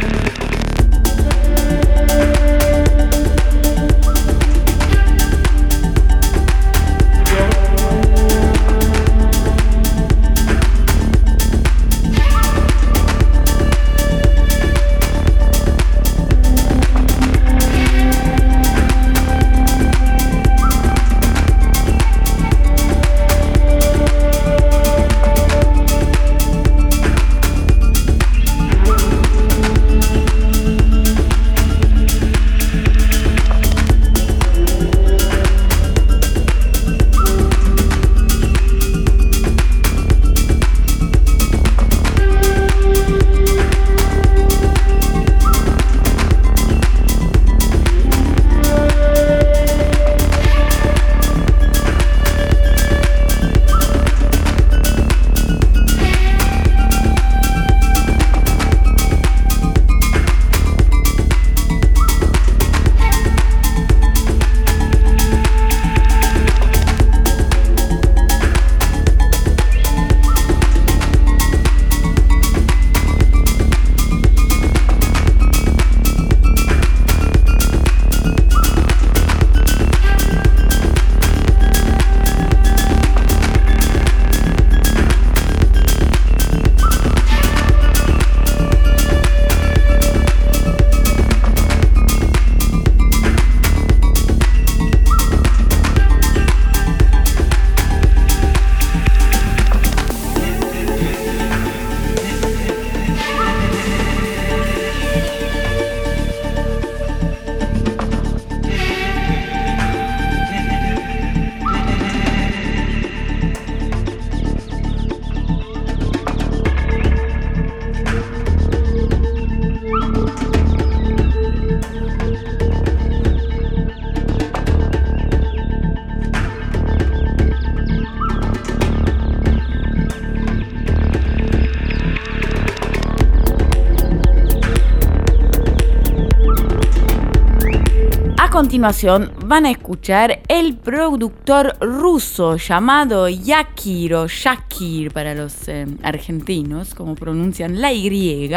continuación 138.69 139.33
van 139.49 139.65
a 139.65 139.71
escuchar 139.71 140.43
el 140.47 140.77
productor 140.77 141.75
ruso 141.81 142.57
llamado 142.57 143.31
Yakiro, 143.31 144.29
Shakir 144.29 145.11
para 145.11 145.35
los 145.35 145.69
eh, 145.69 145.87
argentinos, 146.03 146.95
como 146.95 147.15
pronuncian 147.15 147.81
la 147.81 147.91
Y, 147.95 148.51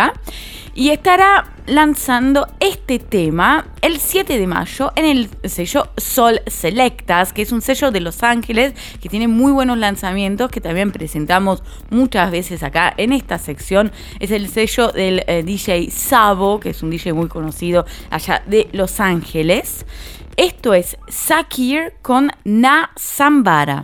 y 0.75 0.89
estará 0.89 1.53
lanzando 1.65 2.45
este 2.59 2.99
tema 2.99 3.67
el 3.81 3.99
7 3.99 4.37
de 4.37 4.47
mayo 4.47 4.91
en 4.97 5.05
el 5.05 5.29
sello 5.49 5.87
Sol 5.95 6.41
Selectas, 6.47 7.31
que 7.31 7.43
es 7.43 7.53
un 7.53 7.61
sello 7.61 7.91
de 7.91 8.01
Los 8.01 8.21
Ángeles 8.23 8.73
que 9.01 9.07
tiene 9.07 9.29
muy 9.29 9.53
buenos 9.53 9.77
lanzamientos 9.77 10.51
que 10.51 10.59
también 10.59 10.91
presentamos 10.91 11.63
muchas 11.89 12.31
veces 12.31 12.63
acá 12.63 12.93
en 12.97 13.13
esta 13.13 13.37
sección. 13.37 13.93
Es 14.19 14.31
el 14.31 14.49
sello 14.49 14.89
del 14.89 15.23
eh, 15.27 15.43
DJ 15.43 15.89
Sabo, 15.89 16.59
que 16.59 16.71
es 16.71 16.83
un 16.83 16.89
DJ 16.89 17.13
muy 17.13 17.29
conocido 17.29 17.85
allá 18.09 18.43
de 18.45 18.67
Los 18.73 18.99
Ángeles. 18.99 19.85
Esto 20.37 20.73
es 20.73 20.97
Sakir 21.09 21.93
con 22.01 22.31
Na 22.43 22.91
Zambara. 22.97 23.83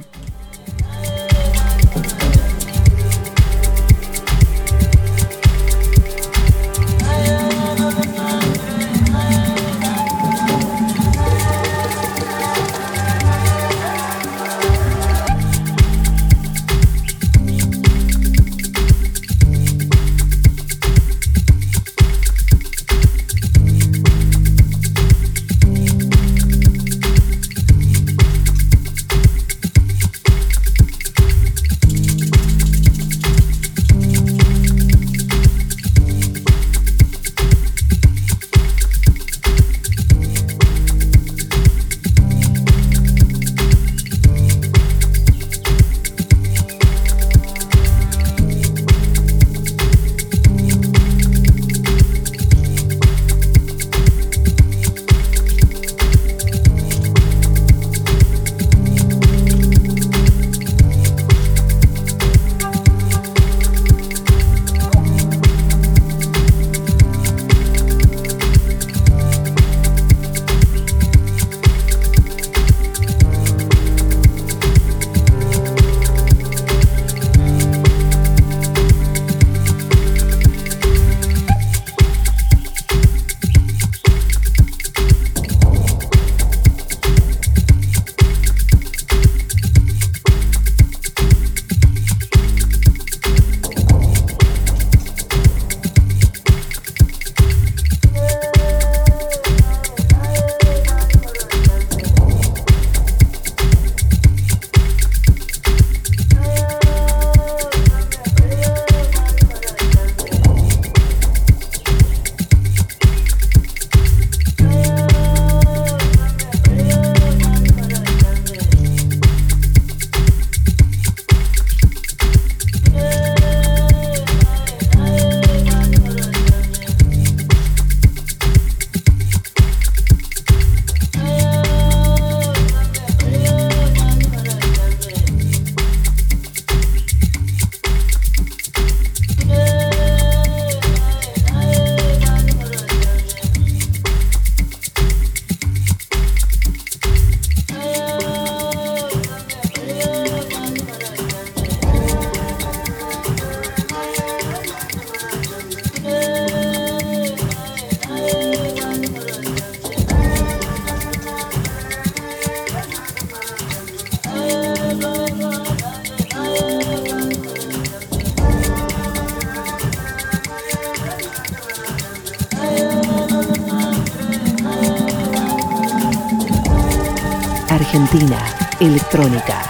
Argentina 177.87 178.37
Electrónica. 178.81 179.61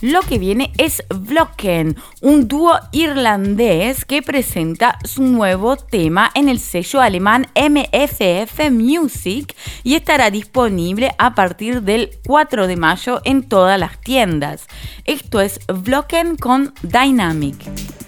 Lo 0.00 0.20
que 0.20 0.38
viene 0.38 0.72
es 0.78 1.02
Vloken, 1.08 1.96
un 2.20 2.46
dúo 2.46 2.78
irlandés 2.92 4.04
que 4.04 4.22
presenta 4.22 5.00
su 5.02 5.24
nuevo 5.24 5.74
tema 5.74 6.30
en 6.36 6.48
el 6.48 6.60
sello 6.60 7.00
alemán 7.00 7.48
MFF 7.56 8.70
Music 8.70 9.56
y 9.82 9.96
estará 9.96 10.30
disponible 10.30 11.12
a 11.18 11.34
partir 11.34 11.82
del 11.82 12.10
4 12.24 12.68
de 12.68 12.76
mayo 12.76 13.20
en 13.24 13.42
todas 13.48 13.80
las 13.80 14.00
tiendas. 14.00 14.68
Esto 15.04 15.40
es 15.40 15.58
Vloken 15.66 16.36
con 16.36 16.72
Dynamic. 16.82 18.03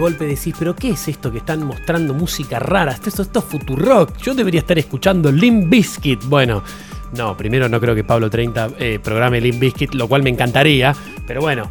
Golpe 0.00 0.26
decís, 0.26 0.54
pero 0.58 0.74
¿qué 0.74 0.90
es 0.90 1.06
esto 1.06 1.30
que 1.30 1.38
están 1.38 1.64
mostrando 1.64 2.14
música 2.14 2.58
rara? 2.58 2.92
Esto, 2.92 3.22
esto 3.22 3.38
es 3.38 3.44
Futurock. 3.44 4.16
Yo 4.18 4.34
debería 4.34 4.60
estar 4.60 4.78
escuchando 4.78 5.30
Limp 5.30 5.68
Bizkit. 5.68 6.24
Bueno, 6.24 6.64
no, 7.12 7.36
primero 7.36 7.68
no 7.68 7.80
creo 7.80 7.94
que 7.94 8.04
Pablo 8.04 8.30
30 8.30 8.70
eh, 8.78 9.00
programe 9.02 9.40
Limp 9.40 9.60
Bizkit, 9.60 9.94
lo 9.94 10.08
cual 10.08 10.22
me 10.22 10.30
encantaría. 10.30 10.94
Pero 11.26 11.40
bueno, 11.40 11.70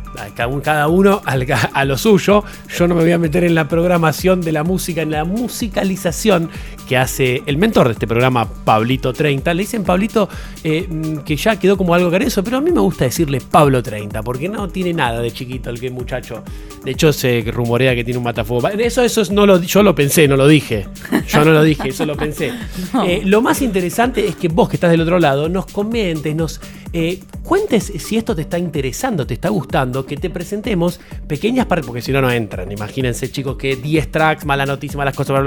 cada 0.63 0.87
uno 0.87 1.21
a 1.25 1.85
lo 1.85 1.97
suyo. 1.97 2.43
Yo 2.77 2.87
no 2.87 2.95
me 2.95 3.01
voy 3.01 3.11
a 3.11 3.17
meter 3.17 3.43
en 3.43 3.55
la 3.55 3.67
programación 3.67 4.41
de 4.41 4.51
la 4.51 4.63
música, 4.63 5.01
en 5.01 5.11
la 5.11 5.25
musicalización 5.25 6.49
que 6.89 6.97
hace 6.97 7.43
el 7.45 7.57
mentor 7.57 7.85
de 7.85 7.93
este 7.93 8.07
programa, 8.07 8.49
Pablito 8.49 9.13
30. 9.13 9.53
Le 9.53 9.61
dicen 9.61 9.83
Pablito 9.83 10.27
eh, 10.63 10.89
que 11.23 11.35
ya 11.35 11.59
quedó 11.59 11.77
como 11.77 11.93
algo 11.93 12.09
carezo, 12.09 12.43
pero 12.43 12.57
a 12.57 12.61
mí 12.61 12.71
me 12.71 12.79
gusta 12.79 13.05
decirle 13.05 13.39
Pablo 13.41 13.83
30, 13.83 14.23
porque 14.23 14.49
no 14.49 14.67
tiene 14.69 14.93
nada 14.93 15.21
de 15.21 15.31
chiquito 15.31 15.69
el 15.69 15.79
que 15.79 15.91
muchacho. 15.91 16.43
De 16.83 16.89
hecho, 16.89 17.13
se 17.13 17.43
rumorea 17.45 17.93
que 17.93 18.03
tiene 18.03 18.17
un 18.17 18.23
matafuego. 18.23 18.69
Eso, 18.69 19.03
eso 19.03 19.21
no 19.31 19.45
lo, 19.45 19.61
yo 19.61 19.83
lo 19.83 19.93
pensé, 19.93 20.27
no 20.27 20.35
lo 20.35 20.47
dije. 20.47 20.87
Yo 21.27 21.45
no 21.45 21.51
lo 21.51 21.61
dije, 21.61 21.89
eso 21.89 22.07
lo 22.07 22.17
pensé. 22.17 22.53
Eh, 23.05 23.21
lo 23.23 23.41
más 23.41 23.61
interesante 23.61 24.27
es 24.27 24.35
que 24.35 24.47
vos 24.47 24.67
que 24.67 24.75
estás 24.75 24.91
del 24.91 25.01
otro 25.01 25.19
lado 25.19 25.47
nos 25.47 25.67
comentes, 25.67 26.35
nos 26.35 26.59
eh, 26.91 27.19
cuentes 27.43 27.93
si 27.99 28.17
esto 28.17 28.35
te 28.35 28.41
está 28.41 28.57
interesando, 28.57 29.25
te 29.25 29.35
está 29.35 29.49
gustando, 29.49 30.05
que 30.05 30.17
te 30.17 30.29
presentemos 30.29 30.99
pequeñas 31.27 31.67
partes, 31.67 31.85
porque 31.85 32.01
si 32.01 32.11
no, 32.11 32.21
no 32.21 32.31
entran. 32.31 32.71
Imagínense, 32.71 33.31
chicos, 33.31 33.57
que 33.57 33.75
10 33.75 34.11
tracks, 34.11 34.45
mala 34.45 34.65
noticia, 34.65 34.97
malas 34.97 35.15
cosas, 35.15 35.43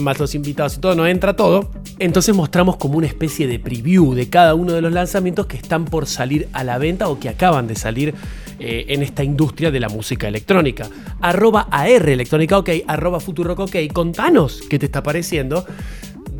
más 0.00 0.18
los 0.18 0.34
invitados 0.34 0.67
y 0.76 0.80
todo, 0.80 0.94
no 0.94 1.06
entra 1.06 1.34
todo. 1.34 1.70
Entonces 1.98 2.34
mostramos 2.34 2.76
como 2.76 2.98
una 2.98 3.06
especie 3.06 3.46
de 3.46 3.58
preview 3.58 4.14
de 4.14 4.28
cada 4.28 4.54
uno 4.54 4.72
de 4.72 4.80
los 4.80 4.92
lanzamientos 4.92 5.46
que 5.46 5.56
están 5.56 5.84
por 5.84 6.06
salir 6.06 6.48
a 6.52 6.64
la 6.64 6.78
venta 6.78 7.08
o 7.08 7.18
que 7.18 7.28
acaban 7.28 7.66
de 7.66 7.74
salir 7.74 8.14
eh, 8.60 8.86
en 8.88 9.02
esta 9.02 9.22
industria 9.24 9.70
de 9.70 9.80
la 9.80 9.88
música 9.88 10.28
electrónica. 10.28 10.88
Arroba 11.20 11.68
AR 11.70 12.08
electrónica 12.08 12.58
ok, 12.58 12.70
arroba 12.86 13.20
Futurock 13.20 13.60
ok, 13.60 13.76
contanos 13.92 14.62
qué 14.68 14.78
te 14.78 14.86
está 14.86 15.02
pareciendo 15.02 15.64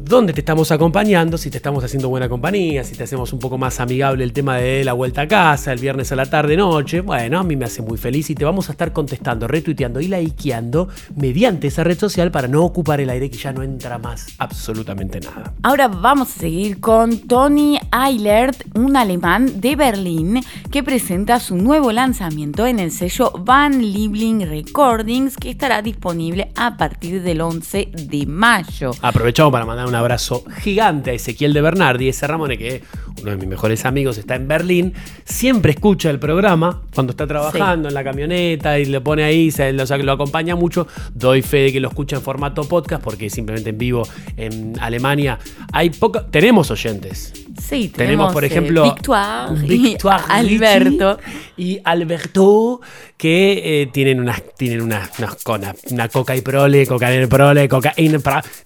dónde 0.08 0.32
te 0.32 0.40
estamos 0.40 0.72
acompañando, 0.72 1.36
si 1.36 1.50
te 1.50 1.58
estamos 1.58 1.84
haciendo 1.84 2.08
buena 2.08 2.30
compañía, 2.30 2.82
si 2.82 2.96
te 2.96 3.04
hacemos 3.04 3.34
un 3.34 3.38
poco 3.38 3.58
más 3.58 3.78
amigable 3.78 4.24
el 4.24 4.32
tema 4.32 4.56
de 4.56 4.82
la 4.82 4.94
vuelta 4.94 5.22
a 5.22 5.28
casa, 5.28 5.70
el 5.70 5.78
viernes 5.78 6.10
a 6.10 6.16
la 6.16 6.24
tarde, 6.24 6.56
noche. 6.56 7.02
Bueno, 7.02 7.38
a 7.38 7.44
mí 7.44 7.56
me 7.56 7.66
hace 7.66 7.82
muy 7.82 7.98
feliz 7.98 8.30
y 8.30 8.34
te 8.34 8.42
vamos 8.42 8.70
a 8.70 8.72
estar 8.72 8.94
contestando, 8.94 9.46
retuiteando 9.46 10.00
y 10.00 10.08
likeando 10.08 10.88
mediante 11.14 11.66
esa 11.66 11.84
red 11.84 11.98
social 11.98 12.30
para 12.30 12.48
no 12.48 12.64
ocupar 12.64 13.02
el 13.02 13.10
aire 13.10 13.30
que 13.30 13.36
ya 13.36 13.52
no 13.52 13.62
entra 13.62 13.98
más 13.98 14.28
absolutamente 14.38 15.20
nada. 15.20 15.52
Ahora 15.62 15.88
vamos 15.88 16.34
a 16.34 16.40
seguir 16.40 16.80
con 16.80 17.18
Tony 17.28 17.78
Eilert, 17.92 18.64
un 18.78 18.96
alemán 18.96 19.60
de 19.60 19.76
Berlín 19.76 20.40
que 20.70 20.82
presenta 20.82 21.38
su 21.38 21.56
nuevo 21.56 21.92
lanzamiento 21.92 22.66
en 22.66 22.78
el 22.78 22.92
sello 22.92 23.30
Van 23.44 23.82
Liebling 23.82 24.48
Recordings 24.48 25.36
que 25.36 25.50
estará 25.50 25.82
disponible 25.82 26.50
a 26.56 26.78
partir 26.78 27.22
del 27.22 27.42
11 27.42 27.90
de 27.92 28.26
mayo. 28.26 28.92
Aprovechamos 29.02 29.52
para 29.52 29.66
mandar 29.66 29.86
una 29.86 29.97
abrazo 29.98 30.44
gigante 30.60 31.10
a 31.10 31.14
Ezequiel 31.14 31.52
de 31.52 31.60
Bernardi, 31.60 32.08
ese 32.08 32.26
Ramone 32.26 32.56
que 32.56 32.82
uno 33.20 33.32
de 33.32 33.36
mis 33.36 33.48
mejores 33.48 33.84
amigos 33.84 34.18
está 34.18 34.36
en 34.36 34.48
Berlín, 34.48 34.94
siempre 35.24 35.72
escucha 35.72 36.10
el 36.10 36.18
programa 36.18 36.82
cuando 36.94 37.10
está 37.10 37.26
trabajando 37.26 37.88
en 37.88 37.94
la 37.94 38.04
camioneta 38.04 38.78
y 38.78 38.84
le 38.84 39.00
pone 39.00 39.24
ahí, 39.24 39.50
se, 39.50 39.72
lo, 39.72 39.84
lo 39.84 40.12
acompaña 40.12 40.56
mucho. 40.56 40.86
Doy 41.14 41.42
fe 41.42 41.58
de 41.58 41.72
que 41.72 41.80
lo 41.80 41.88
escucha 41.88 42.16
en 42.16 42.22
formato 42.22 42.62
podcast 42.64 43.02
porque 43.02 43.28
simplemente 43.28 43.70
en 43.70 43.78
vivo 43.78 44.08
en 44.36 44.78
Alemania 44.80 45.38
hay 45.72 45.90
poco, 45.90 46.22
tenemos 46.26 46.70
oyentes. 46.70 47.47
Sí, 47.60 47.88
tenemos, 47.88 48.32
por 48.32 48.44
ejemplo 48.44 48.84
Victoire, 48.84 49.54
Victoire 49.66 50.22
y 50.26 50.28
Alberto 50.28 51.18
y 51.56 51.80
Alberto 51.84 52.80
que 53.16 53.82
eh, 53.82 53.86
tienen 53.92 54.20
unas 54.20 54.42
tienen 54.56 54.80
unas, 54.80 55.10
una, 55.46 55.74
una 55.90 56.08
coca 56.08 56.36
y 56.36 56.40
prole, 56.40 56.86
cocaína 56.86 57.24
y 57.24 57.26
prole, 57.26 57.68
cocaína, 57.68 58.20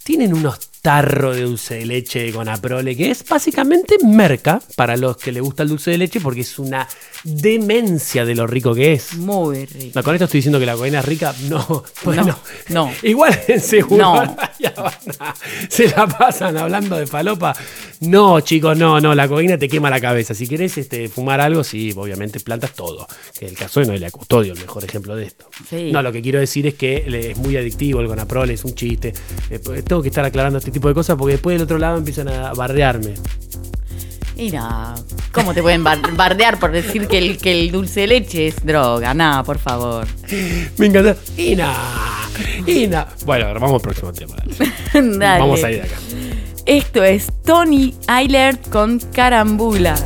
tienen 0.04 0.34
unos 0.34 0.72
tarro 0.82 1.32
de 1.32 1.42
dulce 1.42 1.76
de 1.76 1.86
leche 1.86 2.32
con 2.32 2.48
aprole, 2.48 2.96
que 2.96 3.12
es 3.12 3.24
básicamente 3.26 3.96
merca 4.04 4.60
para 4.74 4.96
los 4.96 5.16
que 5.16 5.30
les 5.30 5.40
gusta 5.40 5.62
el 5.62 5.68
dulce 5.68 5.92
de 5.92 5.98
leche, 5.98 6.20
porque 6.20 6.40
es 6.40 6.58
una 6.58 6.88
demencia 7.22 8.24
de 8.24 8.34
lo 8.34 8.48
rico 8.48 8.74
que 8.74 8.94
es. 8.94 9.14
Muy 9.14 9.64
rico. 9.64 10.02
con 10.02 10.14
esto 10.14 10.24
estoy 10.24 10.38
diciendo 10.38 10.58
que 10.58 10.66
la 10.66 10.74
cocaína 10.74 10.98
es 10.98 11.04
rica. 11.04 11.32
No, 11.48 11.84
bueno, 12.04 12.36
no. 12.70 12.90
Igual 13.04 13.40
en 13.46 13.60
seguro 13.60 14.36
se 15.68 15.88
la 15.88 16.08
pasan 16.08 16.56
hablando 16.56 16.96
de 16.96 17.06
falopa. 17.06 17.54
No, 18.00 18.40
chicos, 18.40 18.76
no, 18.82 19.00
no, 19.00 19.14
la 19.14 19.28
cocaína 19.28 19.56
te 19.58 19.68
quema 19.68 19.90
la 19.90 20.00
cabeza. 20.00 20.34
Si 20.34 20.48
querés 20.48 20.76
este, 20.76 21.08
fumar 21.08 21.40
algo, 21.40 21.62
sí, 21.62 21.92
obviamente 21.96 22.40
plantas 22.40 22.72
todo. 22.72 23.06
Que 23.38 23.46
el 23.46 23.54
caso 23.54 23.78
de 23.78 23.86
Noelia 23.86 24.10
Custodio, 24.10 24.54
el 24.54 24.58
mejor 24.58 24.84
ejemplo 24.84 25.14
de 25.14 25.26
esto. 25.26 25.46
No, 25.92 26.02
lo 26.02 26.10
que 26.10 26.20
quiero 26.20 26.40
decir 26.40 26.66
es 26.66 26.74
que 26.74 27.04
es 27.30 27.38
muy 27.38 27.56
adictivo 27.56 28.00
el 28.00 28.08
gonaprole, 28.08 28.54
es 28.54 28.64
un 28.64 28.74
chiste. 28.74 29.12
Eh, 29.50 29.60
pues, 29.64 29.84
tengo 29.84 30.02
que 30.02 30.08
estar 30.08 30.24
aclarando 30.24 30.58
este 30.58 30.72
tipo 30.72 30.88
de 30.88 30.94
cosas 30.94 31.16
porque 31.16 31.34
después 31.34 31.54
del 31.54 31.62
otro 31.62 31.78
lado 31.78 31.98
empiezan 31.98 32.26
a 32.26 32.52
bardearme. 32.54 33.14
Mira, 34.36 34.94
¿cómo 35.30 35.54
te 35.54 35.62
pueden 35.62 35.84
bardear 35.84 36.58
por 36.58 36.72
decir 36.72 37.06
que 37.06 37.18
el, 37.18 37.38
que 37.38 37.52
el 37.52 37.70
dulce 37.70 38.00
de 38.00 38.06
leche 38.08 38.48
es 38.48 38.66
droga? 38.66 39.14
Nada, 39.14 39.44
por 39.44 39.58
favor. 39.58 40.08
Me 40.78 40.86
encanta. 40.86 41.14
Y 41.36 41.54
nada, 41.54 42.28
y 42.66 42.88
nada. 42.88 43.14
Bueno, 43.24 43.54
vamos 43.54 43.74
al 43.74 43.80
próximo 43.80 44.12
tema. 44.12 44.34
Dale. 44.92 45.40
Vamos 45.40 45.62
a 45.62 45.70
ir 45.70 45.82
de 45.82 45.82
acá. 45.82 45.96
Esto 46.66 47.02
es 47.02 47.26
Tony 47.44 47.92
Eilert 48.08 48.68
con 48.70 49.00
Carambula. 49.12 49.96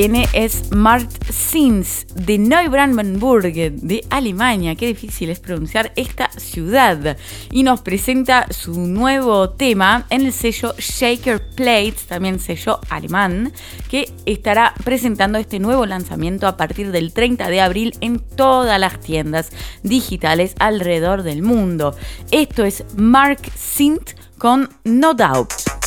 Es 0.00 0.72
Mart 0.72 1.10
Sins 1.30 2.06
de 2.14 2.38
Neubrandenburg, 2.38 3.52
de 3.52 4.02
Alemania. 4.08 4.74
Qué 4.74 4.86
difícil 4.86 5.28
es 5.28 5.40
pronunciar 5.40 5.92
esta 5.94 6.30
ciudad. 6.38 7.18
Y 7.50 7.64
nos 7.64 7.82
presenta 7.82 8.46
su 8.50 8.80
nuevo 8.80 9.50
tema 9.50 10.06
en 10.08 10.24
el 10.24 10.32
sello 10.32 10.72
Shaker 10.78 11.50
Plates, 11.54 12.06
también 12.06 12.40
sello 12.40 12.80
alemán, 12.88 13.52
que 13.90 14.10
estará 14.24 14.72
presentando 14.84 15.38
este 15.38 15.58
nuevo 15.58 15.84
lanzamiento 15.84 16.46
a 16.46 16.56
partir 16.56 16.92
del 16.92 17.12
30 17.12 17.50
de 17.50 17.60
abril 17.60 17.94
en 18.00 18.20
todas 18.20 18.80
las 18.80 19.00
tiendas 19.00 19.50
digitales 19.82 20.54
alrededor 20.60 21.24
del 21.24 21.42
mundo. 21.42 21.94
Esto 22.30 22.64
es 22.64 22.84
Mark 22.96 23.40
Sint 23.54 24.12
con 24.38 24.70
No 24.82 25.12
Doubt. 25.12 25.79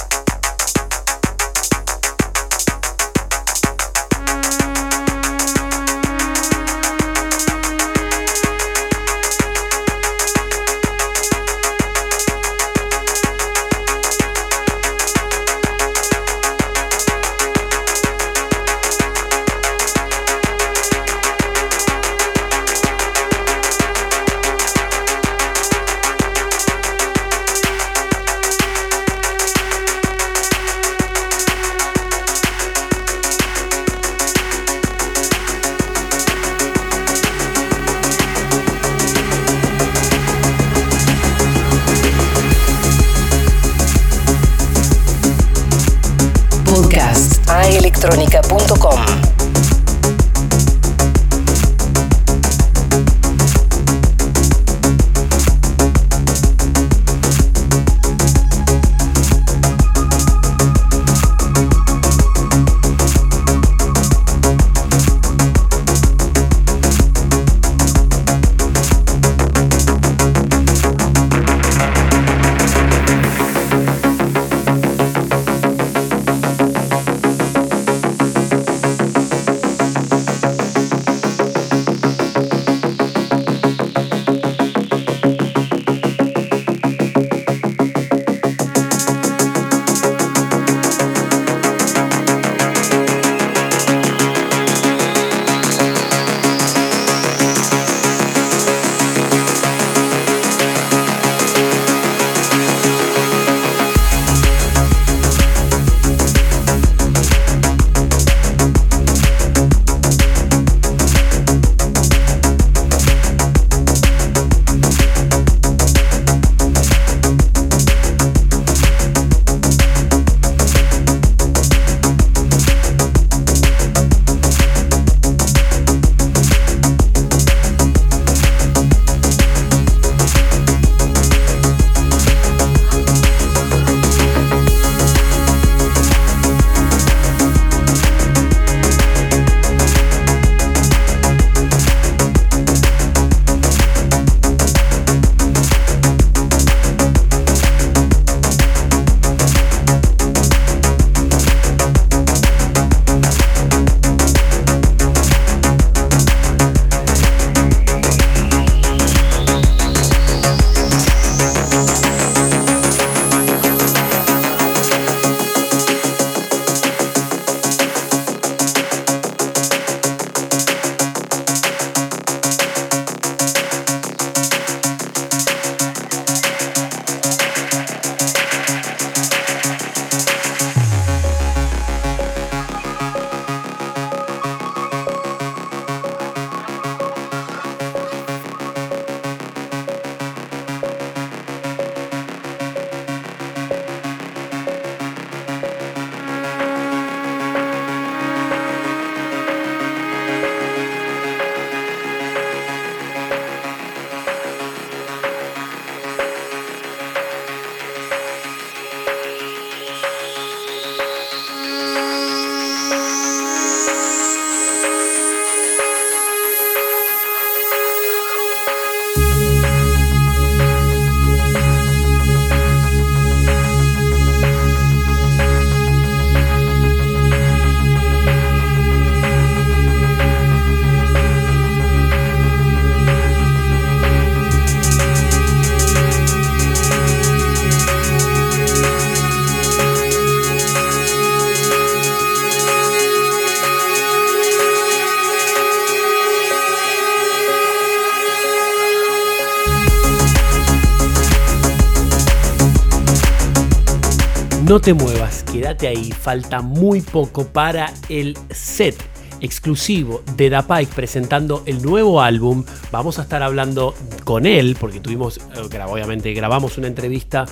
Quédate 255.84 255.88
ahí, 255.88 256.12
falta 256.12 256.62
muy 256.62 257.02
poco 257.02 257.46
para 257.46 257.94
el 258.08 258.38
set 258.52 258.96
exclusivo 259.42 260.24
de 260.38 260.50
Da 260.50 260.66
Pike 260.66 260.94
presentando 260.96 261.64
el 261.66 261.82
nuevo 261.82 262.22
álbum. 262.22 262.64
Vamos 262.92 263.20
a 263.20 263.24
estar 263.24 263.44
hablando 263.44 263.94
con 264.24 264.46
él, 264.46 264.78
porque 264.80 265.02
tuvimos, 265.02 265.38
eh, 265.38 265.80
obviamente 265.86 266.34
grabamos 266.34 266.78
una 266.78 266.88
entrevista 266.88 267.46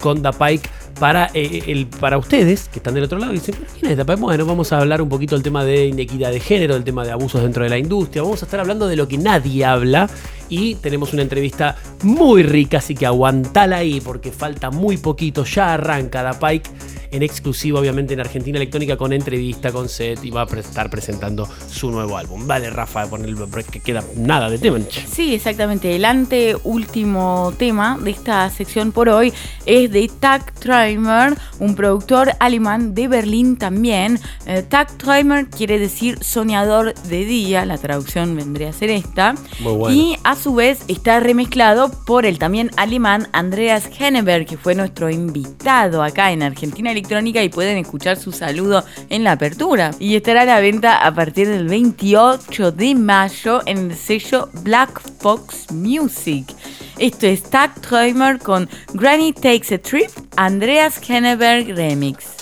con 0.00 0.20
Da 0.20 0.32
Pike 0.32 0.68
para, 1.00 1.30
eh, 1.32 1.62
el, 1.68 1.86
para 1.86 2.18
ustedes 2.18 2.68
que 2.68 2.80
están 2.80 2.92
del 2.92 3.04
otro 3.04 3.18
lado 3.18 3.32
y 3.32 3.36
dicen, 3.36 3.54
¿quién 3.78 3.92
es 3.92 3.96
Da 3.96 4.04
Pike? 4.04 4.20
Bueno, 4.20 4.44
vamos 4.44 4.70
a 4.72 4.78
hablar 4.78 5.00
un 5.00 5.08
poquito 5.08 5.34
del 5.34 5.42
tema 5.42 5.64
de 5.64 5.86
inequidad 5.86 6.30
de 6.30 6.40
género, 6.40 6.74
del 6.74 6.84
tema 6.84 7.06
de 7.06 7.12
abusos 7.12 7.40
dentro 7.40 7.64
de 7.64 7.70
la 7.70 7.78
industria. 7.78 8.22
Vamos 8.22 8.42
a 8.42 8.44
estar 8.44 8.60
hablando 8.60 8.86
de 8.86 8.96
lo 8.96 9.08
que 9.08 9.16
nadie 9.16 9.64
habla 9.64 10.10
y 10.50 10.74
tenemos 10.76 11.14
una 11.14 11.22
entrevista 11.22 11.76
muy 12.02 12.42
rica, 12.42 12.78
así 12.78 12.94
que 12.94 13.06
aguantala 13.06 13.78
ahí 13.78 14.02
porque 14.02 14.32
falta 14.32 14.70
muy 14.70 14.98
poquito. 14.98 15.44
Ya 15.44 15.72
arranca 15.72 16.22
Da 16.22 16.38
Pike 16.38 16.70
en 17.10 17.22
exclusiva, 17.22 17.80
obviamente, 17.80 18.14
en 18.14 18.20
Argentina 18.20 18.58
Electrónica 18.58 18.96
con 18.96 19.12
entrevista, 19.12 19.72
con 19.72 19.88
set 19.88 20.24
y 20.24 20.30
va 20.30 20.42
a 20.42 20.58
estar 20.58 20.90
presentando 20.90 21.48
su 21.70 21.90
nuevo 21.90 22.16
álbum. 22.16 22.46
Vale, 22.46 22.70
Rafa, 22.70 23.06
poner 23.08 23.34
que 23.70 23.80
queda 23.80 24.04
nada 24.16 24.50
de 24.50 24.58
tema. 24.58 24.78
Sí, 25.10 25.34
exactamente. 25.34 25.94
El 25.94 26.04
anteúltimo 26.04 27.52
tema 27.56 27.98
de 28.00 28.10
esta 28.10 28.48
sección 28.50 28.92
por 28.92 29.08
hoy 29.08 29.32
es 29.66 29.90
de 29.90 30.10
Tag 30.20 30.52
Treimer, 30.68 31.34
un 31.60 31.74
productor 31.74 32.32
alemán 32.40 32.94
de 32.94 33.08
Berlín 33.08 33.56
también. 33.56 34.20
Eh, 34.44 34.62
Tag 34.62 34.98
Treimer 34.98 35.46
quiere 35.46 35.78
decir 35.78 36.22
soñador 36.22 36.92
de 36.92 37.24
día, 37.24 37.64
la 37.64 37.78
traducción 37.78 38.36
vendría 38.36 38.68
a 38.68 38.72
ser 38.74 38.90
esta. 38.90 39.34
Y 39.88 40.16
a 40.24 40.36
su 40.36 40.54
vez 40.54 40.80
está 40.88 41.20
remezclado 41.20 41.90
por 42.04 42.26
el 42.26 42.38
también 42.38 42.70
alemán 42.76 43.28
Andreas 43.32 43.88
Henneberg, 43.98 44.44
que 44.44 44.58
fue 44.58 44.74
nuestro 44.74 45.08
invitado 45.08 46.02
acá 46.02 46.32
en 46.32 46.42
Argentina 46.42 46.90
electrónica 46.90 47.42
y 47.42 47.48
pueden 47.48 47.78
escuchar 47.78 48.18
su 48.18 48.30
saludo 48.30 48.84
en 49.08 49.24
la 49.24 49.32
apertura. 49.32 49.92
Y 49.98 50.16
estará 50.16 50.42
a 50.42 50.44
la 50.44 50.60
venta 50.60 50.98
a 50.98 51.14
partir 51.14 51.48
del 51.48 51.66
28 51.66 52.72
de 52.72 52.94
mayo 52.94 53.62
en 53.64 53.90
el 53.90 53.96
sello 53.96 54.50
Black 54.62 55.00
Fox 55.18 55.72
Music. 55.72 56.44
Esto 56.98 57.28
es 57.28 57.44
Tag 57.44 57.80
Träumer 57.80 58.38
con 58.40 58.68
Granny 58.92 59.32
Takes 59.32 59.70
a 59.70 59.78
Trip, 59.78 60.10
Andreas 60.36 61.00
Henneberg 61.08 61.76
Remix. 61.76 62.37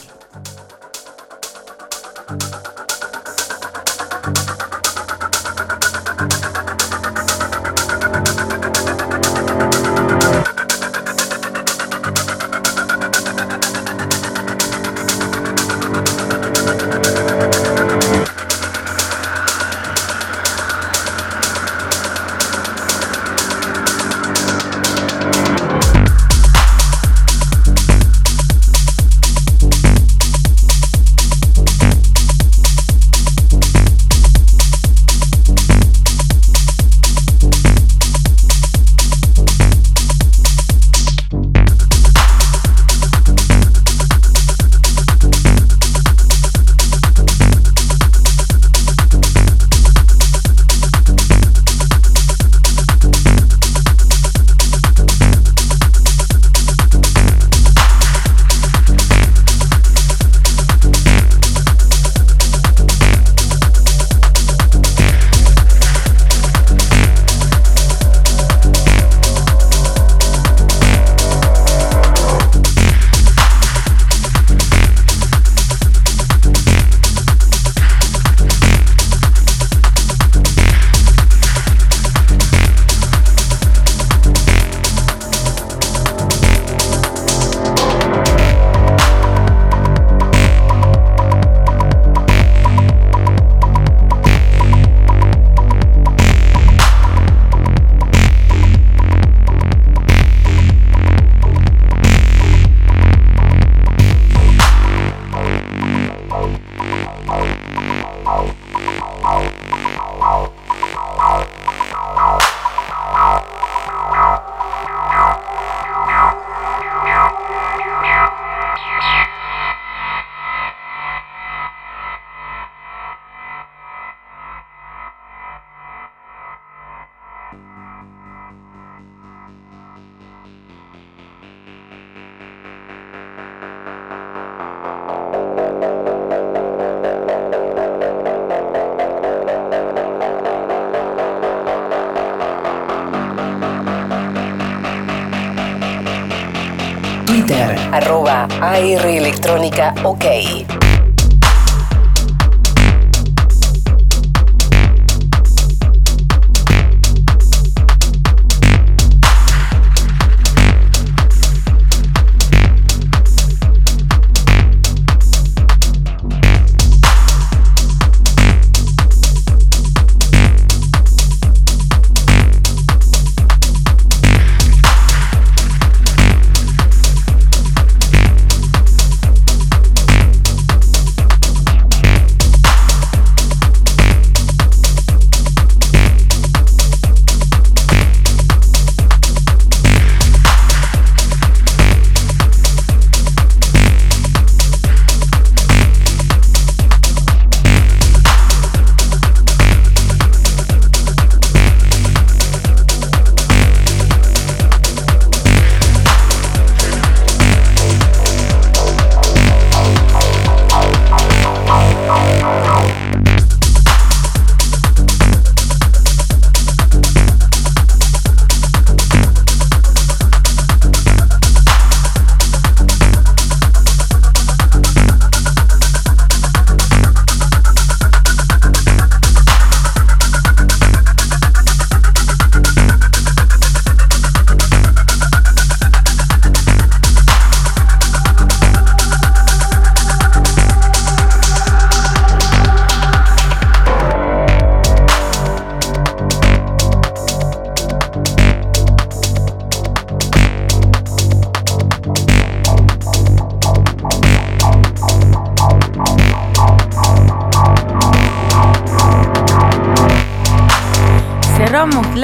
Electrónica 149.87 150.09
OK. 150.09 150.36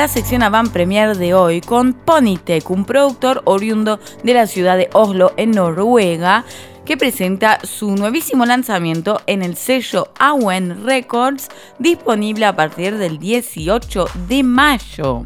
La 0.03 0.09
sección 0.09 0.43
Avant 0.43 0.69
Premier 0.73 1.17
de 1.17 1.33
hoy 1.33 1.61
con 1.61 1.93
Ponytech, 1.93 2.69
un 2.71 2.85
productor 2.85 3.41
oriundo 3.45 4.01
de 4.25 4.35
la 4.35 4.49
ciudad 4.49 4.77
de 4.77 4.91
Oslo, 4.95 5.33
en 5.37 5.53
Noruega, 5.53 6.45
que 6.85 6.97
presenta 6.97 7.61
su 7.63 7.95
nuevísimo 7.95 8.45
lanzamiento 8.45 9.21
en 9.29 9.43
el 9.43 9.57
sello 9.57 10.09
Awen 10.19 10.85
Records, 10.85 11.51
disponible 11.79 12.47
a 12.47 12.57
partir 12.57 12.99
del 12.99 13.21
18 13.21 14.07
de 14.27 14.43
mayo. 14.43 15.25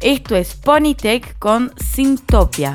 Esto 0.00 0.34
es 0.34 0.56
Ponytech 0.56 1.38
con 1.38 1.72
Syntopia. 1.76 2.74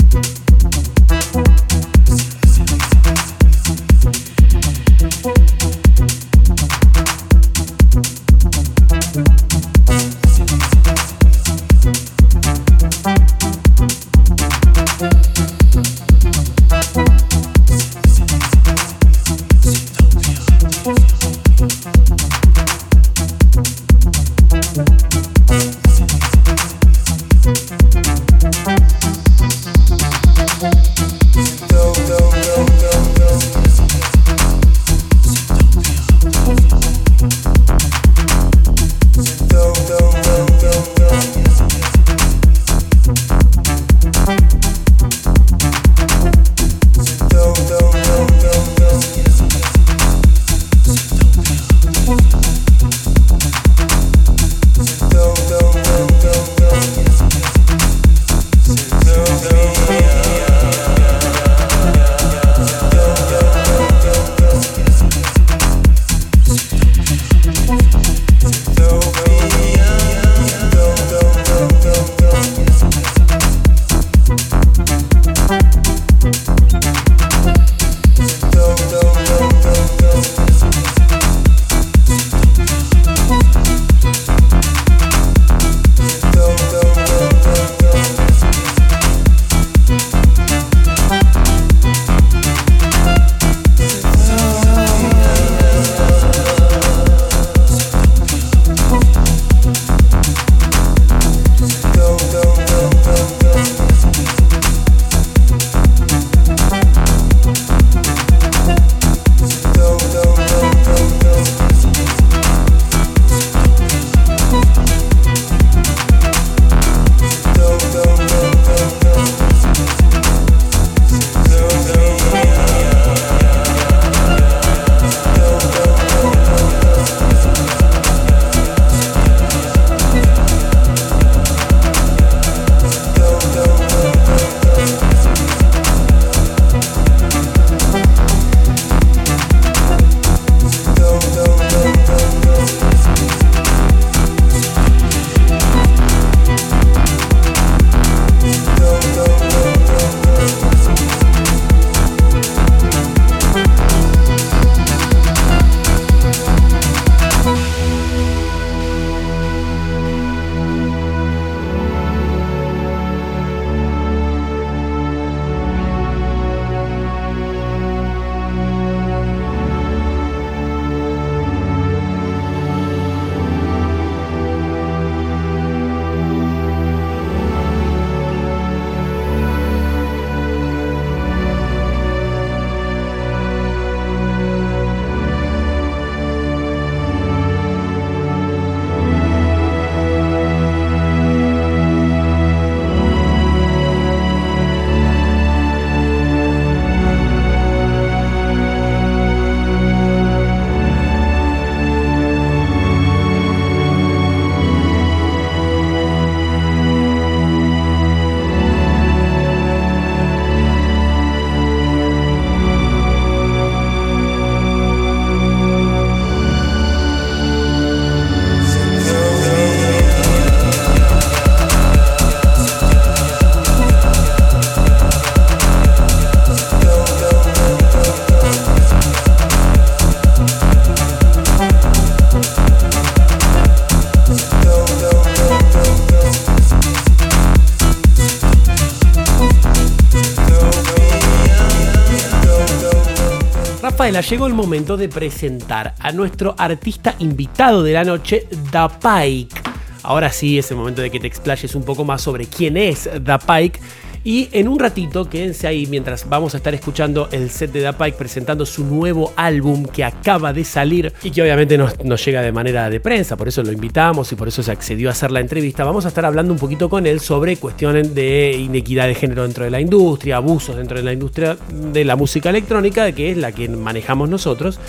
Llegó 244.19 244.45
el 244.45 244.53
momento 244.53 244.97
de 244.97 245.09
presentar 245.09 245.95
a 245.99 246.11
nuestro 246.11 246.53
artista 246.57 247.15
invitado 247.19 247.81
de 247.81 247.93
la 247.93 248.03
noche, 248.03 248.47
Da 248.71 248.87
Pike. 248.87 249.55
Ahora 250.03 250.31
sí 250.31 250.57
es 250.59 250.69
el 250.71 250.77
momento 250.77 251.01
de 251.01 251.09
que 251.09 251.19
te 251.19 251.27
explayes 251.27 251.75
un 251.75 251.83
poco 251.83 252.03
más 252.03 252.21
sobre 252.21 252.45
quién 252.45 252.77
es 252.77 253.09
Da 253.21 253.39
Pike 253.39 253.79
Y 254.23 254.49
en 254.51 254.67
un 254.67 254.77
ratito, 254.77 255.27
quédense 255.27 255.67
ahí 255.67 255.87
mientras 255.87 256.29
vamos 256.29 256.53
a 256.53 256.57
estar 256.57 256.73
escuchando 256.75 257.27
el 257.31 257.49
set 257.49 257.71
de 257.71 257.81
Da 257.81 257.93
Pike 257.93 258.17
presentando 258.17 258.67
su 258.67 258.85
nuevo 258.85 259.33
álbum 259.35 259.85
que 259.85 260.03
acaba 260.03 260.53
de 260.53 260.63
salir 260.63 261.11
y 261.23 261.31
que 261.31 261.41
obviamente 261.41 261.75
nos, 261.77 262.25
llega 262.25 262.41
de 262.41 262.51
manera 262.51 262.89
de 262.89 262.99
prensa, 262.99 263.35
por 263.35 263.47
eso 263.47 263.63
lo 263.63 263.71
invitamos 263.71 264.31
y 264.31 264.35
por 264.35 264.47
eso 264.47 264.61
se 264.61 264.71
accedió 264.71 265.09
a 265.09 265.13
hacer 265.13 265.31
la 265.31 265.39
entrevista. 265.39 265.83
Vamos 265.83 266.05
a 266.05 266.09
estar 266.09 266.23
hablando 266.23 266.53
un 266.53 266.59
poquito 266.59 266.87
con 266.87 267.07
él 267.07 267.19
sobre 267.19 267.57
cuestiones 267.57 268.13
de 268.13 268.55
inequidad 268.59 269.07
de 269.07 269.15
género 269.15 269.41
dentro 269.43 269.63
de 269.63 269.71
la 269.71 269.81
industria, 269.81 270.37
abusos 270.37 270.75
dentro 270.75 270.97
de 270.97 271.03
la 271.03 271.13
industria 271.13 271.57
de 271.91 272.05
la 272.05 272.15
música 272.15 272.51
electrónica, 272.51 273.11
que 273.13 273.31
es 273.31 273.37
la 273.37 273.51
que 273.51 273.69
manejamos 273.69 274.29
nosotros. 274.29 274.79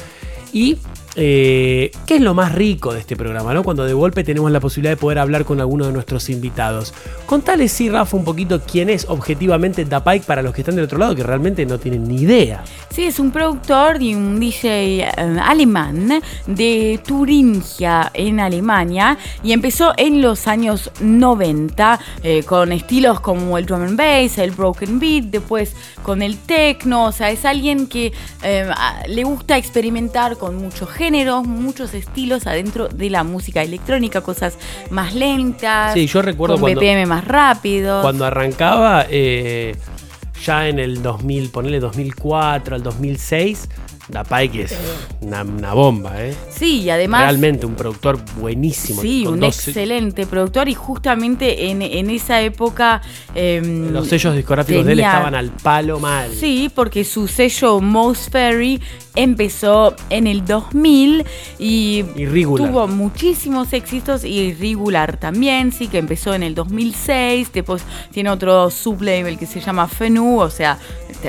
Y 0.52 0.76
eh, 1.14 1.90
qué 2.06 2.14
es 2.14 2.20
lo 2.22 2.32
más 2.32 2.54
rico 2.54 2.94
de 2.94 3.00
este 3.00 3.16
programa, 3.16 3.52
¿no? 3.52 3.62
Cuando 3.62 3.84
de 3.84 3.92
golpe 3.92 4.24
tenemos 4.24 4.50
la 4.50 4.60
posibilidad 4.60 4.92
de 4.92 4.96
poder 4.96 5.18
hablar 5.18 5.44
con 5.44 5.60
alguno 5.60 5.86
de 5.86 5.92
nuestros 5.92 6.30
invitados. 6.30 6.94
Contale, 7.26 7.68
sí, 7.68 7.90
Rafa, 7.90 8.16
un 8.16 8.24
poquito 8.24 8.62
quién 8.62 8.88
es 8.88 9.06
objetivamente 9.08 9.84
Dapike 9.84 10.24
para 10.24 10.40
los 10.42 10.54
que 10.54 10.62
están 10.62 10.76
del 10.76 10.86
otro 10.86 10.98
lado, 10.98 11.14
que 11.14 11.22
realmente 11.22 11.66
no 11.66 11.78
tienen 11.78 12.08
ni 12.08 12.22
idea. 12.22 12.64
Sí, 12.90 13.04
es 13.04 13.18
un 13.18 13.30
productor 13.30 14.00
y 14.02 14.14
un 14.14 14.40
DJ 14.40 15.00
eh, 15.00 15.06
alemán 15.42 16.22
de 16.46 17.00
Turingia 17.06 18.10
en 18.14 18.40
Alemania 18.40 19.18
y 19.42 19.52
empezó 19.52 19.92
en 19.96 20.22
los 20.22 20.46
años 20.46 20.90
90 21.00 22.00
eh, 22.22 22.42
con 22.44 22.72
estilos 22.72 23.20
como 23.20 23.58
el 23.58 23.66
drum 23.66 23.82
and 23.82 23.98
bass, 23.98 24.38
el 24.38 24.52
broken 24.52 24.98
beat, 24.98 25.24
después 25.24 25.74
con 26.02 26.22
el 26.22 26.38
techno, 26.38 27.06
o 27.06 27.12
sea, 27.12 27.30
es 27.30 27.44
alguien 27.44 27.86
que 27.86 28.12
le 29.06 29.24
gusta 29.24 29.56
experimentar 29.56 30.36
con 30.36 30.56
muchos 30.56 30.88
géneros, 31.02 31.44
muchos 31.44 31.94
estilos 31.94 32.46
adentro 32.46 32.86
de 32.88 33.10
la 33.10 33.24
música 33.24 33.60
electrónica, 33.62 34.20
cosas 34.20 34.56
más 34.90 35.14
lentas, 35.16 35.94
Sí, 35.94 36.06
yo 36.06 36.22
recuerdo 36.22 36.54
con 36.54 36.60
cuando- 36.60 36.80
BPM 36.80 37.06
más 37.06 37.24
rápidos. 37.26 38.02
Cuando 38.02 38.24
arrancaba, 38.24 39.06
eh, 39.10 39.74
ya 40.44 40.68
en 40.68 40.78
el 40.78 41.02
2000, 41.02 41.48
ponele 41.50 41.80
2004 41.80 42.76
al 42.76 42.84
2006, 42.84 43.68
Dapike 44.12 44.62
es 44.62 44.76
una, 45.20 45.42
una 45.42 45.72
bomba, 45.74 46.22
¿eh? 46.24 46.34
Sí, 46.50 46.82
y 46.82 46.90
además... 46.90 47.22
Realmente 47.22 47.66
un 47.66 47.74
productor 47.74 48.18
buenísimo. 48.38 49.00
Sí, 49.02 49.26
un 49.26 49.40
dos- 49.40 49.66
excelente 49.66 50.26
productor 50.26 50.68
y 50.68 50.74
justamente 50.74 51.70
en, 51.70 51.82
en 51.82 52.10
esa 52.10 52.40
época... 52.42 53.00
em, 53.34 53.90
Los 53.92 54.08
sellos 54.08 54.36
discográficos 54.36 54.84
de 54.84 54.92
él 54.92 55.00
estaban 55.00 55.34
al 55.34 55.50
palo 55.50 55.98
mal. 55.98 56.30
Sí, 56.34 56.70
porque 56.74 57.04
su 57.04 57.26
sello 57.26 57.80
Most 57.80 58.30
Ferry 58.30 58.80
empezó 59.14 59.94
en 60.10 60.26
el 60.26 60.44
2000 60.44 61.24
y 61.58 62.04
Irregular. 62.16 62.68
tuvo 62.70 62.88
muchísimos 62.88 63.72
éxitos 63.72 64.24
y 64.24 64.38
Irregular 64.38 65.16
también, 65.18 65.72
sí, 65.72 65.88
que 65.88 65.98
empezó 65.98 66.34
en 66.34 66.42
el 66.42 66.54
2006, 66.54 67.50
después 67.52 67.82
tiene 68.10 68.30
otro 68.30 68.70
sublabel 68.70 69.38
que 69.38 69.46
se 69.46 69.60
llama 69.60 69.88
Fenu, 69.88 70.38
o 70.40 70.50
sea... 70.50 70.78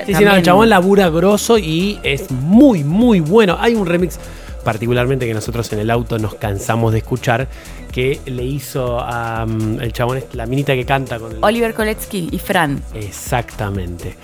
Sí, 0.07 0.15
sí, 0.15 0.25
no, 0.25 0.34
el 0.36 0.41
chabón 0.41 0.69
labura 0.69 1.09
grosso 1.09 1.59
y 1.59 1.99
es 2.01 2.31
muy, 2.31 2.72
muy 2.82 3.19
bueno. 3.19 3.57
Hay 3.59 3.76
un 3.76 3.86
remix 3.86 4.17
particularmente 4.63 5.28
que 5.28 5.34
nosotros 5.34 5.71
en 5.74 5.80
el 5.80 5.91
auto 5.91 6.17
nos 6.17 6.36
cansamos 6.36 6.93
de 6.93 6.99
escuchar 6.99 7.49
que 7.91 8.21
le 8.26 8.43
hizo 8.43 8.99
a 8.99 9.45
mm, 9.45 9.82
el 9.82 9.91
chabón 9.91 10.17
este, 10.17 10.38
la 10.38 10.45
minita 10.45 10.74
que 10.74 10.86
canta 10.86 11.19
con 11.19 11.34
el... 11.34 11.38
Oliver 11.43 11.74
Koletsky 11.74 12.30
y 12.32 12.39
Fran. 12.39 12.82
Exactamente. 12.93 14.15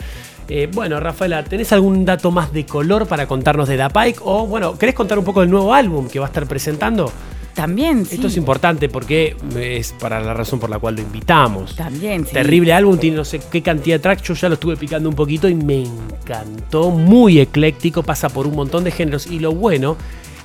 Eh, 0.47 0.67
bueno, 0.73 0.99
Rafaela, 0.99 1.43
¿tenés 1.43 1.71
algún 1.73 2.05
dato 2.05 2.31
más 2.31 2.51
de 2.51 2.65
color 2.65 3.05
para 3.05 3.27
contarnos 3.27 3.67
de 3.67 3.77
Da 3.77 3.89
Pike? 3.89 4.19
O, 4.23 4.47
bueno, 4.47 4.77
¿querés 4.79 4.95
contar 4.95 5.19
un 5.19 5.25
poco 5.25 5.41
del 5.41 5.51
nuevo 5.51 5.73
álbum 5.73 6.07
que 6.07 6.17
va 6.17 6.25
a 6.25 6.29
estar 6.29 6.47
presentando? 6.47 7.11
También, 7.59 8.05
sí. 8.05 8.15
Esto 8.15 8.27
es 8.27 8.37
importante 8.37 8.87
porque 8.87 9.35
es 9.59 9.91
para 9.99 10.21
la 10.21 10.33
razón 10.33 10.61
por 10.61 10.69
la 10.69 10.79
cual 10.79 10.95
lo 10.95 11.01
invitamos. 11.01 11.75
También, 11.75 12.25
sí. 12.25 12.31
Terrible 12.31 12.71
álbum, 12.71 12.97
tiene 12.97 13.17
no 13.17 13.25
sé 13.25 13.41
qué 13.51 13.61
cantidad 13.61 13.97
de 13.97 13.99
tracks. 13.99 14.23
Yo 14.23 14.33
ya 14.33 14.47
lo 14.47 14.53
estuve 14.53 14.77
picando 14.77 15.09
un 15.09 15.15
poquito 15.15 15.49
y 15.49 15.55
me 15.55 15.83
encantó. 15.83 16.89
Muy 16.89 17.37
ecléctico, 17.41 18.01
pasa 18.01 18.29
por 18.29 18.47
un 18.47 18.55
montón 18.55 18.85
de 18.85 18.91
géneros. 18.91 19.27
Y 19.27 19.39
lo 19.39 19.51
bueno 19.51 19.97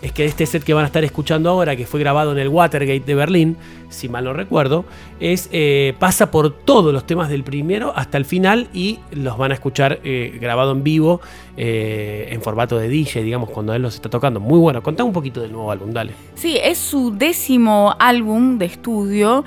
es 0.05 0.12
que 0.12 0.26
este 0.26 0.44
set 0.44 0.62
que 0.62 0.74
van 0.74 0.84
a 0.84 0.86
estar 0.86 1.02
escuchando 1.02 1.48
ahora, 1.48 1.76
que 1.76 1.86
fue 1.86 1.98
grabado 1.98 2.32
en 2.32 2.38
el 2.38 2.48
Watergate 2.48 3.00
de 3.00 3.14
Berlín, 3.14 3.57
si 3.88 4.11
mal 4.11 4.24
no 4.24 4.34
recuerdo, 4.34 4.84
es 5.18 5.48
eh, 5.50 5.94
pasa 5.98 6.30
por 6.30 6.52
todos 6.52 6.92
los 6.92 7.07
temas 7.07 7.30
del 7.30 7.42
primero 7.42 7.90
hasta 7.96 8.18
el 8.18 8.26
final 8.26 8.68
y 8.74 8.98
los 9.12 9.38
van 9.38 9.52
a 9.52 9.55
escuchar 9.55 10.00
eh, 10.05 10.36
grabado 10.38 10.72
en 10.72 10.82
vivo 10.82 11.22
eh, 11.57 12.28
en 12.30 12.42
formato 12.42 12.76
de 12.76 12.88
DJ, 12.88 13.22
digamos, 13.22 13.48
cuando 13.48 13.72
él 13.72 13.80
los 13.80 13.94
está 13.94 14.11
tocando. 14.11 14.40
Muy 14.40 14.59
bueno. 14.59 14.82
Contá 14.82 15.05
un 15.05 15.12
poquito 15.12 15.40
del 15.40 15.52
nuevo 15.52 15.70
álbum, 15.70 15.90
dale. 15.90 16.12
Sí, 16.34 16.59
es 16.62 16.76
su 16.76 17.16
décimo 17.16 17.96
álbum 17.98 18.59
de 18.59 18.66
estudio 18.66 19.44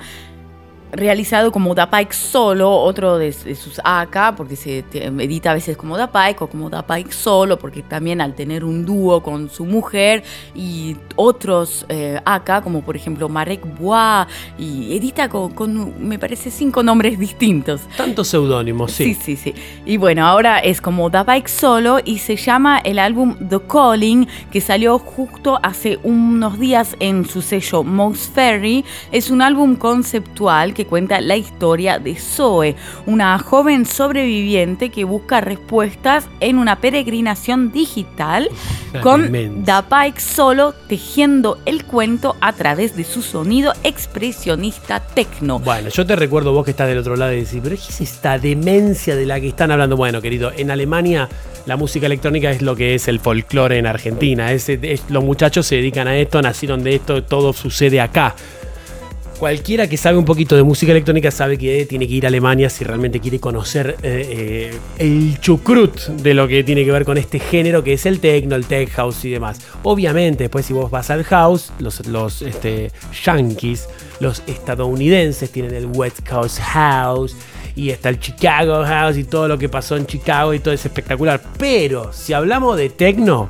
realizado 0.92 1.52
como 1.52 1.74
Da 1.74 1.90
Pike 1.90 2.14
solo, 2.14 2.70
otro 2.70 3.18
de, 3.18 3.32
de 3.32 3.54
sus 3.54 3.80
AK, 3.84 4.36
porque 4.36 4.56
se 4.56 4.84
edita 4.92 5.50
a 5.50 5.54
veces 5.54 5.76
como 5.76 5.96
Da 5.96 6.10
Pike 6.10 6.44
o 6.44 6.46
como 6.48 6.70
Da 6.70 6.86
Pike 6.86 7.12
solo, 7.12 7.58
porque 7.58 7.82
también 7.82 8.20
al 8.20 8.34
tener 8.34 8.64
un 8.64 8.84
dúo 8.84 9.22
con 9.22 9.50
su 9.50 9.64
mujer 9.64 10.22
y 10.54 10.96
otros 11.16 11.84
eh, 11.88 12.20
AK, 12.24 12.62
como 12.62 12.82
por 12.82 12.96
ejemplo 12.96 13.28
Marek 13.28 13.62
Bois, 13.78 14.26
y 14.58 14.96
edita 14.96 15.28
con, 15.28 15.52
con, 15.52 16.08
me 16.08 16.18
parece, 16.18 16.50
cinco 16.50 16.82
nombres 16.82 17.18
distintos. 17.18 17.82
Tantos 17.96 18.28
seudónimos, 18.28 18.92
sí. 18.92 19.14
Sí, 19.14 19.14
sí, 19.14 19.36
sí. 19.36 19.54
Y 19.84 19.96
bueno, 19.96 20.26
ahora 20.26 20.58
es 20.58 20.80
como 20.80 21.10
Da 21.10 21.24
Bike 21.24 21.48
solo 21.48 21.98
y 22.04 22.18
se 22.18 22.36
llama 22.36 22.78
el 22.78 22.98
álbum 22.98 23.36
The 23.48 23.60
Calling, 23.60 24.26
que 24.50 24.60
salió 24.60 24.98
justo 24.98 25.58
hace 25.62 25.98
unos 26.02 26.58
días 26.58 26.96
en 27.00 27.26
su 27.26 27.42
sello 27.42 27.82
Most 27.82 28.34
Ferry. 28.34 28.84
Es 29.12 29.30
un 29.30 29.42
álbum 29.42 29.76
conceptual 29.76 30.74
que 30.78 30.86
cuenta 30.86 31.20
la 31.20 31.34
historia 31.36 31.98
de 31.98 32.14
Zoe, 32.14 32.76
una 33.04 33.36
joven 33.40 33.84
sobreviviente 33.84 34.90
que 34.90 35.02
busca 35.02 35.40
respuestas 35.40 36.28
en 36.38 36.56
una 36.56 36.76
peregrinación 36.80 37.72
digital 37.72 38.48
con. 39.02 39.64
Da 39.64 39.82
Pike 39.88 40.20
solo 40.20 40.74
tejiendo 40.88 41.58
el 41.66 41.84
cuento 41.84 42.36
a 42.40 42.52
través 42.52 42.96
de 42.96 43.02
su 43.02 43.22
sonido 43.22 43.72
expresionista 43.82 45.00
tecno. 45.00 45.58
Bueno, 45.58 45.88
yo 45.88 46.06
te 46.06 46.14
recuerdo 46.14 46.52
vos 46.52 46.64
que 46.64 46.70
estás 46.70 46.86
del 46.88 46.98
otro 46.98 47.16
lado 47.16 47.32
y 47.32 47.40
decís, 47.40 47.58
pero 47.60 47.74
¿qué 47.74 47.82
es 47.88 48.00
esta 48.00 48.38
demencia 48.38 49.16
de 49.16 49.26
la 49.26 49.40
que 49.40 49.48
están 49.48 49.72
hablando? 49.72 49.96
Bueno, 49.96 50.20
querido, 50.22 50.52
en 50.56 50.70
Alemania 50.70 51.28
la 51.66 51.76
música 51.76 52.06
electrónica 52.06 52.50
es 52.50 52.62
lo 52.62 52.74
que 52.76 52.94
es 52.94 53.08
el 53.08 53.20
folclore 53.20 53.76
en 53.78 53.86
Argentina. 53.86 54.52
Es- 54.52 54.68
es- 54.70 55.02
los 55.10 55.22
muchachos 55.22 55.66
se 55.66 55.74
dedican 55.76 56.08
a 56.08 56.16
esto, 56.16 56.40
nacieron 56.40 56.82
de 56.82 56.94
esto, 56.94 57.22
todo 57.24 57.52
sucede 57.52 58.00
acá. 58.00 58.34
Cualquiera 59.38 59.88
que 59.88 59.96
sabe 59.96 60.18
un 60.18 60.24
poquito 60.24 60.56
de 60.56 60.64
música 60.64 60.90
electrónica 60.90 61.30
sabe 61.30 61.56
que 61.56 61.86
tiene 61.86 62.08
que 62.08 62.14
ir 62.14 62.26
a 62.26 62.28
Alemania 62.28 62.68
si 62.68 62.82
realmente 62.82 63.20
quiere 63.20 63.38
conocer 63.38 63.94
eh, 64.02 64.72
eh, 64.72 64.78
el 64.98 65.38
chucrut 65.40 65.96
de 66.08 66.34
lo 66.34 66.48
que 66.48 66.64
tiene 66.64 66.84
que 66.84 66.90
ver 66.90 67.04
con 67.04 67.16
este 67.18 67.38
género 67.38 67.84
que 67.84 67.92
es 67.92 68.04
el 68.04 68.18
techno, 68.18 68.56
el 68.56 68.66
tech 68.66 68.90
house 68.90 69.24
y 69.24 69.30
demás. 69.30 69.60
Obviamente, 69.84 70.44
después 70.44 70.66
si 70.66 70.72
vos 70.72 70.90
vas 70.90 71.10
al 71.10 71.22
house, 71.22 71.70
los, 71.78 72.42
este, 72.42 72.90
yankees, 73.24 73.88
los 74.18 74.42
estadounidenses 74.48 75.52
tienen 75.52 75.72
el 75.72 75.86
West 75.86 76.28
Coast 76.28 76.58
House 76.58 77.36
y 77.76 77.90
está 77.90 78.08
el 78.08 78.18
Chicago 78.18 78.84
House 78.84 79.16
y 79.18 79.22
todo 79.22 79.46
lo 79.46 79.56
que 79.56 79.68
pasó 79.68 79.96
en 79.96 80.06
Chicago 80.06 80.52
y 80.52 80.58
todo 80.58 80.74
es 80.74 80.84
espectacular. 80.84 81.40
Pero 81.58 82.12
si 82.12 82.32
hablamos 82.32 82.76
de 82.76 82.90
techno, 82.90 83.48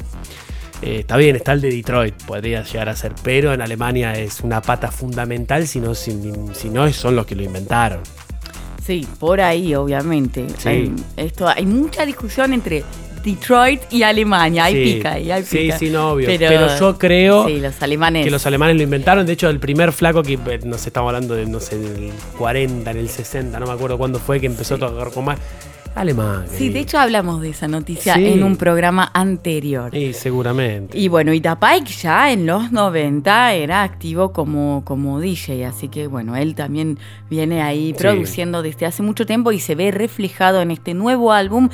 eh, 0.83 0.99
está 1.01 1.17
bien, 1.17 1.37
está 1.37 1.53
el 1.53 1.61
de 1.61 1.71
Detroit, 1.71 2.15
podría 2.25 2.63
llegar 2.63 2.89
a 2.89 2.97
ser, 2.97 3.13
pero 3.23 3.53
en 3.53 3.61
Alemania 3.63 4.13
es 4.15 4.41
una 4.41 4.61
pata 4.63 4.91
fundamental, 4.91 5.67
si 5.67 5.81
no, 5.81 5.95
si, 5.95 6.13
si 6.55 6.69
no 6.71 6.91
son 6.93 7.17
los 7.17 7.27
que 7.27 7.35
lo 7.35 7.43
inventaron. 7.43 8.01
Sí, 8.85 9.07
por 9.19 9.41
ahí, 9.41 9.75
obviamente. 9.75 10.47
Sí. 10.59 10.69
Hay, 10.69 10.93
esto, 11.17 11.47
hay 11.47 11.67
mucha 11.67 12.07
discusión 12.07 12.55
entre 12.55 12.83
Detroit 13.23 13.83
y 13.91 14.03
Alemania. 14.03 14.65
Hay 14.65 14.75
Sí. 14.75 14.95
pica 14.95 15.13
ahí, 15.13 15.31
hay 15.31 15.43
Sí, 15.45 15.59
pica. 15.59 15.79
sí, 15.79 15.91
no, 15.91 16.13
obvio. 16.13 16.27
Pero 16.27 16.79
yo 16.79 16.97
creo 16.97 17.47
Sí, 17.49 17.61
los 17.61 17.83
alemanes. 17.83 18.25
Que 18.25 18.31
los 18.31 18.47
alemanes 18.47 18.77
lo 18.77 18.83
inventaron. 18.85 19.27
De 19.27 19.33
hecho, 19.35 19.51
el 19.51 19.59
primer 19.61 19.93
flaco 19.93 20.23
que, 20.23 20.35
eh, 20.35 20.61
no 20.65 20.79
sé, 20.79 20.89
estamos 20.89 21.09
hablando 21.13 21.35
de, 21.35 21.45
no 21.45 21.61
sé, 21.61 21.77
del 21.77 22.13
40, 22.39 22.91
en 22.93 22.97
el 22.97 23.11
60, 23.11 23.61
no 23.61 23.67
me 23.67 23.73
acuerdo 23.73 23.99
cuándo 23.99 24.19
fue, 24.21 24.41
que 24.41 24.47
empezó 24.47 24.77
a 24.77 24.79
tocar 24.79 25.11
con 25.11 25.27
más. 25.27 25.39
Alemán. 25.95 26.45
Sí, 26.51 26.69
de 26.69 26.81
hecho 26.81 26.99
hablamos 26.99 27.41
de 27.41 27.51
esa 27.51 27.67
noticia 27.69 28.15
Sí. 28.15 28.27
en 28.29 28.43
un 28.45 28.57
programa 28.57 29.11
anterior. 29.15 29.91
Sí, 29.93 30.13
seguramente. 30.13 30.97
Y 30.99 31.09
bueno, 31.09 31.33
y 31.33 31.41
Pike 31.41 31.91
ya 31.93 32.31
en 32.33 32.47
los 32.47 32.71
90 32.73 33.53
era 33.55 33.83
activo 33.83 34.33
como, 34.33 34.83
como 34.85 35.21
DJ, 35.21 35.67
así 35.67 35.89
que 35.89 36.07
bueno, 36.07 36.37
él 36.37 36.55
también 36.55 36.99
viene 37.31 37.63
ahí 37.63 37.89
Sí. 37.89 37.95
produciendo 37.95 38.63
desde 38.63 38.87
hace 38.87 39.03
mucho 39.03 39.27
tiempo 39.27 39.51
y 39.53 39.61
se 39.61 39.75
ve 39.75 39.91
reflejado 39.91 40.61
en 40.63 40.71
este 40.71 40.95
nuevo 40.95 41.33
álbum 41.33 41.69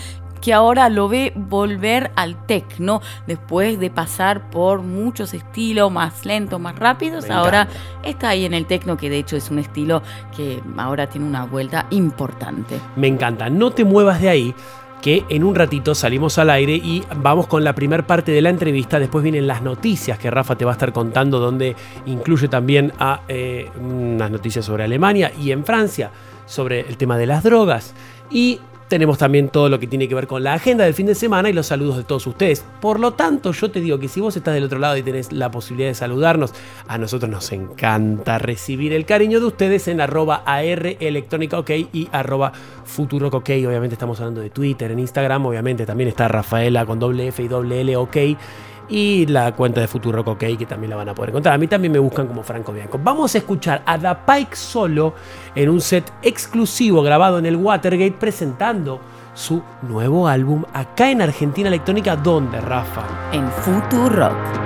que 0.45 0.53
ahora 0.53 0.91
lo 0.91 1.09
ve 1.09 1.33
volver 1.35 2.11
al 2.17 2.45
techno 2.45 3.01
después 3.27 3.81
de 3.81 3.89
pasar 3.89 4.51
por 4.51 4.83
muchos 4.83 5.33
estilos 5.33 5.91
más 5.91 6.27
lentos, 6.27 6.61
más 6.61 6.79
rápidos. 6.79 7.27
Me 7.27 7.33
ahora 7.33 7.67
está 8.03 8.29
ahí 8.29 8.45
en 8.45 8.53
el 8.53 8.67
techno, 8.67 8.99
que 8.99 9.09
de 9.09 9.17
hecho 9.17 9.37
es 9.37 9.51
un 9.51 9.59
estilo 9.59 10.03
que 10.37 10.61
ahora 10.77 11.09
tiene 11.09 11.27
una 11.27 11.47
vuelta 11.47 11.87
importante. 11.89 12.79
Me 12.95 13.07
encanta. 13.07 13.49
No 13.49 13.71
te 13.71 13.87
muevas 13.87 14.21
de 14.21 14.29
ahí, 14.29 14.55
que 15.01 15.25
en 15.31 15.45
un 15.45 15.55
ratito 15.55 15.95
salimos 15.95 16.37
al 16.37 16.51
aire 16.51 16.75
y 16.75 17.03
vamos 17.17 17.47
con 17.47 17.65
la 17.65 17.75
primera 17.75 18.07
parte 18.07 18.31
de 18.31 18.43
la 18.43 18.51
entrevista. 18.51 18.99
Después 18.99 19.23
vienen 19.23 19.47
las 19.47 19.63
noticias 19.63 20.19
que 20.19 20.31
Rafa 20.31 20.57
te 20.57 20.67
va 20.67 20.73
a 20.73 20.75
estar 20.75 20.93
contando, 20.93 21.41
donde 21.41 21.75
incluye 22.05 22.49
también 22.49 22.93
a 22.99 23.23
eh, 23.29 23.71
unas 23.81 24.31
noticias 24.31 24.67
sobre 24.67 24.85
Alemania 24.85 25.33
y 25.41 25.53
en 25.53 25.65
Francia 25.65 26.11
sobre 26.45 26.81
el 26.81 26.99
tema 26.99 27.17
de 27.17 27.25
las 27.25 27.43
drogas. 27.43 27.95
Y 28.31 28.61
tenemos 28.95 29.19
también 29.19 29.49
todo 29.49 29.69
lo 29.69 29.81
que 29.81 29.89
tiene 29.89 30.07
que 30.07 30.15
ver 30.15 30.29
con 30.29 30.45
la 30.45 30.55
agenda 30.55 30.85
del 30.85 30.95
fin 30.95 31.07
de 31.07 31.17
semana 31.17 31.51
y 31.51 31.53
los 31.53 31.67
saludos 31.67 31.97
de 31.97 32.05
todos 32.05 32.29
ustedes. 32.29 32.65
Por 32.81 33.01
lo 33.01 33.15
tanto, 33.15 33.51
yo 33.51 33.69
te 33.69 33.81
digo 33.81 33.99
que 33.99 34.07
si 34.07 34.21
vos 34.21 34.37
estás 34.37 34.55
del 34.55 34.63
otro 34.63 34.79
lado 34.79 34.97
y 34.97 35.03
tenés 35.03 35.33
la 35.33 35.51
posibilidad 35.51 35.89
de 35.89 35.97
saludarnos, 35.97 36.53
a 36.87 36.97
nosotros 36.97 37.29
nos 37.29 37.51
encanta 37.51 38.39
recibir 38.39 38.93
el 38.93 39.05
cariño 39.05 39.41
de 39.41 39.47
ustedes 39.47 39.89
en 39.89 40.01
arroba 40.01 40.45
AR 40.47 40.97
electrónica 41.01 41.59
ok 41.59 41.71
y 41.93 42.09
arroba 42.13 42.53
futuro 42.85 43.31
ok. 43.33 43.51
Obviamente 43.67 43.95
estamos 43.95 44.21
hablando 44.21 44.41
de 44.41 44.51
Twitter, 44.51 44.93
en 44.93 45.01
Instagram, 45.01 45.45
obviamente 45.45 45.87
también 45.87 46.09
está 46.09 46.29
Rafaela 46.29 46.87
con 46.87 47.01
doble 47.01 47.27
F 47.27 47.43
y 47.43 47.49
doble 47.49 47.81
L 47.81 47.97
ok 47.97 48.17
y 48.89 49.27
la 49.27 49.53
cuenta 49.53 49.81
de 49.81 49.89
Futuro 49.89 50.23
OK 50.25 50.45
que 50.59 50.67
también 50.67 50.91
la 50.91 50.97
van 50.97 51.09
a 51.09 51.15
poder 51.15 51.31
encontrar. 51.31 51.55
A 51.55 51.59
mí 51.59 51.67
también 51.67 51.93
me 51.93 51.99
buscan 51.99 52.27
como 52.27 52.43
Franco 52.43 52.73
Bianco. 52.73 53.01
Vamos 53.03 53.35
a 53.35 53.39
escuchar 53.39 53.83
a 53.87 53.99
Da 53.99 54.27
Pike 54.27 54.57
solo 54.57 55.15
en 55.55 55.69
un 55.69 55.81
set 55.81 56.13
exclusivo 56.23 57.03
grabado 57.03 57.39
en 57.39 57.47
el 57.47 57.57
Watergate 57.57 58.17
presentando 58.19 59.01
su 59.35 59.63
nuevo 59.83 60.29
álbum 60.29 60.65
acá 60.73 61.11
en 61.11 61.23
Argentina 61.23 61.69
Electrónica. 61.69 62.17
¿Dónde, 62.17 62.61
Rafa? 62.61 63.03
En 63.33 63.49
Futuro 63.51 64.09
Rock. 64.09 64.65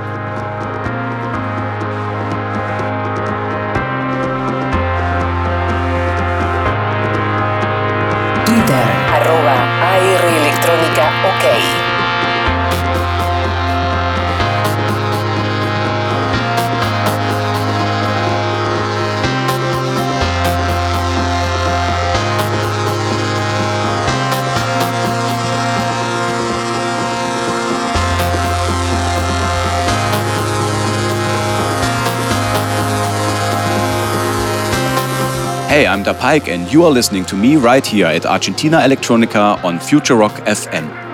Hey, 35.79 35.87
I'm 35.87 36.03
Da 36.03 36.12
Pike, 36.12 36.49
and 36.49 36.72
you 36.72 36.83
are 36.85 36.91
listening 36.91 37.24
to 37.26 37.37
me 37.37 37.55
right 37.55 37.87
here 37.87 38.07
at 38.07 38.26
Argentina 38.26 38.79
Electronica 38.79 39.62
on 39.62 39.79
Future 39.79 40.16
Rock 40.16 40.33
FM. 40.45 41.08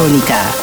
Argentina 0.00 0.59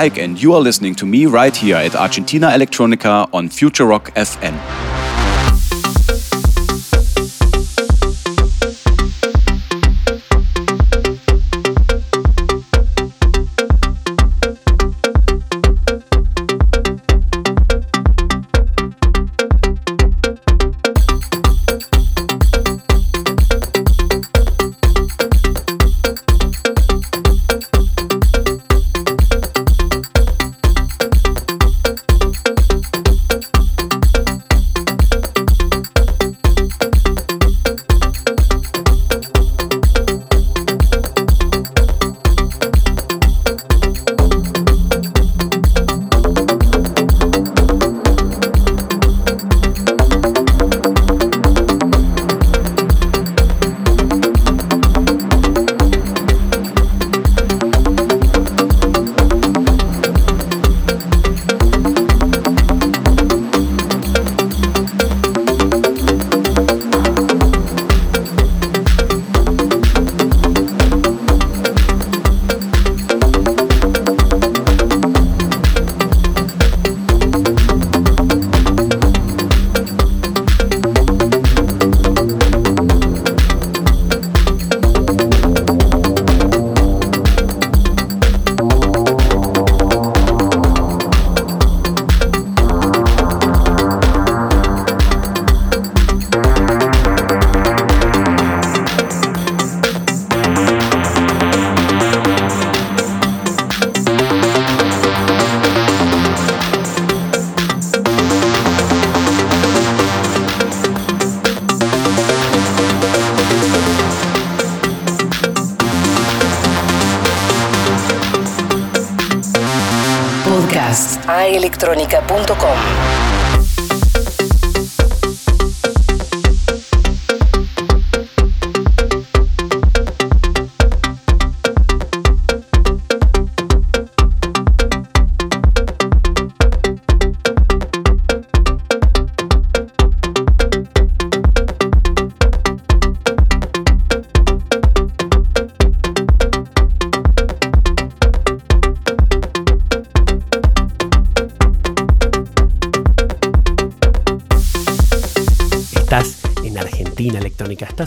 And 0.00 0.40
you 0.40 0.54
are 0.54 0.60
listening 0.60 0.94
to 0.94 1.04
me 1.04 1.26
right 1.26 1.54
here 1.54 1.76
at 1.76 1.94
Argentina 1.94 2.48
Electronica 2.48 3.28
on 3.34 3.50
Future 3.50 3.84
Rock 3.84 4.10
FM. 4.14 4.79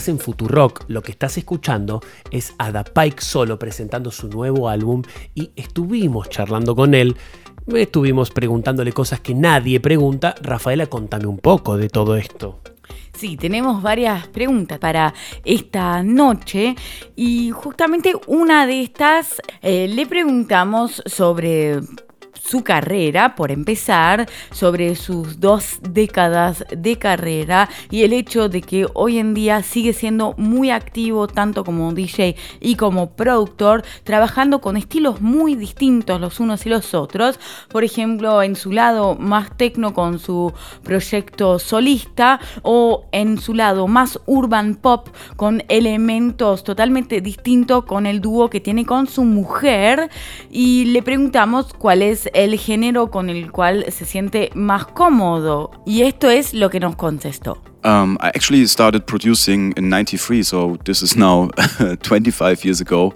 En 0.08 0.18
Futurock. 0.18 0.84
Lo 0.88 1.02
que 1.02 1.12
estás 1.12 1.36
escuchando 1.38 2.00
es 2.30 2.54
a 2.58 2.72
Da 2.72 2.84
Pike 2.84 3.22
solo 3.22 3.58
presentando 3.58 4.10
su 4.10 4.28
nuevo 4.28 4.68
álbum 4.68 5.02
y 5.34 5.50
estuvimos 5.56 6.28
charlando 6.28 6.74
con 6.74 6.94
él. 6.94 7.16
Estuvimos 7.66 8.30
preguntándole 8.30 8.92
cosas 8.92 9.20
que 9.20 9.34
nadie 9.34 9.80
pregunta. 9.80 10.34
Rafaela, 10.42 10.86
contame 10.86 11.26
un 11.26 11.38
poco 11.38 11.76
de 11.76 11.88
todo 11.88 12.16
esto. 12.16 12.60
Sí, 13.14 13.36
tenemos 13.36 13.80
varias 13.80 14.26
preguntas 14.26 14.78
para 14.78 15.14
esta 15.44 16.02
noche 16.02 16.74
y 17.14 17.50
justamente 17.50 18.12
una 18.26 18.66
de 18.66 18.82
estas 18.82 19.40
eh, 19.62 19.86
le 19.88 20.04
preguntamos 20.04 21.02
sobre 21.06 21.80
su 22.44 22.62
carrera, 22.62 23.34
por 23.34 23.50
empezar, 23.50 24.28
sobre 24.50 24.94
sus 24.96 25.40
dos 25.40 25.78
décadas 25.94 26.64
de 26.76 26.98
carrera 26.98 27.70
y 27.90 28.02
el 28.02 28.12
hecho 28.12 28.48
de 28.48 28.60
que 28.60 28.86
hoy 28.92 29.18
en 29.18 29.32
día 29.32 29.62
sigue 29.62 29.92
siendo 29.92 30.34
muy 30.36 30.70
activo 30.70 31.28
tanto 31.28 31.64
como 31.64 31.94
DJ 31.94 32.36
y 32.60 32.74
como 32.74 33.10
productor, 33.10 33.84
trabajando 34.02 34.60
con 34.60 34.76
estilos 34.76 35.20
muy 35.20 35.54
distintos 35.54 36.20
los 36.20 36.40
unos 36.40 36.66
y 36.66 36.68
los 36.68 36.94
otros. 36.94 37.38
Por 37.68 37.84
ejemplo, 37.84 38.42
en 38.42 38.56
su 38.56 38.72
lado 38.72 39.14
más 39.14 39.56
tecno 39.56 39.94
con 39.94 40.18
su 40.18 40.52
proyecto 40.82 41.58
solista 41.58 42.40
o 42.62 43.06
en 43.12 43.38
su 43.38 43.54
lado 43.54 43.86
más 43.86 44.18
urban 44.26 44.74
pop 44.74 45.08
con 45.36 45.62
elementos 45.68 46.64
totalmente 46.64 47.20
distintos 47.20 47.84
con 47.84 48.06
el 48.06 48.20
dúo 48.20 48.50
que 48.50 48.60
tiene 48.60 48.84
con 48.84 49.06
su 49.06 49.24
mujer 49.24 50.10
y 50.50 50.86
le 50.86 51.02
preguntamos 51.02 51.72
cuál 51.74 52.02
es 52.02 52.28
el 52.34 52.58
género 52.58 53.10
con 53.10 53.30
el 53.30 53.52
cual 53.52 53.86
se 53.90 54.04
siente 54.04 54.50
más 54.54 54.86
cómodo. 54.86 55.70
Y 55.86 56.02
esto 56.02 56.30
es 56.30 56.54
lo 56.54 56.70
que 56.70 56.80
nos 56.80 56.96
contestó. 56.96 57.58
Um, 57.84 58.16
I 58.20 58.28
actually 58.28 58.66
started 58.66 59.06
producing 59.06 59.74
in 59.76 59.90
93, 59.90 60.42
so 60.42 60.78
this 60.84 61.02
is 61.02 61.16
now 61.16 61.48
25 62.02 62.64
years 62.64 62.80
ago. 62.80 63.12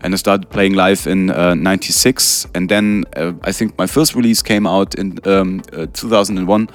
And 0.00 0.14
I 0.14 0.16
started 0.16 0.48
playing 0.48 0.74
live 0.74 1.06
in 1.06 1.30
uh, 1.30 1.54
96. 1.54 2.46
And 2.54 2.68
then 2.68 3.04
uh, 3.16 3.32
I 3.44 3.52
think 3.52 3.76
my 3.76 3.86
first 3.86 4.14
release 4.14 4.40
came 4.42 4.66
out 4.66 4.94
in 4.94 5.18
um, 5.26 5.62
uh, 5.72 5.86
2001, 5.92 6.68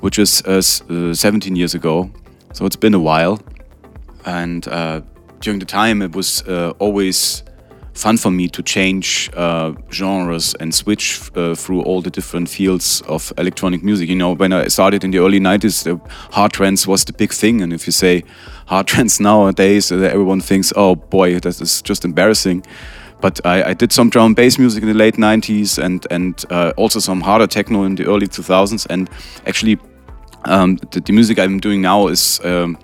which 0.00 0.18
is 0.18 0.42
uh, 0.46 0.62
uh, 0.90 1.14
17 1.14 1.56
years 1.56 1.74
ago. 1.74 2.10
So 2.52 2.64
it's 2.64 2.76
been 2.76 2.94
a 2.94 3.00
while. 3.00 3.40
And 4.24 4.66
uh, 4.68 5.02
during 5.40 5.58
the 5.58 5.66
time, 5.66 6.00
it 6.00 6.14
was 6.16 6.42
always 6.78 7.42
fun 7.96 8.18
for 8.18 8.30
me 8.30 8.48
to 8.48 8.62
change 8.62 9.30
uh, 9.34 9.72
genres 9.90 10.54
and 10.60 10.74
switch 10.74 11.30
uh, 11.34 11.54
through 11.54 11.82
all 11.82 12.02
the 12.02 12.10
different 12.10 12.48
fields 12.48 13.02
of 13.08 13.32
electronic 13.38 13.82
music. 13.82 14.08
You 14.08 14.16
know, 14.16 14.34
when 14.34 14.52
I 14.52 14.68
started 14.68 15.02
in 15.02 15.10
the 15.10 15.18
early 15.18 15.40
90s, 15.40 15.84
the 15.84 15.98
hard 16.32 16.52
trance 16.52 16.86
was 16.86 17.04
the 17.04 17.12
big 17.12 17.32
thing. 17.32 17.62
And 17.62 17.72
if 17.72 17.86
you 17.86 17.92
say 17.92 18.22
hard 18.66 18.86
trance 18.92 19.18
nowadays, 19.18 19.90
uh, 19.90 19.96
everyone 19.96 20.40
thinks, 20.40 20.72
oh 20.76 20.94
boy, 20.94 21.40
that 21.40 21.60
is 21.60 21.82
just 21.82 22.04
embarrassing. 22.04 22.64
But 23.22 23.44
I, 23.46 23.70
I 23.70 23.74
did 23.74 23.92
some 23.92 24.10
drum 24.10 24.26
and 24.26 24.36
bass 24.36 24.58
music 24.58 24.82
in 24.82 24.88
the 24.88 24.94
late 24.94 25.14
90s 25.14 25.82
and, 25.82 26.06
and 26.10 26.44
uh, 26.50 26.72
also 26.76 27.00
some 27.00 27.22
harder 27.22 27.46
techno 27.46 27.84
in 27.84 27.94
the 27.94 28.04
early 28.06 28.26
2000s. 28.26 28.86
And 28.90 29.08
actually, 29.46 29.78
um, 30.44 30.76
the, 30.90 31.00
the 31.00 31.12
music 31.12 31.38
I'm 31.38 31.58
doing 31.58 31.80
now 31.80 32.08
is 32.08 32.40
um, 32.44 32.78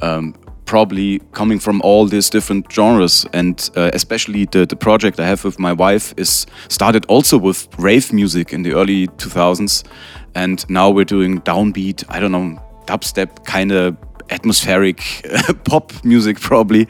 um, 0.00 0.34
probably 0.68 1.18
coming 1.32 1.58
from 1.58 1.80
all 1.82 2.06
these 2.06 2.28
different 2.28 2.70
genres. 2.70 3.26
And 3.32 3.70
uh, 3.74 3.90
especially 3.94 4.44
the, 4.44 4.66
the 4.66 4.76
project 4.76 5.18
i 5.18 5.26
have 5.26 5.42
with 5.44 5.58
my 5.58 5.72
wife 5.72 6.14
is 6.16 6.46
started 6.68 7.04
also 7.06 7.38
with 7.38 7.66
rave 7.78 8.12
music 8.12 8.52
in 8.52 8.62
the 8.62 8.74
early 8.74 9.08
2000s 9.08 9.84
and 10.34 10.68
now 10.68 10.90
we're 10.90 11.04
doing 11.04 11.40
downbeat 11.40 12.04
i 12.08 12.20
don't 12.20 12.32
know 12.32 12.60
dubstep 12.86 13.44
kind 13.44 13.72
of 13.72 13.96
atmospheric 14.30 14.98
pop 15.64 15.92
music 16.04 16.38
probably. 16.38 16.86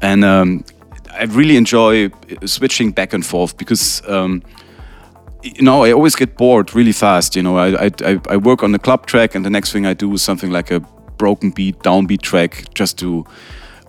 And 0.00 0.24
um, 0.24 0.64
i 1.12 1.24
really 1.24 1.56
enjoy 1.56 2.10
switching 2.44 2.92
back 2.92 3.12
and 3.12 3.24
forth 3.24 3.56
because 3.56 4.02
um, 4.08 4.42
you 5.42 5.62
know, 5.62 5.82
I 5.84 5.92
always 5.92 6.14
get 6.14 6.36
bored 6.36 6.72
really 6.74 6.92
fast. 6.92 7.34
You 7.34 7.42
know, 7.42 7.58
I, 7.58 7.88
I, 8.04 8.20
I 8.28 8.36
work 8.36 8.62
on 8.62 8.70
the 8.70 8.78
club 8.78 9.06
track, 9.06 9.34
and 9.34 9.44
the 9.44 9.50
next 9.50 9.72
thing 9.72 9.86
I 9.86 9.94
do 9.94 10.12
is 10.14 10.22
something 10.22 10.52
like 10.52 10.70
a 10.70 10.80
broken 11.22 11.50
beat, 11.52 11.76
downbeat 11.84 12.20
track, 12.22 12.64
just 12.78 12.98
to 12.98 13.24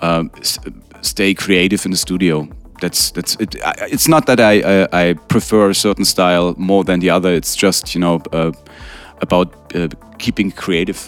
uh, 0.01 0.23
s- 0.41 0.59
stay 1.01 1.33
creative 1.33 1.85
in 1.85 1.91
the 1.91 1.97
studio. 1.97 2.47
that's 2.81 3.11
that's 3.13 3.35
it. 3.39 3.55
I- 3.63 3.87
It's 3.93 4.07
not 4.09 4.25
that 4.25 4.39
I, 4.39 4.61
I 4.61 4.87
I 5.09 5.13
prefer 5.27 5.69
a 5.69 5.73
certain 5.73 6.05
style 6.05 6.53
more 6.57 6.83
than 6.85 6.99
the 6.99 7.11
other. 7.15 7.33
It's 7.35 7.55
just 7.63 7.95
you 7.95 8.01
know 8.01 8.19
uh, 8.33 8.51
about 9.21 9.47
uh, 9.75 9.87
keeping 10.17 10.51
creative. 10.55 10.99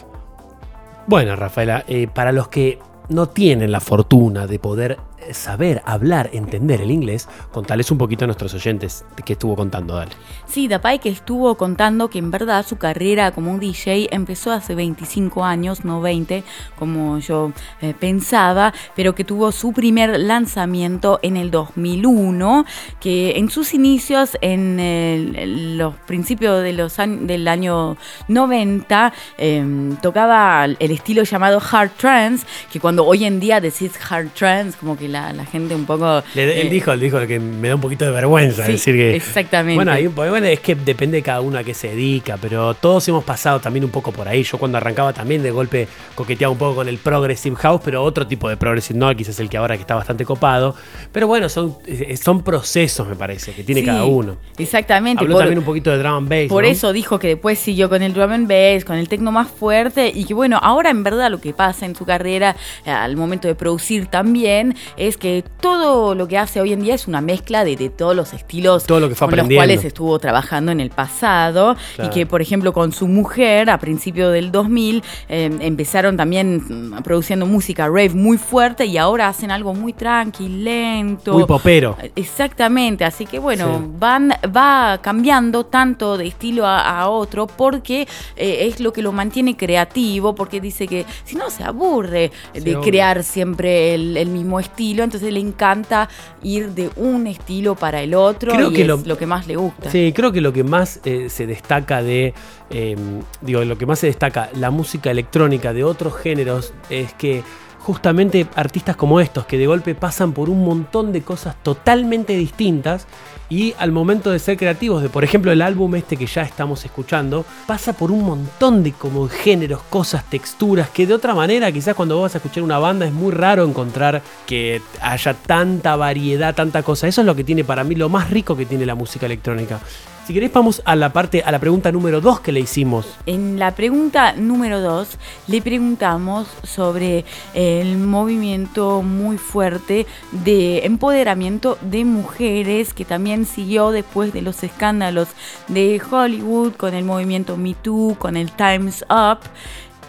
Bueno, 1.07 1.35
Rafaela, 1.35 1.83
eh, 1.87 2.07
para 2.07 2.31
los 2.31 2.47
que 2.47 2.79
no 3.09 3.25
tienen 3.27 3.71
la 3.71 3.79
fortuna 3.79 4.47
de 4.47 4.57
poder 4.59 4.97
saber, 5.33 5.81
hablar, 5.85 6.29
entender 6.33 6.81
el 6.81 6.91
inglés, 6.91 7.27
contales 7.51 7.91
un 7.91 7.97
poquito 7.97 8.25
a 8.25 8.27
nuestros 8.27 8.53
oyentes 8.53 9.05
qué 9.25 9.33
estuvo 9.33 9.55
contando, 9.55 9.95
dale. 9.95 10.11
Sí, 10.47 10.67
Dapay 10.67 10.99
que 10.99 11.09
estuvo 11.09 11.55
contando 11.55 12.09
que 12.09 12.19
en 12.19 12.31
verdad 12.31 12.65
su 12.65 12.77
carrera 12.77 13.31
como 13.31 13.51
un 13.51 13.59
DJ 13.59 14.09
empezó 14.11 14.51
hace 14.51 14.75
25 14.75 15.43
años, 15.43 15.83
no 15.83 16.01
20, 16.01 16.43
como 16.77 17.19
yo 17.19 17.51
eh, 17.81 17.93
pensaba, 17.99 18.73
pero 18.95 19.15
que 19.15 19.23
tuvo 19.23 19.51
su 19.51 19.73
primer 19.73 20.19
lanzamiento 20.19 21.19
en 21.23 21.37
el 21.37 21.51
2001, 21.51 22.65
que 22.99 23.37
en 23.37 23.49
sus 23.49 23.73
inicios, 23.73 24.37
en 24.41 25.77
los 25.77 25.95
principios 25.95 26.61
de 26.61 26.73
los 26.73 26.95
del 26.97 27.47
año 27.47 27.97
90, 28.27 29.13
eh, 29.37 29.95
tocaba 30.01 30.65
el 30.65 30.91
estilo 30.91 31.23
llamado 31.23 31.61
hard 31.71 31.91
trance, 31.97 32.45
que 32.71 32.79
cuando 32.79 33.05
hoy 33.05 33.25
en 33.25 33.39
día 33.39 33.59
decís 33.59 33.91
hard 34.09 34.29
trance, 34.29 34.77
como 34.77 34.95
que 34.97 35.09
la, 35.15 35.33
la 35.33 35.45
gente 35.45 35.73
un 35.75 35.85
poco... 35.85 36.23
Le- 36.33 36.61
él 36.61 36.67
eh, 36.67 36.69
dijo, 36.69 36.91
él 36.91 36.99
dijo 36.99 37.25
que 37.25 37.39
me 37.39 37.69
da 37.69 37.75
un 37.75 37.81
poquito 37.81 38.05
de 38.05 38.11
vergüenza 38.11 38.65
Sí, 38.65 38.73
decir 38.73 38.95
que. 38.95 39.15
exactamente. 39.15 39.75
Bueno, 40.15 40.45
es 40.47 40.59
que 40.59 40.75
depende 40.75 41.17
de 41.17 41.23
cada 41.23 41.41
uno 41.41 41.57
a 41.57 41.63
qué 41.63 41.73
se 41.73 41.89
dedica, 41.89 42.37
pero 42.41 42.73
todos 42.73 43.07
hemos 43.07 43.23
pasado 43.23 43.59
también 43.59 43.85
un 43.85 43.91
poco 43.91 44.11
por 44.11 44.27
ahí. 44.27 44.43
Yo 44.43 44.57
cuando 44.57 44.77
arrancaba 44.77 45.13
también 45.13 45.41
de 45.43 45.51
golpe 45.51 45.87
coqueteaba 46.15 46.51
un 46.51 46.57
poco 46.57 46.75
con 46.75 46.87
el 46.89 46.97
Progressive 46.97 47.55
House, 47.57 47.81
pero 47.83 48.03
otro 48.03 48.27
tipo 48.27 48.49
de 48.49 48.57
Progressive, 48.57 48.97
no 48.99 49.13
quizás 49.15 49.39
el 49.39 49.49
que 49.49 49.57
ahora 49.57 49.75
que 49.75 49.81
está 49.81 49.95
bastante 49.95 50.25
copado. 50.25 50.75
Pero 51.11 51.27
bueno, 51.27 51.47
son, 51.49 51.77
eh, 51.85 52.17
son 52.17 52.43
procesos, 52.43 53.07
me 53.07 53.15
parece, 53.15 53.53
que 53.53 53.63
tiene 53.63 53.81
Sí, 53.81 53.87
cada 53.87 54.05
uno. 54.05 54.37
Exactamente. 54.57 55.21
Habló 55.23 55.33
por- 55.35 55.41
también 55.43 55.59
un 55.59 55.65
poquito 55.65 55.91
de 55.91 55.97
drum 55.99 56.13
and 56.17 56.29
bass. 56.29 56.47
Por 56.49 56.63
¿no? 56.63 56.69
eso 56.69 56.91
dijo 56.93 57.19
que 57.19 57.27
después 57.29 57.59
siguió 57.59 57.89
con 57.89 58.01
el 58.01 58.13
drum 58.13 58.31
and 58.31 58.47
bass, 58.47 58.83
con 58.85 58.97
el 58.97 59.07
tecno 59.07 59.31
más 59.31 59.47
fuerte 59.47 60.11
y 60.13 60.25
que 60.25 60.33
bueno, 60.33 60.59
ahora 60.61 60.89
en 60.89 61.03
verdad 61.03 61.29
lo 61.31 61.39
que 61.39 61.53
pasa 61.53 61.85
en 61.85 61.95
su 61.95 62.05
carrera 62.05 62.55
eh, 62.85 62.91
al 62.91 63.15
momento 63.15 63.47
de 63.47 63.55
producir 63.55 64.07
también 64.07 64.75
es 64.97 65.04
que 65.17 65.43
todo 65.61 66.15
lo 66.15 66.27
que 66.27 66.37
hace 66.37 66.59
hoy 66.61 66.73
en 66.73 66.81
día 66.81 66.95
es 66.95 67.07
una 67.07 67.21
mezcla 67.21 67.63
de, 67.63 67.75
de 67.75 67.89
todos 67.89 68.15
los 68.15 68.33
estilos 68.33 68.85
Todo 68.85 68.99
lo 68.99 69.09
que 69.09 69.15
fue 69.15 69.27
con 69.29 69.37
los 69.37 69.47
cuales 69.47 69.83
estuvo 69.85 70.17
trabajando 70.19 70.71
en 70.71 70.79
el 70.79 70.89
pasado 70.89 71.75
Claro. 71.95 72.09
y 72.11 72.13
que 72.13 72.25
por 72.25 72.41
ejemplo 72.41 72.73
con 72.73 72.91
su 72.91 73.07
mujer 73.07 73.69
a 73.69 73.77
principios 73.77 74.33
del 74.33 74.51
2000 74.51 75.03
eh, 75.29 75.49
empezaron 75.61 76.17
también 76.17 76.91
mm, 76.91 77.03
produciendo 77.03 77.45
música 77.45 77.87
rave 77.87 78.09
muy 78.09 78.37
fuerte 78.37 78.85
y 78.85 78.97
ahora 78.97 79.27
hacen 79.27 79.51
algo 79.51 79.73
muy 79.73 79.93
tranqui, 79.93 80.47
lento. 80.49 81.33
Muy 81.33 81.45
popero. 81.45 81.95
Exactamente, 82.15 83.05
así 83.05 83.25
que 83.25 83.39
bueno, 83.39 83.77
Sí. 83.79 83.91
van, 83.99 84.29
va 84.55 84.99
cambiando 85.01 85.65
tanto 85.65 86.17
de 86.17 86.27
estilo 86.27 86.65
a, 86.65 86.99
a 87.01 87.09
otro 87.09 87.47
porque 87.47 88.07
eh, 88.35 88.67
es 88.67 88.79
lo 88.79 88.91
que 88.93 89.01
lo 89.01 89.11
mantiene 89.11 89.55
creativo, 89.57 90.33
porque 90.35 90.59
dice 90.61 90.87
que 90.87 91.05
si 91.23 91.35
no 91.35 91.49
se 91.49 91.63
aburre 91.63 92.31
Sí, 92.53 92.59
de 92.61 92.71
obvio. 92.77 92.81
crear 92.81 93.23
siempre 93.23 93.93
el, 93.95 94.17
el 94.17 94.29
mismo 94.29 94.59
estilo, 94.59 94.94
entonces 95.03 95.31
le 95.33 95.39
encanta 95.39 96.07
ir 96.43 96.69
de 96.71 96.89
un 96.95 97.27
estilo 97.27 97.75
para 97.75 98.01
el 98.01 98.13
otro 98.13 98.51
Creo 98.53 98.71
y 98.71 98.73
que 98.75 98.81
es 98.83 98.87
lo- 98.87 98.97
lo, 99.05 99.17
que 99.17 99.25
más 99.25 99.47
le 99.47 99.55
gusta. 99.55 99.89
Sí, 99.91 100.13
creo 100.15 100.31
que 100.31 100.41
lo 100.41 100.53
que 100.53 100.63
más 100.63 100.99
eh, 101.05 101.29
se 101.29 101.45
destaca 101.47 102.01
de. 102.01 102.33
eh, 102.69 102.95
digo, 103.41 103.63
lo 103.65 103.77
que 103.77 103.85
más 103.85 103.99
se 103.99 104.07
destaca 104.07 104.49
la 104.55 104.71
música 104.71 105.11
electrónica 105.11 105.73
de 105.73 105.83
otros 105.83 106.15
géneros 106.15 106.73
es 106.89 107.13
que 107.13 107.43
justamente 107.79 108.47
artistas 108.55 108.95
como 108.95 109.19
estos, 109.19 109.45
que 109.45 109.57
de 109.59 109.67
golpe 109.67 109.93
pasan 109.93 110.33
por 110.33 110.49
un 110.49 110.63
montón 110.65 111.11
de 111.11 111.21
cosas 111.21 111.55
totalmente 111.61 112.35
distintas. 112.35 113.05
Y 113.49 113.75
al 113.77 113.91
momento 113.91 114.31
de 114.31 114.39
ser 114.39 114.57
creativos, 114.57 115.03
de 115.03 115.09
por 115.09 115.23
ejemplo 115.23 115.51
el 115.51 115.61
álbum 115.61 115.93
este 115.95 116.17
que 116.17 116.25
ya 116.25 116.41
estamos 116.41 116.83
escuchando, 116.83 117.45
pasa 117.67 117.93
por 117.93 118.11
un 118.11 118.23
montón 118.23 118.83
de 118.83 118.91
como 118.91 119.27
géneros, 119.27 119.81
cosas, 119.89 120.27
texturas, 120.29 120.89
que 120.89 121.05
de 121.05 121.13
otra 121.13 121.35
manera 121.35 121.71
quizás 121.71 121.95
cuando 121.95 122.15
vos 122.15 122.23
vas 122.23 122.35
a 122.35 122.37
escuchar 122.39 122.63
una 122.63 122.79
banda 122.79 123.05
es 123.05 123.13
muy 123.13 123.31
raro 123.31 123.63
encontrar 123.63 124.21
que 124.47 124.81
haya 125.01 125.33
tanta 125.33 125.95
variedad, 125.95 126.55
tanta 126.55 126.81
cosa. 126.81 127.07
Eso 127.07 127.21
es 127.21 127.27
lo 127.27 127.35
que 127.35 127.43
tiene 127.43 127.63
para 127.63 127.83
mí 127.83 127.95
lo 127.95 128.09
más 128.09 128.31
rico 128.31 128.57
que 128.57 128.65
tiene 128.65 128.85
la 128.85 128.95
música 128.95 129.27
electrónica. 129.27 129.79
Si 130.25 130.33
querés 130.33 130.51
vamos 130.51 130.81
a 130.85 130.95
la 130.95 131.13
parte, 131.13 131.43
a 131.45 131.51
la 131.51 131.59
pregunta 131.59 131.91
número 131.91 132.19
2 132.19 132.39
que 132.39 132.51
le 132.51 132.59
hicimos. 132.59 133.05
En 133.27 133.59
la 133.59 133.75
pregunta 133.75 134.33
número 134.33 134.81
2 134.81 135.19
le 135.45 135.61
preguntamos 135.61 136.47
sobre 136.63 137.25
el 137.53 137.99
movimiento 137.99 139.03
muy 139.03 139.37
fuerte 139.37 140.07
de 140.31 140.83
empoderamiento 140.83 141.77
de 141.81 142.05
mujeres 142.05 142.95
que 142.95 143.05
también 143.05 143.45
siguió 143.45 143.91
después 143.91 144.33
de 144.33 144.41
los 144.41 144.63
escándalos 144.63 145.27
de 145.67 146.01
Hollywood 146.09 146.73
con 146.73 146.95
el 146.95 147.05
movimiento 147.05 147.55
Me 147.55 147.75
Too, 147.75 148.15
con 148.17 148.35
el 148.35 148.51
Time's 148.51 149.05
Up 149.07 149.41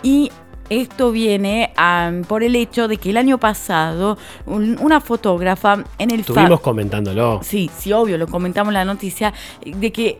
y 0.02 0.30
esto 0.70 1.10
viene 1.12 1.72
por 2.28 2.42
el 2.42 2.56
hecho 2.56 2.88
de 2.88 2.96
que 2.96 3.10
el 3.10 3.16
año 3.16 3.38
pasado 3.38 4.18
un- 4.46 4.78
una 4.80 5.00
fotógrafa 5.00 5.84
en 5.98 6.10
el 6.10 6.20
Estuvimos 6.20 6.60
comentándolo. 6.60 7.40
Sí, 7.42 7.70
sí, 7.76 7.92
obvio, 7.92 8.18
lo 8.18 8.26
comentamos 8.26 8.70
en 8.70 8.74
la 8.74 8.84
noticia, 8.84 9.32
de 9.64 9.92
que 9.92 10.18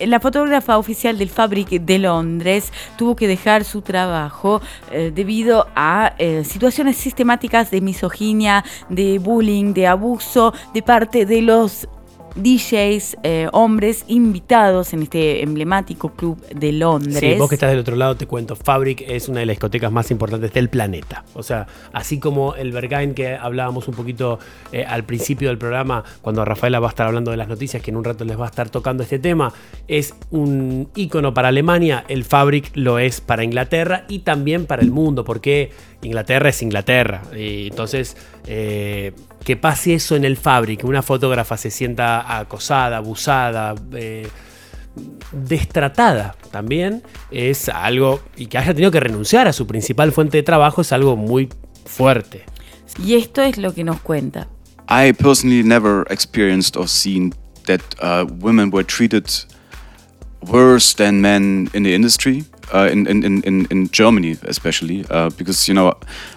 la 0.00 0.18
fotógrafa 0.18 0.78
oficial 0.78 1.18
del 1.18 1.28
Fabric 1.28 1.68
de 1.68 1.98
Londres 1.98 2.72
tuvo 2.96 3.14
que 3.14 3.28
dejar 3.28 3.64
su 3.64 3.82
trabajo 3.82 4.62
eh, 4.90 5.12
debido 5.14 5.66
a 5.76 6.14
eh, 6.16 6.42
situaciones 6.44 6.96
sistemáticas 6.96 7.70
de 7.70 7.82
misoginia, 7.82 8.64
de 8.88 9.18
bullying, 9.18 9.74
de 9.74 9.86
abuso 9.86 10.54
de 10.72 10.82
parte 10.82 11.26
de 11.26 11.42
los 11.42 11.86
DJs 12.34 13.18
eh, 13.22 13.48
hombres 13.52 14.04
invitados 14.08 14.92
en 14.92 15.02
este 15.02 15.42
emblemático 15.42 16.10
club 16.10 16.40
de 16.48 16.72
Londres. 16.72 17.18
Sí, 17.18 17.34
vos 17.38 17.48
que 17.48 17.56
estás 17.56 17.70
del 17.70 17.80
otro 17.80 17.96
lado 17.96 18.16
te 18.16 18.26
cuento, 18.26 18.56
Fabric 18.56 19.02
es 19.06 19.28
una 19.28 19.40
de 19.40 19.46
las 19.46 19.54
discotecas 19.54 19.92
más 19.92 20.10
importantes 20.10 20.52
del 20.52 20.68
planeta. 20.68 21.24
O 21.34 21.42
sea, 21.42 21.66
así 21.92 22.18
como 22.18 22.54
el 22.54 22.72
Berghain 22.72 23.14
que 23.14 23.34
hablábamos 23.34 23.88
un 23.88 23.94
poquito 23.94 24.38
eh, 24.72 24.84
al 24.84 25.04
principio 25.04 25.48
del 25.48 25.58
programa, 25.58 26.04
cuando 26.22 26.44
Rafaela 26.44 26.80
va 26.80 26.88
a 26.88 26.90
estar 26.90 27.06
hablando 27.06 27.30
de 27.30 27.36
las 27.36 27.48
noticias, 27.48 27.82
que 27.82 27.90
en 27.90 27.96
un 27.96 28.04
rato 28.04 28.24
les 28.24 28.38
va 28.38 28.44
a 28.44 28.48
estar 28.48 28.68
tocando 28.70 29.02
este 29.02 29.18
tema, 29.18 29.52
es 29.88 30.14
un 30.30 30.88
ícono 30.94 31.34
para 31.34 31.48
Alemania, 31.48 32.04
el 32.08 32.24
Fabric 32.24 32.70
lo 32.74 32.98
es 32.98 33.20
para 33.20 33.44
Inglaterra 33.44 34.04
y 34.08 34.20
también 34.20 34.66
para 34.66 34.82
el 34.82 34.90
mundo, 34.90 35.24
porque 35.24 35.70
Inglaterra 36.02 36.48
es 36.48 36.62
Inglaterra. 36.62 37.22
Y 37.36 37.68
entonces, 37.68 38.16
eh, 38.46 39.12
que 39.44 39.56
pase 39.56 39.94
eso 39.94 40.16
en 40.16 40.24
el 40.24 40.36
Fabric, 40.36 40.84
una 40.84 41.02
fotógrafa 41.02 41.56
se 41.56 41.70
sienta 41.70 42.38
acosada, 42.38 42.98
abusada, 42.98 43.74
eh, 43.92 44.28
destratada 45.32 46.34
también 46.50 47.02
es 47.30 47.68
algo 47.68 48.20
y 48.36 48.46
que 48.46 48.58
haya 48.58 48.74
tenido 48.74 48.90
que 48.90 49.00
renunciar 49.00 49.46
a 49.46 49.52
su 49.52 49.66
principal 49.66 50.12
fuente 50.12 50.36
de 50.38 50.42
trabajo 50.42 50.82
es 50.82 50.92
algo 50.92 51.16
muy 51.16 51.48
fuerte. 51.86 52.44
Y 53.02 53.14
esto 53.14 53.42
es 53.42 53.56
lo 53.56 53.72
que 53.72 53.84
nos 53.84 54.00
cuenta. 54.00 54.48
I 54.88 55.12
personally 55.12 55.62
never 55.62 56.04
experienced 56.10 56.76
or 56.76 56.88
seen 56.88 57.32
that 57.66 57.80
uh, 58.02 58.26
women 58.40 58.70
were 58.72 58.84
treated 58.84 59.26
worse 60.48 60.94
than 60.94 61.20
men 61.20 61.70
in 61.72 61.84
the 61.84 61.94
industry. 61.94 62.44
Uh, 62.72 62.88
in, 62.92 63.06
in, 63.06 63.42
in, 63.44 63.66
in- 63.70 63.88
Germany, 63.90 64.36
especially, 64.42 65.04
uh, 65.10 65.30
because 65.30 65.66
you 65.68 65.74
know, 65.74 65.94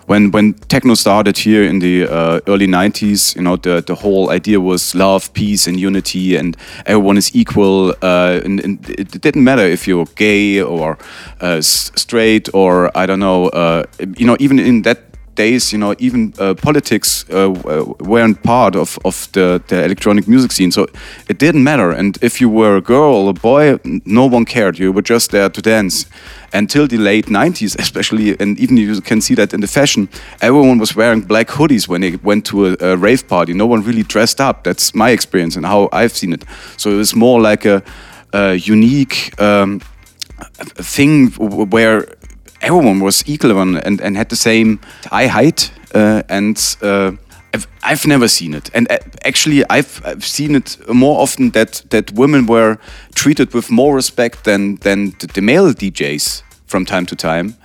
when 0.08 0.32
when 0.32 0.54
techno 0.68 0.96
started 0.96 1.38
here 1.38 1.64
in 1.64 1.80
the 1.80 2.08
uh, 2.08 2.40
early 2.48 2.68
'90s, 2.68 3.36
you 3.36 3.42
know, 3.44 3.56
the 3.58 3.82
the 3.82 3.96
whole 3.96 4.32
idea 4.32 4.60
was 4.60 4.96
love, 4.96 5.32
peace, 5.34 5.68
and 5.68 5.80
unity, 5.80 6.36
and 6.36 6.58
everyone 6.86 7.18
is 7.18 7.36
equal. 7.36 7.94
Uh, 8.02 8.42
and, 8.44 8.60
and 8.64 8.90
it 8.90 9.22
didn't 9.22 9.44
matter 9.44 9.64
if 9.64 9.88
you're 9.88 10.08
gay 10.16 10.62
or 10.62 10.98
uh, 11.42 11.62
straight 11.62 12.50
or 12.54 12.90
I 12.98 13.06
don't 13.06 13.20
know. 13.20 13.52
You 14.18 14.26
know, 14.26 14.38
even 14.40 14.60
in 14.60 14.82
that 14.84 15.12
days, 15.36 15.72
you 15.72 15.80
know, 15.80 15.96
even 16.00 16.34
uh, 16.40 16.54
politics 16.54 17.26
uh, 17.30 17.50
weren't 18.00 18.42
part 18.44 18.76
of, 18.76 18.98
of 19.06 19.32
the, 19.32 19.62
the 19.68 19.84
electronic 19.84 20.28
music 20.28 20.52
scene. 20.52 20.72
So 20.72 20.88
it 21.28 21.38
didn't 21.38 21.64
matter. 21.64 21.92
And 21.92 22.18
if 22.22 22.40
you 22.42 22.50
were 22.50 22.78
a 22.78 22.82
girl 22.82 23.14
or 23.16 23.30
a 23.30 23.34
boy, 23.34 23.80
no 24.06 24.26
one 24.26 24.46
cared. 24.46 24.80
You 24.80 24.92
were 24.92 25.02
just 25.02 25.32
there 25.32 25.50
to 25.50 25.62
dance. 25.62 26.06
Until 26.54 26.88
the 26.88 26.98
late 26.98 27.28
90s, 27.28 27.78
especially, 27.80 28.40
and 28.40 28.60
even 28.60 28.78
you 28.78 29.02
can 29.02 29.22
see 29.22 29.36
that 29.36 29.54
in 29.54 29.62
the 29.62 29.68
fashion, 29.68 30.10
everyone 30.42 30.78
was 30.78 30.96
wearing 30.96 31.22
black 31.22 31.48
hoodies 31.48 31.88
when 31.88 32.02
they 32.02 32.16
went 32.18 32.46
to 32.48 32.68
a, 32.68 32.76
a 32.80 32.98
rave 32.98 33.28
party. 33.28 33.54
No 33.54 33.66
one 33.66 33.84
really 33.84 34.04
dressed 34.04 34.40
up. 34.40 34.64
That's 34.64 34.94
my 34.94 35.10
experience 35.10 35.56
and 35.56 35.66
how 35.66 35.90
I've 35.92 36.16
seen 36.16 36.34
it. 36.34 36.44
So 36.78 36.92
it 36.92 36.98
was 36.98 37.16
more 37.16 37.42
like 37.42 37.66
a, 37.66 37.84
a 38.34 38.56
unique 38.56 39.34
um, 39.42 39.82
thing 40.78 41.32
where 41.32 42.06
everyone 42.64 42.99
was 42.99 43.23
equal 43.27 43.60
and, 43.60 44.02
and, 44.02 44.18
had 44.18 44.30
the 44.30 44.35
same 44.35 44.80
eye 45.11 45.27
height 45.27 45.72
uh, 45.94 46.23
and 46.30 46.77
uh, 46.81 47.11
I've, 47.53 47.68
I've 47.84 48.07
never 48.07 48.27
seen 48.27 48.53
it. 48.53 48.69
And 48.73 48.91
uh, 48.91 48.98
actually 49.26 49.64
I've, 49.69 50.02
I've 50.06 50.26
seen 50.26 50.56
it 50.56 50.77
more 50.88 51.22
often 51.22 51.52
that, 51.52 51.84
that 51.90 52.11
women 52.14 52.45
were 52.45 52.77
treated 53.14 53.53
with 53.53 53.69
more 53.69 53.95
respect 53.95 54.44
than, 54.45 54.77
than 54.77 55.14
the, 55.19 55.41
male 55.41 55.73
DJs 55.73 56.41
from 56.65 56.85
time 56.85 57.06
to 57.07 57.15
time. 57.15 57.56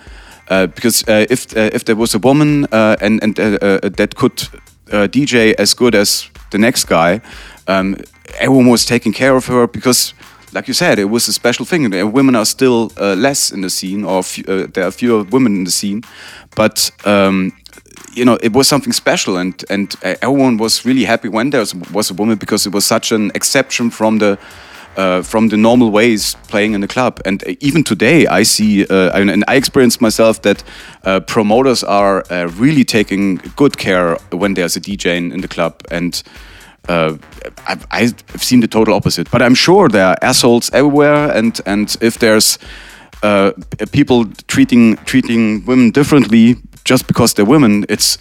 Uh, 0.51 0.67
because 0.67 1.07
uh, 1.09 1.27
if 1.29 1.55
uh, 1.57 1.69
if 1.75 1.85
there 1.85 1.95
was 1.95 2.15
a 2.15 2.19
woman 2.19 2.67
and 2.73 3.23
and 3.23 3.37
that 3.37 4.15
could 4.17 4.49
DJ 4.87 5.55
as 5.59 5.75
good 5.75 5.95
as 5.95 6.31
the 6.51 6.57
next 6.57 6.87
guy, 6.87 7.21
um, 7.67 7.97
everyone 8.39 8.71
was 8.71 8.87
taking 8.87 9.13
care 9.13 9.37
of 9.37 9.47
her 9.47 9.67
because 9.67 10.15
like 10.53 10.69
you 10.69 10.75
said, 10.75 10.99
it 10.99 11.05
was 11.11 11.29
a 11.29 11.33
special 11.33 11.65
thing. 11.65 11.93
Uh, 11.93 12.07
Women 12.07 12.37
are 12.37 12.47
still 12.47 12.93
uh, 12.97 13.15
less 13.15 13.51
in 13.51 13.61
the 13.61 13.71
scene, 13.71 14.05
or 14.05 14.21
uh, 14.21 14.67
there 14.73 14.85
are 14.87 14.91
fewer 14.91 15.23
women 15.25 15.57
in 15.57 15.65
the 15.65 15.71
scene, 15.71 16.03
but 16.57 16.91
um, 17.05 17.53
you 18.15 18.25
know, 18.25 18.39
it 18.43 18.53
was 18.53 18.69
something 18.69 18.93
special, 18.93 19.37
and 19.37 19.65
and 19.71 19.95
uh, 20.03 20.15
everyone 20.23 20.57
was 20.57 20.85
really 20.85 21.05
happy 21.05 21.29
when 21.29 21.51
there 21.51 21.61
was, 21.61 21.75
was 21.93 22.11
a 22.11 22.15
woman 22.15 22.39
because 22.39 22.67
it 22.67 22.75
was 22.75 22.85
such 22.87 23.13
an 23.13 23.31
exception 23.35 23.91
from 23.91 24.19
the. 24.19 24.39
Uh, 24.97 25.23
from 25.23 25.49
the 25.49 25.57
normal 25.57 25.93
ways 25.93 26.35
playing 26.49 26.75
in 26.75 26.81
the 26.81 26.89
club, 26.89 27.21
and 27.25 27.45
uh, 27.47 27.55
even 27.61 27.85
today, 27.85 28.27
I 28.27 28.43
see, 28.43 28.85
and 28.91 29.31
and 29.31 29.45
I 29.47 29.55
experience 29.55 30.01
myself 30.01 30.43
that 30.43 30.65
promoters 31.27 31.85
are 31.85 32.25
really 32.59 32.85
taking 32.85 33.37
good 33.55 33.77
care 33.77 34.17
when 34.33 34.55
there's 34.55 34.77
a 34.77 34.81
DJ 34.81 35.17
in, 35.17 35.31
in 35.31 35.41
the 35.41 35.47
club, 35.47 35.75
and 35.93 36.21
uh, 36.89 37.17
I've, 37.67 37.87
I've 37.91 38.43
seen 38.43 38.61
the 38.61 38.69
total 38.69 38.95
opposite. 38.95 39.31
But 39.31 39.43
I'm 39.43 39.55
sure 39.55 39.89
there 39.89 40.07
are 40.07 40.17
assholes 40.23 40.71
everywhere, 40.73 41.31
and 41.37 41.61
and 41.67 41.97
if 42.01 42.19
there's 42.19 42.59
uh, 43.23 43.51
people 43.93 44.27
treating 44.47 44.97
treating 45.05 45.65
women 45.67 45.91
differently 45.91 46.57
just 46.85 47.07
because 47.07 47.35
they're 47.35 47.45
women, 47.49 47.85
it's 47.89 48.19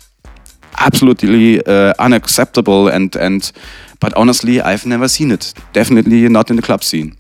absolutely 0.79 1.59
uh, 1.65 1.93
unacceptable. 1.99 2.87
And 2.87 3.15
and 3.15 3.51
but 3.99 4.13
honestly, 4.15 4.59
I've 4.61 4.85
never 4.85 5.07
seen 5.07 5.31
it. 5.31 5.53
Definitely 5.73 6.27
not 6.29 6.49
in 6.49 6.55
the 6.55 6.61
club 6.61 6.83
scene. 6.83 7.15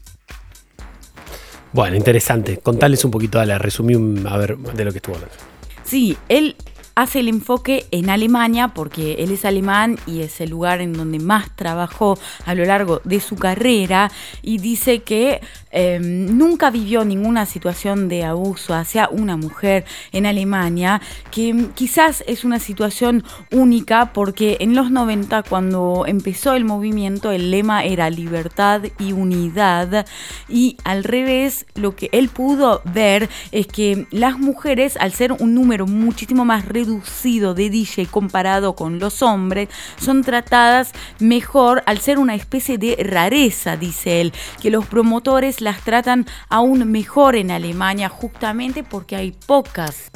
Bueno, 1.73 1.95
interesante. 1.95 2.57
Contales 2.57 3.03
un 3.05 3.11
poquito, 3.11 3.37
dale, 3.37 3.57
resumí 3.57 3.93
un- 3.95 4.25
a 4.27 4.37
ver 4.37 4.57
de 4.57 4.85
lo 4.85 4.91
que 4.91 4.97
estuvo 4.97 5.15
hablando. 5.15 5.35
Sí, 5.83 6.17
él 6.29 6.55
hace 6.97 7.19
el 7.19 7.27
enfoque 7.27 7.85
en 7.91 8.09
Alemania 8.09 8.69
porque 8.69 9.17
él 9.19 9.31
es 9.31 9.45
alemán 9.45 9.99
y 10.07 10.21
es 10.21 10.41
el 10.41 10.49
lugar 10.49 10.81
en 10.81 10.93
donde 10.93 11.19
más 11.19 11.55
trabajó 11.55 12.17
a 12.43 12.55
lo 12.55 12.65
largo 12.65 13.01
de 13.03 13.19
su 13.19 13.35
carrera 13.35 14.09
y 14.41 14.57
dice 14.57 15.03
que 15.03 15.39
eh, 15.71 15.99
nunca 15.99 16.71
vivió 16.71 17.05
ninguna 17.05 17.45
situación 17.45 18.09
de 18.09 18.23
abuso 18.23 18.73
hacia 18.73 19.09
una 19.09 19.37
mujer 19.37 19.85
en 20.11 20.25
Alemania, 20.25 20.99
que 21.29 21.67
quizás 21.75 22.23
es 22.25 22.43
una 22.43 22.57
situación 22.57 23.23
única 23.51 24.11
porque 24.11 24.57
en 24.59 24.73
los 24.73 24.89
90 24.89 25.43
cuando 25.43 26.05
empezó 26.07 26.53
el 26.53 26.65
movimiento 26.65 27.31
el 27.31 27.51
lema 27.51 27.83
era 27.83 28.09
libertad 28.09 28.81
y 28.97 29.11
unidad 29.11 30.07
y 30.49 30.77
al 30.83 31.03
revés 31.03 31.67
lo 31.75 31.95
que 31.95 32.09
él 32.11 32.29
pudo 32.29 32.81
ver 32.85 33.29
es 33.51 33.67
que 33.67 34.07
las 34.09 34.39
mujeres 34.39 34.97
al 34.97 35.13
ser 35.13 35.31
un 35.33 35.53
número 35.53 35.85
muchísimo 35.85 36.43
más 36.43 36.65
reducido 36.65 36.86
de 36.87 37.69
DJ 37.69 38.05
comparado 38.07 38.75
con 38.75 38.99
los 38.99 39.21
hombres 39.21 39.67
son 39.99 40.23
tratadas 40.23 40.93
mejor 41.19 41.83
al 41.85 41.99
ser 41.99 42.17
una 42.17 42.35
especie 42.35 42.77
de 42.77 42.95
rareza 42.99 43.75
dice 43.75 44.21
él 44.21 44.33
que 44.61 44.69
los 44.69 44.85
promotores 44.85 45.59
las 45.59 45.81
tratan 45.81 46.25
aún 46.49 46.89
mejor 46.89 47.35
en 47.35 47.51
Alemania 47.51 48.09
justamente 48.09 48.83
porque 48.83 49.15
hay 49.15 49.31
pocas. 49.45 50.11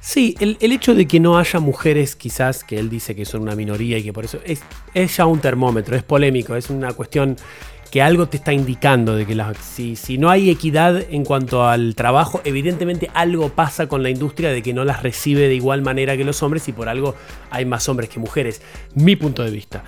Sí, 0.00 0.34
el, 0.40 0.56
hecho 0.60 0.94
de 0.94 1.06
que 1.06 1.20
no 1.20 1.38
haya 1.38 1.60
mujeres, 1.60 2.16
quizás, 2.16 2.64
que 2.64 2.76
él 2.76 2.90
dice 2.90 3.14
que 3.14 3.24
son 3.24 3.42
una 3.42 3.54
minoría 3.54 3.98
y 3.98 4.02
que 4.02 4.12
por 4.12 4.24
eso 4.24 4.40
es, 4.44 4.60
es 4.94 5.16
ya 5.16 5.26
un 5.26 5.38
termómetro, 5.38 5.94
es 5.94 6.02
polémico, 6.02 6.56
es 6.56 6.70
una 6.70 6.92
cuestión 6.92 7.36
que 7.92 8.00
algo 8.00 8.26
te 8.26 8.38
está 8.38 8.54
indicando 8.54 9.14
de 9.14 9.26
que 9.26 9.34
la- 9.34 9.52
si, 9.54 9.96
si 9.96 10.16
no 10.16 10.30
hay 10.30 10.48
equidad 10.48 11.00
en 11.10 11.24
cuanto 11.26 11.68
al 11.68 11.94
trabajo, 11.94 12.40
evidentemente 12.44 13.10
algo 13.12 13.50
pasa 13.50 13.86
con 13.86 14.02
la 14.02 14.08
industria 14.08 14.50
de 14.50 14.62
que 14.62 14.72
no 14.72 14.84
las 14.84 15.02
recibe 15.02 15.46
de 15.46 15.54
igual 15.54 15.82
manera 15.82 16.16
que 16.16 16.24
los 16.24 16.42
hombres 16.42 16.66
y 16.68 16.72
por 16.72 16.88
algo 16.88 17.14
hay 17.50 17.66
más 17.66 17.88
hombres 17.90 18.08
que 18.08 18.18
mujeres. 18.18 18.62
Mi 18.94 19.14
punto 19.14 19.42
de 19.44 19.50
vista. 19.50 19.84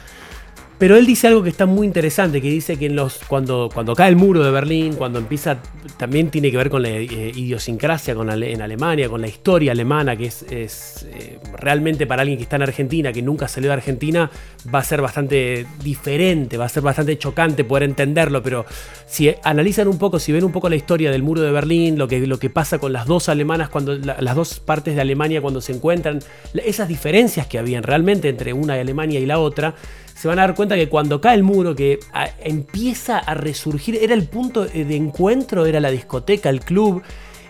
Pero 0.77 0.97
él 0.97 1.07
dice 1.07 1.29
algo 1.29 1.43
que 1.43 1.51
está 1.51 1.67
muy 1.67 1.87
interesante, 1.87 2.43
que 2.43 2.51
dice 2.51 2.77
que 2.77 2.95
cuando, 3.29 3.69
cae 3.97 4.09
el 4.09 4.17
muro 4.17 4.43
de 4.43 4.51
Berlín, 4.51 4.95
cuando 4.95 5.21
empieza, 5.21 5.59
también 5.97 6.31
tiene 6.31 6.51
que 6.51 6.57
ver 6.57 6.69
con 6.69 6.83
la 6.83 6.91
eh, 6.91 7.33
idiosincrasia 7.35 8.15
con 8.15 8.29
en 8.43 8.61
Alemania, 8.61 9.09
con 9.09 9.21
la 9.21 9.29
historia 9.29 9.71
alemana, 9.73 10.17
que 10.17 10.27
es, 10.27 10.45
eh, 10.51 11.39
realmente 11.59 12.07
para 12.09 12.23
alguien 12.23 12.39
que 12.39 12.43
está 12.43 12.57
en 12.57 12.63
Argentina, 12.63 13.13
que 13.13 13.23
nunca 13.23 13.47
salió 13.47 13.69
de 13.71 13.75
Argentina, 13.75 14.31
va 14.75 14.81
a 14.81 14.85
ser 14.85 15.01
bastante 15.01 15.65
diferente, 15.83 16.57
va 16.57 16.65
a 16.65 16.69
ser 16.69 16.83
bastante 16.83 17.17
chocante 17.19 17.63
poder 17.65 17.85
entenderlo, 17.85 18.43
pero 18.43 18.67
si 19.07 19.33
analizan 19.45 19.87
un 19.87 19.99
poco, 19.99 20.19
si 20.19 20.33
ven 20.33 20.43
un 20.45 20.53
poco 20.53 20.69
la 20.69 20.77
historia 20.77 21.13
del 21.13 21.23
muro 21.23 21.41
de 21.43 21.53
Berlín, 21.53 21.99
lo 21.99 22.09
que, 22.09 22.27
lo 22.27 22.39
que 22.41 22.51
pasa 22.51 22.79
con 22.79 22.93
las 22.93 23.07
dos 23.07 23.29
alemanas, 23.29 23.69
cuando 23.69 23.95
la- 23.97 24.21
las 24.21 24.35
dos 24.35 24.59
partes 24.59 24.97
de 24.97 25.01
Alemania 25.01 25.41
cuando 25.41 25.61
se 25.61 25.73
encuentran, 25.73 26.19
esas 26.53 26.89
diferencias 26.89 27.47
que 27.47 27.59
habían 27.59 27.85
realmente 27.85 28.29
entre 28.29 28.53
una 28.53 28.75
Alemania 28.75 29.21
y 29.21 29.27
la 29.27 29.39
otra, 29.39 29.75
se 30.15 30.29
van 30.29 30.39
a 30.39 30.43
dar 30.43 30.55
cuenta 30.55 30.77
que 30.77 30.89
cuando 30.89 31.21
cae 31.21 31.35
el 31.37 31.43
muro, 31.43 31.75
que 31.75 31.99
empieza 32.41 33.19
a 33.19 33.35
resurgir, 33.35 33.99
era 34.01 34.15
el 34.15 34.25
punto 34.25 34.65
de 34.65 34.97
encuentro, 34.97 35.67
era 35.67 35.81
la 35.81 35.91
discoteca, 35.91 36.51
el 36.51 36.61
club. 36.61 37.03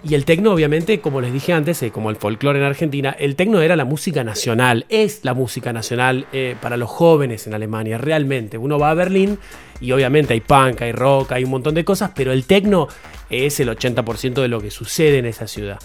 Y 0.07 0.15
el 0.15 0.27
tecno, 0.27 0.53
obviamente, 0.53 1.01
como 1.01 1.23
les 1.23 1.33
dije 1.33 1.55
antes, 1.55 1.83
eh, 1.83 1.91
como 1.91 2.11
el 2.11 2.17
folclore 2.17 2.59
en 2.59 2.67
Argentina, 2.67 3.17
el 3.19 3.37
tecno 3.37 3.63
era 3.63 3.75
la 3.75 3.87
música 3.87 4.23
nacional, 4.23 4.85
es 4.91 5.21
la 5.25 5.33
música 5.33 5.73
nacional 5.73 6.27
eh, 6.31 6.57
para 6.61 6.77
los 6.77 6.91
jóvenes 6.91 7.47
en 7.47 7.55
Alemania, 7.55 7.97
realmente. 7.97 8.59
Uno 8.59 8.79
va 8.79 8.91
a 8.91 8.95
Berlín 8.95 9.39
y 9.81 9.93
obviamente 9.93 10.35
hay 10.35 10.41
punk, 10.41 10.83
hay 10.83 10.93
rock, 10.93 11.33
hay 11.33 11.45
un 11.45 11.51
montón 11.51 11.75
de 11.75 11.87
cosas, 11.87 12.11
pero 12.15 12.33
el 12.33 12.45
tecno 12.45 12.87
es 13.31 13.61
el 13.61 13.71
80% 13.71 14.43
de 14.43 14.49
lo 14.49 14.61
que 14.61 14.71
sucede 14.71 15.19
en 15.19 15.27
esa 15.27 15.47
ciudad. 15.47 15.79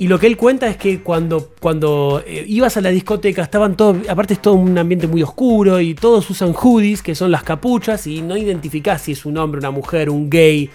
Y 0.00 0.08
lo 0.08 0.18
que 0.18 0.26
él 0.26 0.38
cuenta 0.38 0.66
es 0.66 0.78
que 0.78 1.00
cuando, 1.00 1.50
cuando 1.60 2.22
eh, 2.26 2.42
ibas 2.48 2.74
a 2.78 2.80
la 2.80 2.88
discoteca 2.88 3.42
estaban 3.42 3.76
todos, 3.76 3.98
aparte 4.08 4.32
es 4.32 4.40
todo 4.40 4.54
un 4.54 4.78
ambiente 4.78 5.06
muy 5.06 5.22
oscuro 5.22 5.78
y 5.78 5.92
todos 5.92 6.30
usan 6.30 6.54
hoodies, 6.54 7.02
que 7.02 7.14
son 7.14 7.30
las 7.30 7.42
capuchas, 7.42 8.06
y 8.06 8.22
no 8.22 8.34
identificás 8.34 9.02
si 9.02 9.12
es 9.12 9.26
un 9.26 9.36
hombre, 9.36 9.58
una 9.58 9.70
mujer, 9.70 10.08
un 10.08 10.30
gay. 10.30 10.70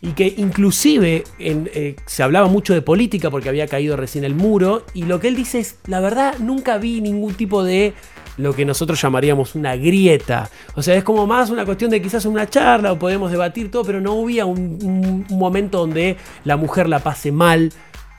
Y 0.00 0.08
que 0.08 0.34
inclusive 0.38 1.22
eh, 1.38 1.94
se 2.04 2.22
hablaba 2.24 2.48
mucho 2.48 2.74
de 2.74 2.82
política 2.82 3.30
porque 3.30 3.48
había 3.48 3.68
caído 3.68 3.96
recién 3.96 4.24
el 4.24 4.34
muro. 4.34 4.84
Y 4.92 5.04
lo 5.04 5.20
que 5.20 5.28
él 5.28 5.36
dice 5.36 5.60
es, 5.60 5.76
la 5.86 6.00
verdad, 6.00 6.40
nunca 6.40 6.76
vi 6.78 7.00
ningún 7.00 7.34
tipo 7.34 7.62
de 7.62 7.94
lo 8.38 8.56
que 8.56 8.64
nosotros 8.64 9.00
llamaríamos 9.00 9.54
una 9.54 9.76
grieta. 9.76 10.50
O 10.74 10.82
sea, 10.82 10.96
es 10.96 11.04
como 11.04 11.28
más 11.28 11.48
una 11.50 11.64
cuestión 11.64 11.92
de 11.92 12.02
quizás 12.02 12.24
una 12.24 12.50
charla 12.50 12.90
o 12.90 12.98
podemos 12.98 13.30
debatir 13.30 13.70
todo, 13.70 13.84
pero 13.84 14.00
no 14.00 14.20
había 14.20 14.46
un 14.46 15.24
momento 15.30 15.78
donde 15.78 16.16
la 16.42 16.56
mujer 16.56 16.88
la 16.88 16.98
pase 16.98 17.30
mal, 17.30 17.72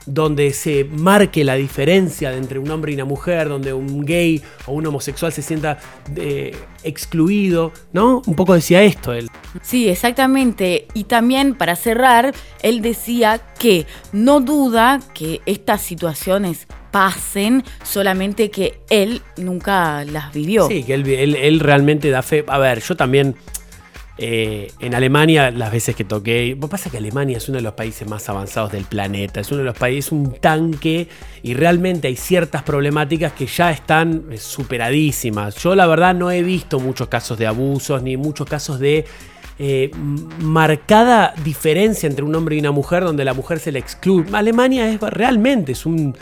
donde 0.06 0.52
se 0.52 0.84
marque 0.84 1.44
la 1.44 1.54
diferencia 1.56 2.32
entre 2.34 2.58
un 2.58 2.70
hombre 2.70 2.92
y 2.92 2.94
una 2.94 3.04
mujer, 3.04 3.48
donde 3.48 3.72
un 3.72 4.04
gay 4.04 4.40
o 4.66 4.72
un 4.72 4.86
homosexual 4.86 5.32
se 5.32 5.42
sienta 5.42 5.78
eh, 6.16 6.54
excluido, 6.84 7.72
¿no? 7.92 8.22
Un 8.26 8.34
poco 8.36 8.54
decía 8.54 8.82
esto 8.82 9.12
él. 9.12 9.28
Sí, 9.62 9.88
exactamente. 9.88 10.86
Y 10.94 11.04
también 11.04 11.54
para 11.54 11.76
cerrar, 11.76 12.32
él 12.62 12.80
decía 12.82 13.40
que 13.58 13.86
no 14.12 14.40
duda 14.40 15.00
que 15.14 15.40
estas 15.46 15.82
situaciones 15.82 16.66
pasen, 16.90 17.62
solamente 17.84 18.50
que 18.50 18.80
él 18.88 19.20
nunca 19.36 20.04
las 20.04 20.32
vivió. 20.32 20.66
Sí, 20.68 20.82
que 20.84 20.94
él, 20.94 21.06
él- 21.08 21.36
él 21.36 21.60
realmente 21.60 22.08
da 22.10 22.22
fe. 22.22 22.44
A 22.48 22.58
ver, 22.58 22.80
yo 22.80 22.96
también 22.96 23.34
eh, 24.18 24.72
en 24.80 24.94
Alemania, 24.94 25.50
las 25.50 25.70
veces 25.70 25.94
que 25.94 26.04
toqué, 26.04 26.56
pasa 26.70 26.88
es 26.88 26.92
que 26.92 26.98
Alemania 26.98 27.36
es 27.36 27.48
uno 27.48 27.56
de 27.56 27.62
los 27.62 27.74
países 27.74 28.08
más 28.08 28.26
avanzados 28.30 28.72
del 28.72 28.84
planeta, 28.84 29.40
es 29.40 29.50
uno 29.50 29.58
de 29.58 29.64
los 29.64 29.76
países, 29.76 30.10
un 30.10 30.32
tanque, 30.32 31.08
y 31.42 31.52
realmente 31.52 32.08
hay 32.08 32.16
ciertas 32.16 32.62
problemáticas 32.62 33.32
que 33.32 33.46
ya 33.46 33.70
están 33.70 34.24
eh, 34.30 34.38
superadísimas. 34.38 35.56
Yo 35.56 35.74
la 35.74 35.86
verdad 35.86 36.14
no 36.14 36.30
he 36.30 36.42
visto 36.42 36.80
muchos 36.80 37.08
casos 37.08 37.36
de 37.36 37.46
abusos, 37.46 38.02
ni 38.02 38.16
muchos 38.16 38.48
casos 38.48 38.78
de 38.78 39.04
eh, 39.58 39.90
marcada 40.40 41.34
diferencia 41.44 42.06
entre 42.06 42.24
un 42.24 42.34
hombre 42.34 42.56
y 42.56 42.60
una 42.60 42.72
mujer, 42.72 43.04
donde 43.04 43.24
la 43.24 43.34
mujer 43.34 43.58
se 43.58 43.70
le 43.70 43.78
excluye. 43.78 44.34
Alemania 44.34 44.90
es 44.90 44.98
realmente, 45.00 45.72
es 45.72 45.84
un... 45.84 46.16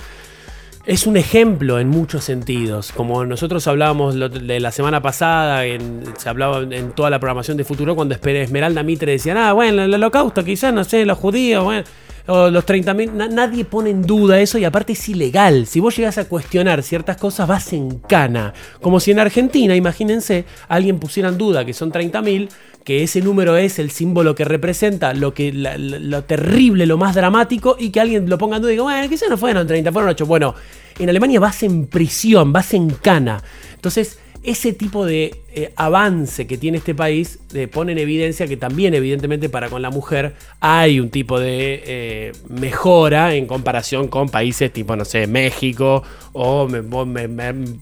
Es 0.86 1.06
un 1.06 1.16
ejemplo 1.16 1.78
en 1.78 1.88
muchos 1.88 2.24
sentidos. 2.24 2.92
Como 2.92 3.24
nosotros 3.24 3.66
hablábamos 3.66 4.14
de 4.16 4.60
la 4.60 4.70
semana 4.70 5.00
pasada, 5.00 5.64
en- 5.64 6.02
se 6.18 6.28
hablaba 6.28 6.60
en 6.62 6.92
toda 6.92 7.08
la 7.08 7.18
programación 7.18 7.56
de 7.56 7.64
Futuro, 7.64 7.94
cuando 7.96 8.14
Esmeralda 8.14 8.82
Mitre 8.82 9.12
decían, 9.12 9.38
ah, 9.38 9.54
bueno, 9.54 9.82
el 9.84 9.94
holocausto, 9.94 10.44
quizás, 10.44 10.74
no 10.74 10.84
sé, 10.84 11.06
los 11.06 11.16
judíos, 11.16 11.64
bueno, 11.64 11.84
o 12.26 12.50
los 12.50 12.66
30.000, 12.66 13.12
na- 13.14 13.28
nadie 13.28 13.64
pone 13.64 13.88
en 13.90 14.02
duda 14.02 14.38
eso 14.40 14.58
y 14.58 14.64
aparte 14.66 14.92
es 14.92 15.08
ilegal. 15.08 15.66
Si 15.66 15.80
vos 15.80 15.96
llegás 15.96 16.18
a 16.18 16.28
cuestionar 16.28 16.82
ciertas 16.82 17.16
cosas, 17.16 17.48
vas 17.48 17.72
en 17.72 17.98
cana. 18.00 18.52
Como 18.82 19.00
si 19.00 19.10
en 19.10 19.20
Argentina, 19.20 19.74
imagínense, 19.74 20.44
alguien 20.68 20.98
pusiera 20.98 21.30
en 21.30 21.38
duda 21.38 21.64
que 21.64 21.72
son 21.72 21.92
30.000, 21.92 22.48
que 22.84 23.02
ese 23.02 23.22
número 23.22 23.56
es 23.56 23.78
el 23.78 23.90
símbolo 23.90 24.34
que 24.34 24.44
representa 24.44 25.14
lo, 25.14 25.32
que, 25.32 25.52
lo 25.52 26.24
terrible, 26.24 26.86
lo 26.86 26.98
más 26.98 27.14
dramático, 27.14 27.76
y 27.78 27.90
que 27.90 28.00
alguien 28.00 28.28
lo 28.28 28.38
ponga 28.38 28.56
en 28.56 28.62
duda 28.62 28.72
y 28.72 28.74
diga, 28.74 28.84
bueno, 28.84 29.08
quizás 29.08 29.30
no 29.30 29.38
fueron 29.38 29.66
30, 29.66 29.90
fueron 29.90 30.10
8. 30.10 30.26
Bueno, 30.26 30.54
en 30.98 31.08
Alemania 31.08 31.40
vas 31.40 31.62
en 31.62 31.86
prisión, 31.86 32.52
vas 32.52 32.74
en 32.74 32.90
cana. 32.90 33.42
Entonces, 33.74 34.18
ese 34.44 34.74
tipo 34.74 35.06
de 35.06 35.40
eh, 35.54 35.72
avance 35.74 36.46
que 36.46 36.58
tiene 36.58 36.76
este 36.76 36.94
país 36.94 37.38
eh, 37.54 37.66
pone 37.66 37.92
en 37.92 37.98
evidencia 37.98 38.46
que 38.46 38.58
también 38.58 38.92
evidentemente 38.92 39.48
para 39.48 39.70
con 39.70 39.80
la 39.80 39.88
mujer 39.88 40.34
hay 40.60 41.00
un 41.00 41.08
tipo 41.08 41.40
de 41.40 41.82
eh, 41.86 42.32
mejora 42.50 43.34
en 43.34 43.46
comparación 43.46 44.08
con 44.08 44.28
países 44.28 44.70
tipo, 44.70 44.94
no 44.96 45.06
sé, 45.06 45.26
México 45.26 46.02
o 46.34 46.68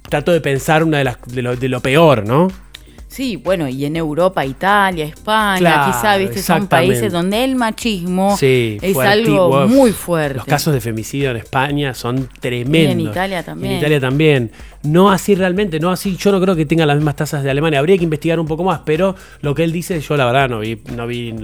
trato 0.08 0.30
de 0.30 0.40
pensar 0.40 0.84
una 0.84 0.98
de, 0.98 1.04
las, 1.04 1.18
de 1.26 1.68
lo 1.68 1.80
peor, 1.80 2.24
¿no? 2.24 2.48
Sí, 3.12 3.36
bueno, 3.36 3.68
y 3.68 3.84
en 3.84 3.94
Europa, 3.96 4.46
Italia, 4.46 5.04
España, 5.04 5.58
Claro, 5.58 5.92
quizá, 5.92 6.16
viste, 6.16 6.42
son 6.42 6.66
países 6.66 7.12
donde 7.12 7.44
el 7.44 7.56
machismo 7.56 8.38
Sí, 8.38 8.78
es 8.80 8.96
algo 8.96 9.64
uf. 9.64 9.70
muy 9.70 9.92
fuerte. 9.92 10.38
Los 10.38 10.46
casos 10.46 10.72
de 10.72 10.80
femicidio 10.80 11.30
en 11.30 11.36
España 11.36 11.92
son 11.92 12.26
tremendos. 12.40 12.88
Y 12.88 12.92
en 12.92 13.00
Italia 13.00 13.42
también. 13.42 13.72
En 13.72 13.78
Italia 13.80 14.00
también. 14.00 14.50
No 14.84 15.10
así 15.12 15.34
realmente, 15.34 15.78
no 15.78 15.90
así. 15.90 16.16
Yo 16.16 16.32
no 16.32 16.40
creo 16.40 16.56
que 16.56 16.64
tenga 16.64 16.86
las 16.86 16.96
mismas 16.96 17.16
tasas 17.16 17.44
de 17.44 17.50
Alemania. 17.50 17.80
Habría 17.80 17.98
que 17.98 18.04
investigar 18.04 18.40
un 18.40 18.46
poco 18.46 18.64
más, 18.64 18.80
pero 18.86 19.14
lo 19.42 19.54
que 19.54 19.64
él 19.64 19.72
dice, 19.72 20.00
yo 20.00 20.16
la 20.16 20.24
verdad 20.24 20.48
no 20.48 20.60
vi, 20.60 20.80
no 20.96 21.06
vi. 21.06 21.34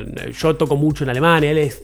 Yo 0.40 0.56
toco 0.56 0.74
mucho 0.74 1.04
en 1.04 1.10
Alemania, 1.10 1.50
él 1.50 1.58
es 1.58 1.82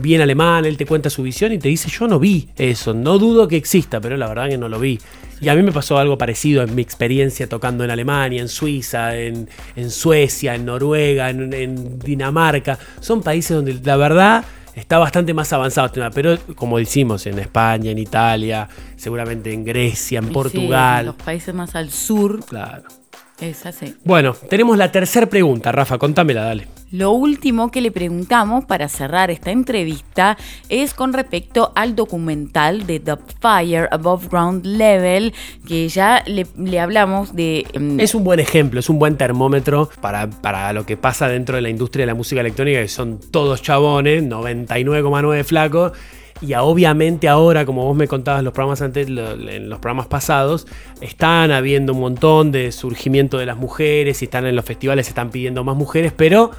bien 0.00 0.20
alemán, 0.20 0.66
él 0.66 0.76
te 0.76 0.84
cuenta 0.84 1.08
su 1.08 1.22
visión 1.22 1.50
y 1.52 1.58
te 1.58 1.68
dice, 1.68 1.88
yo 1.88 2.06
no 2.06 2.18
vi 2.18 2.50
eso. 2.56 2.92
No 2.92 3.18
dudo 3.18 3.48
que 3.48 3.56
exista, 3.56 4.02
pero 4.02 4.18
la 4.18 4.28
verdad 4.28 4.50
que 4.50 4.58
no 4.58 4.68
lo 4.68 4.78
vi. 4.78 4.98
Y 5.44 5.48
a 5.50 5.54
mí 5.54 5.62
me 5.62 5.72
pasó 5.72 5.98
algo 5.98 6.16
parecido 6.16 6.62
en 6.62 6.74
mi 6.74 6.80
experiencia 6.80 7.46
tocando 7.46 7.84
en 7.84 7.90
Alemania, 7.90 8.40
en 8.40 8.48
Suiza, 8.48 9.14
en, 9.14 9.46
en 9.76 9.90
Suecia, 9.90 10.54
en 10.54 10.64
Noruega, 10.64 11.28
en, 11.28 11.52
en 11.52 11.98
Dinamarca. 11.98 12.78
Son 13.00 13.22
países 13.22 13.54
donde 13.54 13.74
la 13.74 13.96
verdad 13.96 14.42
está 14.74 14.96
bastante 14.98 15.34
más 15.34 15.52
avanzado 15.52 15.88
este 15.88 16.00
tema. 16.00 16.10
Pero 16.10 16.38
como 16.54 16.78
decimos, 16.78 17.26
en 17.26 17.38
España, 17.38 17.90
en 17.90 17.98
Italia, 17.98 18.66
seguramente 18.96 19.52
en 19.52 19.66
Grecia, 19.66 20.18
en 20.20 20.28
sí, 20.28 20.32
Portugal. 20.32 21.06
los 21.06 21.16
países 21.16 21.54
más 21.54 21.74
al 21.74 21.90
sur. 21.90 22.42
Claro. 22.46 22.84
Es 23.40 23.66
así. 23.66 23.94
Bueno, 24.04 24.34
tenemos 24.48 24.78
la 24.78 24.92
tercera 24.92 25.26
pregunta, 25.26 25.72
Rafa, 25.72 25.98
contámela, 25.98 26.44
dale. 26.44 26.68
Lo 26.92 27.10
último 27.10 27.72
que 27.72 27.80
le 27.80 27.90
preguntamos 27.90 28.64
para 28.66 28.88
cerrar 28.88 29.32
esta 29.32 29.50
entrevista 29.50 30.38
es 30.68 30.94
con 30.94 31.12
respecto 31.12 31.72
al 31.74 31.96
documental 31.96 32.86
de 32.86 33.00
The 33.00 33.16
Fire 33.40 33.88
Above 33.90 34.28
Ground 34.28 34.64
Level, 34.64 35.34
que 35.66 35.88
ya 35.88 36.22
le, 36.26 36.46
le 36.56 36.78
hablamos 36.78 37.34
de... 37.34 37.66
mm, 37.76 37.98
Es 37.98 38.14
un 38.14 38.22
buen 38.22 38.38
ejemplo, 38.38 38.78
es 38.78 38.88
un 38.88 39.00
buen 39.00 39.16
termómetro 39.16 39.90
para, 40.00 40.30
para 40.30 40.72
lo 40.72 40.86
que 40.86 40.96
pasa 40.96 41.26
dentro 41.26 41.56
de 41.56 41.62
la 41.62 41.70
industria 41.70 42.04
de 42.04 42.06
la 42.06 42.14
música 42.14 42.40
electrónica, 42.40 42.80
que 42.80 42.88
son 42.88 43.18
todos 43.18 43.60
chabones, 43.60 44.22
99,9 44.22 45.42
flacos. 45.42 45.92
Y 46.40 46.54
obviamente 46.54 47.28
ahora, 47.28 47.64
como 47.64 47.84
vos 47.84 47.96
me 47.96 48.08
contabas 48.08 48.40
en 48.40 48.44
los 48.44 48.54
programas 48.54 48.82
antes, 48.82 49.08
en 49.08 49.68
los 49.68 49.78
programas 49.78 50.06
pasados, 50.08 50.66
están 51.00 51.50
habiendo 51.52 51.92
un 51.92 52.00
montón 52.00 52.52
de 52.52 52.72
surgimiento 52.72 53.38
de 53.38 53.46
las 53.46 53.56
mujeres 53.56 54.20
y 54.20 54.26
están 54.26 54.44
en 54.46 54.56
los 54.56 54.64
festivales, 54.64 55.08
están 55.08 55.30
pidiendo 55.30 55.64
más 55.64 55.76
mujeres, 55.76 56.12
pero 56.14 56.50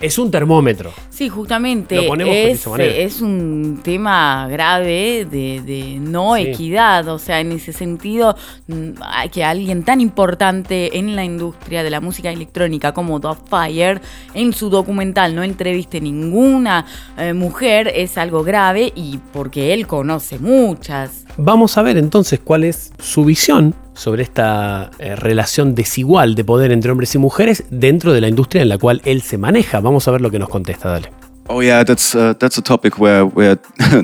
es 0.00 0.18
un 0.18 0.30
termómetro. 0.30 0.92
Sí, 1.10 1.28
justamente 1.28 1.96
Lo 1.96 2.06
ponemos 2.08 2.34
de 2.34 2.50
es, 2.50 2.60
esa 2.60 2.70
manera. 2.70 2.94
es 2.94 3.20
un 3.20 3.80
tema 3.82 4.48
grave 4.48 5.26
de, 5.30 5.60
de 5.64 5.98
no 6.00 6.34
Sí. 6.36 6.42
equidad, 6.42 7.06
o 7.08 7.18
sea, 7.18 7.40
en 7.40 7.52
ese 7.52 7.72
sentido, 7.72 8.36
mm, 8.66 8.90
que 9.32 9.44
alguien 9.44 9.82
tan 9.84 10.00
importante 10.00 10.98
en 10.98 11.14
la 11.16 11.24
industria 11.24 11.82
de 11.82 11.90
la 11.90 12.00
música 12.00 12.30
electrónica 12.30 12.92
como 12.92 13.20
Dove 13.20 13.40
Fire, 13.48 14.00
en 14.34 14.52
su 14.52 14.70
documental 14.70 15.34
no 15.34 15.42
entreviste 15.42 16.00
ninguna 16.00 16.84
eh, 17.16 17.32
mujer, 17.32 17.92
es 17.94 18.18
algo 18.18 18.42
grave 18.44 18.92
y 18.94 19.18
porque 19.32 19.72
él 19.74 19.86
conoce 19.86 20.38
muchas. 20.38 21.24
Vamos 21.36 21.76
a 21.78 21.82
ver 21.82 21.96
entonces 21.98 22.40
cuál 22.42 22.64
es 22.64 22.92
su 22.98 23.24
visión 23.24 23.74
sobre 23.94 24.22
esta 24.22 24.90
eh, 24.98 25.16
relación 25.16 25.74
desigual 25.74 26.34
de 26.34 26.44
poder 26.44 26.72
entre 26.72 26.90
hombres 26.90 27.14
y 27.14 27.18
mujeres 27.18 27.64
dentro 27.70 28.12
de 28.12 28.20
la 28.20 28.28
industria 28.28 28.62
en 28.62 28.68
la 28.68 28.78
cual 28.78 29.00
él 29.04 29.22
se 29.22 29.38
maneja. 29.38 29.80
Vamos 29.80 30.06
a 30.08 30.10
ver 30.10 30.20
lo 30.20 30.30
que 30.30 30.38
nos 30.38 30.48
contesta, 30.48 30.90
dale. 30.90 31.10
Oh 31.46 31.60
yeah, 31.60 31.84
that's 31.84 32.14
uh, 32.14 32.32
that's 32.38 32.56
a 32.56 32.62
topic 32.62 32.98
where 32.98 33.26
where 33.26 33.56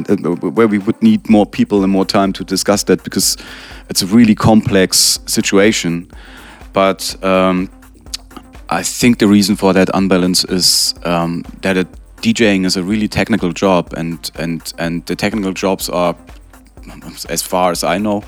where 0.55 0.69
we 0.69 0.79
would 0.79 1.01
need 1.01 1.27
more 1.29 1.47
people 1.47 1.83
and 1.83 1.91
more 1.91 2.05
time 2.05 2.33
to 2.35 2.45
discuss 2.45 2.85
that 2.85 3.03
because 3.03 3.39
it's 3.89 4.03
a 4.03 4.07
really 4.07 4.35
complex 4.35 5.19
situation. 5.25 6.07
But 6.75 7.17
um, 7.25 7.71
I 8.69 8.83
think 8.83 9.19
the 9.19 9.27
reason 9.27 9.57
for 9.57 9.73
that 9.73 9.89
unbalance 9.95 10.45
is 10.45 10.95
um, 11.05 11.43
that 11.63 11.79
it, 11.79 11.89
DJing 12.21 12.67
is 12.67 12.77
a 12.77 12.83
really 12.83 13.09
technical 13.09 13.53
job, 13.53 13.95
and 13.97 14.31
and 14.39 14.73
and 14.79 15.07
the 15.07 15.17
technical 15.17 15.55
jobs 15.55 15.89
are, 15.89 16.15
as 17.29 17.43
far 17.43 17.71
as 17.71 17.85
I 17.85 17.99
know, 17.99 18.23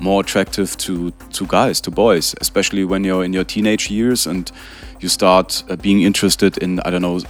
more 0.00 0.20
attractive 0.20 0.76
to 0.78 1.10
to 1.32 1.46
guys, 1.46 1.80
to 1.82 1.90
boys, 1.90 2.34
especially 2.40 2.84
when 2.84 3.04
you're 3.04 3.24
in 3.24 3.32
your 3.32 3.44
teenage 3.44 3.90
years 3.90 4.26
and 4.26 4.50
you 5.00 5.08
start 5.08 5.64
uh, 5.68 5.76
being 5.76 6.02
interested 6.02 6.58
in 6.58 6.80
I 6.80 6.90
don't 6.90 7.02
know 7.02 7.20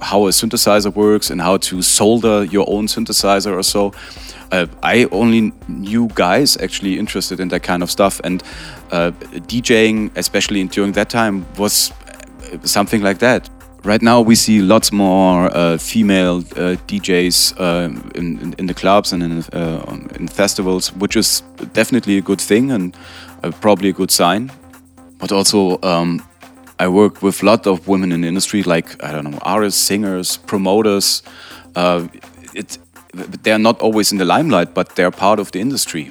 how 0.00 0.26
a 0.26 0.30
synthesizer 0.30 0.94
works 0.94 1.30
and 1.30 1.40
how 1.40 1.56
to 1.56 1.82
solder 1.82 2.44
your 2.44 2.68
own 2.68 2.86
synthesizer 2.86 3.52
or 3.52 3.62
so. 3.62 3.92
Uh, 4.52 4.66
I 4.82 5.08
only 5.10 5.52
knew 5.66 6.08
guys 6.14 6.56
actually 6.58 6.98
interested 6.98 7.40
in 7.40 7.48
that 7.48 7.62
kind 7.64 7.82
of 7.82 7.90
stuff, 7.90 8.20
and 8.22 8.42
uh, 8.92 9.10
DJing, 9.48 10.16
especially 10.16 10.62
during 10.64 10.92
that 10.92 11.10
time, 11.10 11.44
was 11.58 11.90
uh, 11.90 12.58
something 12.64 13.02
like 13.02 13.18
that. 13.18 13.50
Right 13.86 14.02
now, 14.02 14.20
we 14.20 14.34
see 14.34 14.60
lots 14.62 14.90
more 14.90 15.48
uh, 15.56 15.78
female 15.78 16.38
uh, 16.38 16.74
DJs 16.88 17.54
uh, 17.56 17.88
in, 18.16 18.52
in, 18.58 18.66
the 18.66 18.74
clubs 18.74 19.12
and 19.12 19.22
in, 19.22 19.44
uh, 19.52 19.96
in 20.18 20.26
festivals, 20.26 20.92
which 20.94 21.14
is 21.14 21.44
definitely 21.72 22.18
a 22.18 22.20
good 22.20 22.40
thing 22.40 22.72
and 22.72 22.96
uh, 23.44 23.52
probably 23.60 23.90
a 23.90 23.92
good 23.92 24.10
sign. 24.10 24.50
But 25.18 25.30
also, 25.30 25.78
um, 25.82 26.20
I 26.80 26.88
work 26.88 27.22
with 27.22 27.44
a 27.44 27.46
lot 27.46 27.68
of 27.68 27.86
women 27.86 28.10
in 28.10 28.22
the 28.22 28.26
industry, 28.26 28.64
like 28.64 29.00
I 29.04 29.12
don't 29.12 29.30
know, 29.30 29.38
artists, 29.42 29.80
singers, 29.80 30.36
promoters. 30.36 31.22
Uh, 31.76 32.08
it, 32.54 32.78
they're 33.44 33.56
not 33.56 33.80
always 33.80 34.10
in 34.10 34.18
the 34.18 34.24
limelight, 34.24 34.74
but 34.74 34.96
they're 34.96 35.12
part 35.12 35.38
of 35.38 35.52
the 35.52 35.60
industry. 35.60 36.10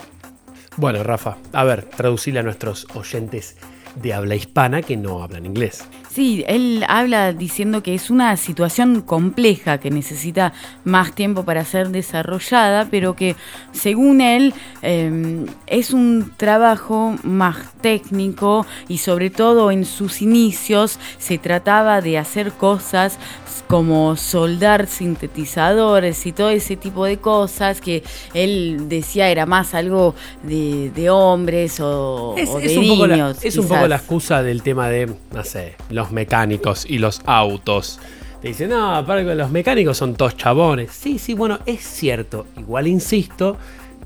Bueno, 0.78 1.04
Rafa, 1.04 1.36
a 1.52 1.66
ver, 1.66 1.90
traducirle 1.90 2.40
a 2.40 2.44
nuestros 2.44 2.88
oyentes 2.96 3.58
de 3.96 4.14
habla 4.14 4.36
hispana 4.36 4.82
que 4.82 4.98
no 4.98 5.24
hablan 5.24 5.46
inglés. 5.46 5.88
Sí, 6.10 6.46
él 6.48 6.86
habla 6.88 7.34
diciendo 7.34 7.84
que 7.84 7.94
es 7.94 8.10
una 8.10 8.38
situación 8.38 9.02
compleja 9.02 9.80
que 9.80 9.92
necesita 9.92 10.54
más 10.86 11.14
tiempo 11.14 11.44
para 11.44 11.66
ser 11.66 11.90
desarrollada, 11.90 12.88
pero 12.90 13.16
que 13.16 13.36
según 13.74 14.22
él 14.22 14.54
eh, 14.82 15.46
es 15.68 15.92
un 15.92 16.32
trabajo 16.38 17.16
más 17.24 17.74
técnico 17.82 18.66
y 18.88 19.00
sobre 19.00 19.30
todo 19.30 19.72
en 19.72 19.84
sus 19.84 20.22
inicios 20.22 21.00
se 21.18 21.38
trataba 21.38 22.00
de 22.00 22.18
hacer 22.18 22.54
cosas 22.54 23.20
como 23.68 24.16
soldar 24.16 24.88
sintetizadores 24.88 26.26
y 26.26 26.32
todo 26.32 26.50
ese 26.50 26.76
tipo 26.76 27.06
de 27.06 27.18
cosas 27.18 27.82
que 27.82 28.04
él 28.34 28.88
decía 28.90 29.30
era 29.30 29.46
más 29.46 29.74
algo 29.74 30.16
de, 30.44 30.92
de 30.92 31.10
hombres 31.10 31.80
o, 31.80 32.36
Es, 32.38 32.50
o 32.50 32.60
de 32.60 32.66
es 32.66 32.78
un, 32.78 32.88
poco 32.88 33.08
la, 33.08 33.16
niños. 33.16 33.44
es 33.44 33.58
un 33.58 33.68
poco 33.68 33.88
la 33.88 33.96
excusa 33.96 34.44
del 34.44 34.62
tema 34.62 34.90
de, 34.90 35.14
no 35.32 35.44
sé, 35.44 35.76
los 35.90 36.12
mecánicos 36.12 36.86
y 36.88 36.98
los 36.98 37.22
autos. 37.26 38.00
Te 38.42 38.50
dicen, 38.50 38.70
no, 38.70 38.96
aparte 38.96 39.34
los 39.36 39.50
mecánicos 39.50 39.98
son 39.98 40.16
todos 40.16 40.38
chabones. 40.38 40.92
Sí, 40.92 41.18
sí, 41.18 41.34
bueno, 41.34 41.60
es 41.66 41.82
cierto. 41.82 42.46
Igual 42.58 42.88
insisto, 42.88 43.58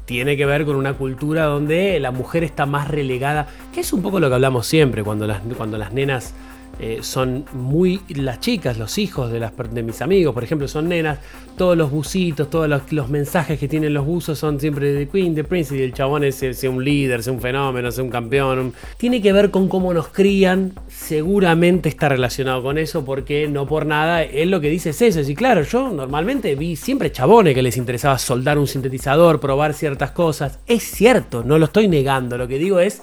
tiene 0.05 0.37
que 0.37 0.45
ver 0.45 0.65
con 0.65 0.75
una 0.75 0.93
cultura 0.93 1.45
donde 1.45 1.99
la 1.99 2.11
mujer 2.11 2.43
está 2.43 2.65
más 2.65 2.87
relegada, 2.87 3.47
que 3.73 3.81
es 3.81 3.91
un 3.91 4.01
poco 4.01 4.19
lo 4.19 4.29
que 4.29 4.35
hablamos 4.35 4.65
siempre, 4.65 5.03
cuando 5.03 5.27
las, 5.27 5.41
cuando 5.57 5.77
las 5.77 5.93
nenas 5.93 6.33
eh, 6.81 6.99
son 7.01 7.43
muy, 7.51 7.99
las 8.07 8.39
chicas, 8.39 8.77
los 8.77 8.97
hijos 8.97 9.29
de, 9.31 9.39
las, 9.41 9.51
de 9.71 9.83
mis 9.83 10.01
amigos, 10.01 10.33
por 10.33 10.45
ejemplo, 10.45 10.65
son 10.65 10.87
nenas, 10.87 11.19
todos 11.57 11.77
los 11.77 11.91
busitos, 11.91 12.49
todos 12.49 12.69
los, 12.69 13.09
mensajes 13.09 13.59
que 13.59 13.67
tienen 13.67 13.93
los 13.93 14.05
buzos 14.05 14.39
son 14.39 14.61
siempre 14.61 14.93
de 14.93 15.09
Queen, 15.09 15.35
de 15.35 15.43
Prince, 15.43 15.75
y 15.75 15.81
el 15.81 15.93
chabón 15.93 16.23
es 16.23 16.41
un 16.63 16.81
líder, 16.81 17.21
sea 17.21 17.33
un 17.33 17.41
fenómeno, 17.41 17.91
sea 17.91 18.01
un 18.01 18.09
campeón. 18.09 18.73
Tiene 18.95 19.21
que 19.21 19.33
ver 19.33 19.51
con 19.51 19.67
cómo 19.67 19.93
nos 19.93 20.07
crían, 20.07 20.71
seguramente 20.87 21.89
está 21.89 22.07
relacionado 22.07 22.63
con 22.63 22.77
eso, 22.77 23.03
porque 23.03 23.49
no 23.49 23.67
por 23.67 23.85
nada, 23.85 24.23
él 24.23 24.49
lo 24.49 24.61
que 24.61 24.69
dice 24.69 24.91
es 24.91 25.01
eso, 25.01 25.19
y 25.19 25.35
claro, 25.35 25.63
yo 25.63 25.89
normalmente 25.89 26.55
vi 26.55 26.77
siempre 26.77 27.11
chabones 27.11 27.55
que 27.55 27.61
les 27.61 27.75
interesaba 27.75 28.17
soldar 28.17 28.57
un 28.57 28.67
sintetizador, 28.67 29.41
probar 29.41 29.73
ciertas 29.73 30.11
cosas, 30.11 30.59
es 30.65 30.83
cierto, 30.83 31.43
no 31.43 31.57
lo 31.57 31.65
estoy 31.65 31.89
negando, 31.89 32.37
lo 32.37 32.47
que 32.47 32.57
digo 32.57 32.79
es 32.79 33.01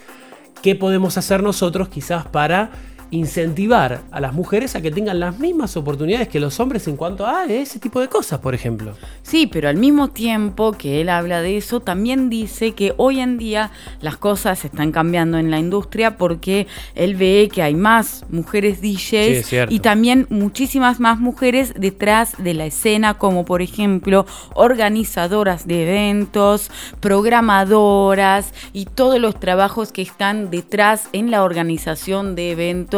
qué 0.62 0.74
podemos 0.74 1.18
hacer 1.18 1.42
nosotros 1.42 1.90
quizás 1.90 2.26
para 2.26 2.70
incentivar 3.10 4.02
a 4.10 4.20
las 4.20 4.32
mujeres 4.32 4.74
a 4.74 4.82
que 4.82 4.90
tengan 4.90 5.20
las 5.20 5.38
mismas 5.38 5.76
oportunidades 5.76 6.28
que 6.28 6.40
los 6.40 6.58
hombres 6.58 6.88
en 6.88 6.96
cuanto 6.96 7.26
a 7.26 7.44
ese 7.44 7.78
tipo 7.78 8.00
de 8.00 8.08
cosas, 8.08 8.40
por 8.40 8.54
ejemplo. 8.54 8.94
Sí, 9.22 9.46
pero 9.46 9.68
al 9.68 9.76
mismo 9.76 10.08
tiempo 10.08 10.72
que 10.72 11.00
él 11.00 11.08
habla 11.08 11.40
de 11.40 11.56
eso, 11.56 11.80
también 11.80 12.28
dice 12.30 12.72
que 12.72 12.94
hoy 12.96 13.20
en 13.20 13.38
día 13.38 13.70
las 14.00 14.16
cosas 14.16 14.64
están 14.64 14.92
cambiando 14.92 15.38
en 15.38 15.50
la 15.50 15.58
industria 15.58 16.16
porque 16.16 16.66
él 16.94 17.14
ve 17.14 17.48
que 17.52 17.62
hay 17.62 17.74
más 17.74 18.24
mujeres 18.28 18.80
DJs 18.80 19.70
y 19.70 19.80
también 19.80 20.26
muchísimas 20.30 20.98
más 21.00 21.20
mujeres 21.20 21.74
detrás 21.76 22.34
de 22.38 22.54
la 22.54 22.66
escena, 22.66 23.14
como 23.14 23.44
por 23.44 23.62
ejemplo 23.62 24.26
organizadoras 24.54 25.66
de 25.66 25.82
eventos, 25.82 26.70
programadoras 27.00 28.52
y 28.72 28.86
todos 28.86 29.20
los 29.20 29.38
trabajos 29.38 29.92
que 29.92 30.02
están 30.02 30.50
detrás 30.50 31.08
en 31.12 31.30
la 31.30 31.44
organización 31.44 32.34
de 32.34 32.52
eventos 32.52 32.95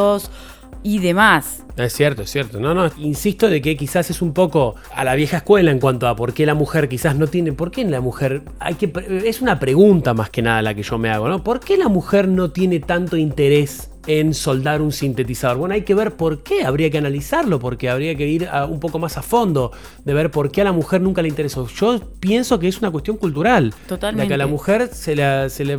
y 0.83 0.99
demás. 1.01 1.65
Es 1.77 1.93
cierto, 1.93 2.23
es 2.23 2.31
cierto. 2.31 2.61
No, 2.61 2.75
no, 2.75 2.91
insisto 2.99 3.49
de 3.49 3.61
que 3.61 3.77
quizás 3.77 4.11
es 4.11 4.23
un 4.23 4.33
poco 4.33 4.75
a 4.95 5.05
la 5.05 5.15
vieja 5.15 5.39
escuela 5.39 5.70
en 5.70 5.81
cuanto 5.81 6.09
a 6.09 6.16
por 6.16 6.33
qué 6.35 6.47
la 6.47 6.55
mujer 6.55 6.89
quizás 6.89 7.16
no 7.16 7.27
tiene, 7.27 7.53
por 7.53 7.70
qué 7.70 7.85
la 7.85 8.01
mujer 8.01 8.43
hay 8.59 8.75
que 8.75 8.93
es 9.25 9.41
una 9.41 9.59
pregunta 9.59 10.15
más 10.15 10.31
que 10.31 10.43
nada 10.43 10.62
la 10.62 10.75
que 10.75 10.83
yo 10.83 10.99
me 10.99 11.11
hago, 11.11 11.29
¿no? 11.29 11.45
¿Por 11.45 11.61
qué 11.61 11.77
la 11.77 11.89
mujer 11.89 12.29
no 12.29 12.51
tiene 12.51 12.81
tanto 12.81 13.16
interés 13.16 13.91
en 14.09 14.35
soldar 14.35 14.83
un 14.83 14.91
sintetizador? 14.91 15.59
Bueno, 15.59 15.75
hay 15.75 15.83
que 15.83 15.95
ver 15.95 16.17
por 16.17 16.43
qué, 16.43 16.65
habría 16.65 16.91
que 16.91 16.99
analizarlo, 16.99 17.61
porque 17.61 17.89
habría 17.89 18.17
que 18.17 18.27
ir 18.27 18.49
a- 18.49 18.65
un 18.67 18.81
poco 18.81 18.99
más 18.99 19.17
a 19.19 19.23
fondo 19.23 19.71
de 20.05 20.15
ver 20.15 20.31
por 20.33 20.51
qué 20.51 20.63
a 20.63 20.65
la 20.65 20.73
mujer 20.73 21.01
nunca 21.01 21.23
le 21.23 21.29
interesó. 21.29 21.69
Yo 21.69 22.01
pienso 22.19 22.59
que 22.59 22.67
es 22.69 22.79
una 22.79 22.91
cuestión 22.91 23.17
cultural. 23.19 23.73
Totalmente. 23.87 24.25
La 24.25 24.29
que 24.29 24.35
a 24.35 24.39
la 24.39 24.47
mujer 24.47 24.89
se, 24.93 25.15
la, 25.15 25.49
se 25.49 25.65
le 25.65 25.79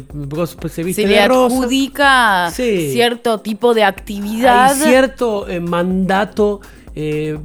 se 0.70 0.84
viste 0.84 1.02
Se 1.02 1.08
de 1.08 1.16
le 1.16 1.28
rosa. 1.28 1.56
adjudica 1.56 2.52
Sí. 2.52 2.92
cierto 2.94 3.40
tipo 3.40 3.74
de 3.74 3.84
actividad. 3.84 4.72
Hay 4.74 4.80
cierto 4.80 5.48
eh, 5.50 5.60
mandato 5.60 6.62
eh, 7.02 7.40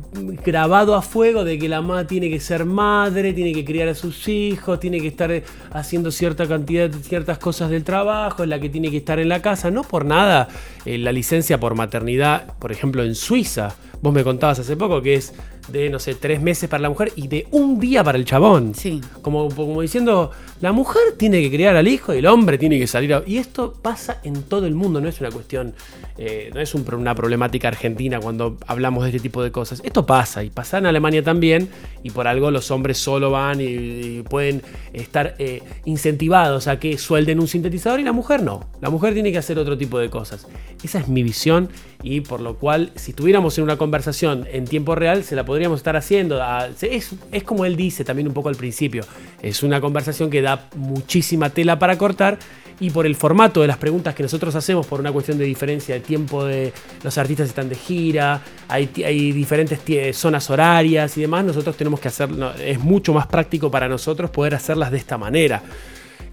grabado 0.45 0.97
a 0.97 1.03
fuego 1.03 1.45
de 1.45 1.61
que 1.61 1.69
la 1.69 1.81
mamá 1.81 2.09
tiene 2.09 2.29
que 2.29 2.41
ser 2.41 2.65
madre, 2.65 3.33
tiene 3.33 3.53
que 3.53 3.65
criar 3.65 3.87
a 3.87 3.95
sus 3.95 4.27
hijos, 4.27 4.81
tiene 4.81 5.01
que 5.01 5.07
estar 5.07 5.31
haciendo 5.73 6.11
cierta 6.11 6.49
cantidad, 6.49 6.91
ciertas 6.91 7.39
cosas 7.39 7.71
del 7.71 7.85
trabajo, 7.85 8.43
es 8.43 8.49
la 8.49 8.59
que 8.59 8.69
tiene 8.69 8.91
que 8.91 8.97
estar 8.97 9.21
en 9.21 9.29
la 9.29 9.43
casa. 9.43 9.71
No 9.71 9.85
por 9.85 10.07
nada 10.07 10.49
eh, 10.85 10.99
la 10.99 11.13
licencia 11.13 11.61
por 11.61 11.77
maternidad, 11.77 12.53
por 12.59 12.73
ejemplo, 12.73 13.05
en 13.05 13.15
Suiza. 13.15 13.77
Vos 14.03 14.13
me 14.13 14.25
contabas 14.25 14.59
hace 14.59 14.77
poco 14.77 15.01
que 15.01 15.15
es 15.15 15.33
de, 15.69 15.91
no 15.91 15.99
sé, 15.99 16.15
tres 16.15 16.41
meses 16.41 16.69
para 16.69 16.83
la 16.83 16.89
mujer 16.89 17.13
y 17.17 17.29
de 17.29 17.47
un 17.51 17.81
día 17.81 18.05
para 18.05 18.17
el 18.17 18.25
chabón. 18.25 18.75
Sí. 18.75 19.01
Como, 19.23 19.49
como 19.49 19.83
diciendo, 19.83 20.31
la 20.61 20.73
mujer 20.73 21.03
tiene 21.17 21.43
que 21.43 21.51
criar 21.51 21.77
al 21.77 21.89
hijo 21.89 22.15
y 22.15 22.19
el 22.19 22.27
hombre 22.27 22.57
tiene 22.57 22.79
que 22.79 22.87
salir 22.87 23.13
a... 23.15 23.23
Y 23.27 23.39
esto 23.39 23.75
pasa 23.83 24.21
en 24.23 24.43
todo 24.45 24.67
el 24.67 24.75
mundo, 24.75 25.01
no 25.01 25.09
es 25.09 25.21
una 25.21 25.31
cuestión, 25.31 25.75
eh, 26.17 26.51
no 26.55 26.61
es 26.61 26.75
un 26.75 26.85
una 26.93 27.15
problemática 27.15 27.69
argentina 27.69 28.21
cuando 28.21 28.59
hablamos 28.67 29.05
de 29.05 29.11
este 29.11 29.21
tipo 29.21 29.43
de 29.43 29.51
cosas. 29.51 29.81
Esto 29.85 30.07
pasa 30.07 30.45
y 30.45 30.51
pasa 30.51 30.79
en 30.79 30.87
Alemania 30.87 31.23
también 31.23 31.69
y 32.03 32.11
por 32.11 32.29
algo 32.29 32.51
los 32.51 32.71
hombres 32.71 32.99
solo 32.99 33.31
van 33.31 33.61
y, 33.61 33.65
y 33.65 34.25
pueden 34.29 34.63
estar 34.93 35.35
eh, 35.39 35.63
incentivados 35.85 36.69
a 36.69 36.79
que 36.79 36.99
suelden 36.99 37.41
un 37.41 37.49
sintetizador 37.49 38.01
y 38.01 38.05
la 38.05 38.13
mujer 38.13 38.43
no. 38.43 38.67
La 38.81 38.91
mujer 38.91 39.15
tiene 39.15 39.33
que 39.33 39.39
hacer 39.39 39.59
otro 39.59 39.77
tipo 39.77 39.99
de 39.99 40.11
cosas. 40.11 40.47
Esa 40.83 40.99
es 41.01 41.09
mi 41.09 41.23
visión 41.23 41.71
y 42.03 42.21
por 42.21 42.41
lo 42.41 42.57
cual 42.57 42.93
si 42.97 43.13
estuviéramos 43.13 43.57
en 43.59 43.65
una 43.65 43.79
conversación 43.79 44.47
en 44.53 44.67
tiempo 44.67 44.95
real 44.95 45.25
se 45.25 45.35
la 45.35 45.45
podríamos 45.55 45.79
estar 45.79 45.95
haciendo. 45.95 46.43
Ah, 46.43 46.67
Es, 46.81 47.13
es 47.31 47.45
como 47.45 47.65
él 47.65 47.77
dice 47.77 48.03
también 48.03 48.27
un 48.27 48.35
poco 48.35 48.49
al 48.49 48.57
principio. 48.57 49.05
Es 49.41 49.63
una 49.63 49.81
conversación 49.81 50.29
que 50.29 50.43
da 50.43 50.69
muchísima 50.75 51.49
tela 51.49 51.79
para 51.79 51.97
cortar 51.97 52.41
y 52.81 52.91
por 52.91 53.07
el 53.07 53.15
formato 53.15 53.61
de 53.61 53.69
las 53.69 53.77
preguntas 53.77 54.17
que 54.17 54.25
nosotros 54.25 54.53
hacemos, 54.57 54.85
por 54.85 54.99
una 54.99 55.13
cuestión 55.13 55.39
de 55.39 55.45
diferencia 55.45 55.95
de 55.95 56.01
tiempo 56.01 56.45
de 56.45 56.73
los 57.05 57.17
artistas 57.19 57.49
están 57.49 57.69
de 57.69 57.77
gira, 57.77 58.41
hay, 58.67 58.87
diferentes 59.31 59.79
zonas 60.17 60.51
horarias 60.51 61.17
y 61.17 61.21
demás, 61.21 61.45
nosotros 61.45 61.77
tenemos 61.77 62.01
que 62.01 62.09
hacerlo, 62.09 62.53
es 62.55 62.81
mucho 62.81 63.15
más 63.15 63.29
práctico 63.29 63.71
para 63.71 63.89
nosotros 63.89 64.31
poder 64.31 64.57
hacerlas 64.57 64.91
de 64.91 64.99
esta 64.99 65.17
manera 65.17 65.63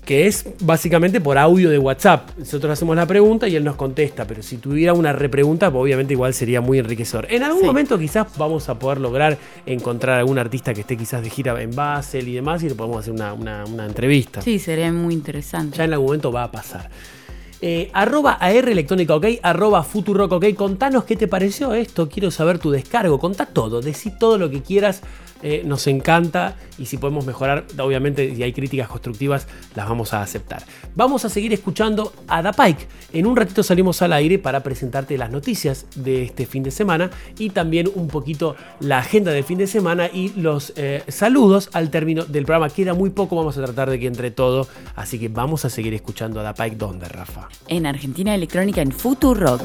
que 0.05 0.25
es 0.27 0.45
básicamente 0.61 1.21
por 1.21 1.37
audio 1.37 1.69
de 1.69 1.77
WhatsApp. 1.77 2.29
Nosotros 2.37 2.71
hacemos 2.73 2.95
la 2.95 3.05
pregunta 3.05 3.47
y 3.47 3.55
él 3.55 3.63
nos 3.63 3.75
contesta, 3.75 4.25
pero 4.25 4.41
si 4.41 4.57
tuviera 4.57 4.93
una 4.93 5.13
repregunta, 5.13 5.67
obviamente 5.69 6.13
igual 6.13 6.33
sería 6.33 6.59
muy 6.59 6.79
enriquecedor. 6.79 7.27
En 7.29 7.43
algún 7.43 7.61
Sí. 7.61 7.65
momento 7.67 7.97
quizás 7.99 8.27
vamos 8.37 8.67
a 8.69 8.79
poder 8.79 8.99
lograr 8.99 9.37
encontrar 9.65 10.17
algún 10.19 10.39
artista 10.39 10.73
que 10.73 10.81
esté 10.81 10.97
quizás 10.97 11.21
de 11.21 11.29
gira 11.29 11.61
en 11.61 11.75
Basel 11.75 12.27
y 12.27 12.33
demás 12.33 12.63
y 12.63 12.69
le 12.69 12.75
podemos 12.75 12.97
hacer 12.99 13.13
una, 13.13 13.33
una- 13.33 13.63
una 13.65 13.85
entrevista. 13.85 14.41
Sí, 14.41 14.57
sería 14.59 14.91
muy 14.91 15.13
interesante. 15.13 15.77
Ya 15.77 15.83
en 15.85 15.93
algún 15.93 16.07
momento 16.07 16.31
va 16.31 16.43
a 16.45 16.51
pasar. 16.51 16.89
Eh, 17.63 17.91
arroba 17.93 18.33
AR 18.33 18.69
Electrónica 18.69 19.15
OK, 19.15 19.25
arroba 19.43 19.83
Futurock 19.83 20.31
OK. 20.31 20.55
Contanos 20.55 21.03
qué 21.03 21.15
te 21.15 21.27
pareció 21.27 21.73
esto. 21.73 22.09
Quiero 22.09 22.31
saber 22.31 22.59
tu 22.59 22.71
descargo. 22.71 23.19
Contá 23.19 23.45
todo, 23.45 23.81
decí 23.81 24.09
todo 24.09 24.37
lo 24.37 24.49
que 24.49 24.61
quieras. 24.61 25.01
Eh, 25.43 25.63
nos 25.65 25.87
encanta 25.87 26.55
y 26.77 26.85
si 26.85 26.97
podemos 26.97 27.25
mejorar, 27.25 27.65
obviamente, 27.79 28.35
si 28.35 28.43
hay 28.43 28.53
críticas 28.53 28.87
constructivas, 28.87 29.47
las 29.75 29.89
vamos 29.89 30.13
a 30.13 30.21
aceptar. 30.21 30.63
Vamos 30.95 31.25
a 31.25 31.29
seguir 31.29 31.51
escuchando 31.53 32.13
a 32.27 32.41
Da. 32.41 32.51
En 33.11 33.25
un 33.25 33.35
ratito 33.35 33.63
salimos 33.63 34.01
al 34.01 34.13
aire 34.13 34.37
para 34.37 34.61
presentarte 34.61 35.17
las 35.17 35.31
noticias 35.31 35.87
de 35.95 36.23
este 36.23 36.45
fin 36.45 36.61
de 36.61 36.69
semana 36.69 37.09
y 37.39 37.49
también 37.49 37.89
un 37.95 38.07
poquito 38.07 38.55
la 38.79 38.99
agenda 38.99 39.31
del 39.31 39.43
fin 39.43 39.57
de 39.57 39.67
semana 39.67 40.09
y 40.13 40.29
los 40.29 40.73
eh, 40.75 41.03
saludos 41.07 41.69
al 41.73 41.89
término 41.89 42.25
del 42.25 42.45
programa. 42.45 42.69
Queda 42.69 42.93
muy 42.93 43.09
poco, 43.09 43.35
vamos 43.35 43.57
a 43.57 43.63
tratar 43.63 43.89
de 43.89 43.99
que 43.99 44.07
entre 44.07 44.29
todo. 44.29 44.67
Así 44.95 45.17
que 45.17 45.27
vamos 45.27 45.65
a 45.65 45.69
seguir 45.69 45.93
escuchando 45.93 46.39
a 46.39 46.43
Da. 46.43 46.53
¿Dónde, 46.77 47.07
Rafa? 47.07 47.49
En 47.67 47.85
Argentina 47.85 48.35
Electrónica 48.35 48.81
en 48.81 48.91
Futurock. 48.91 49.61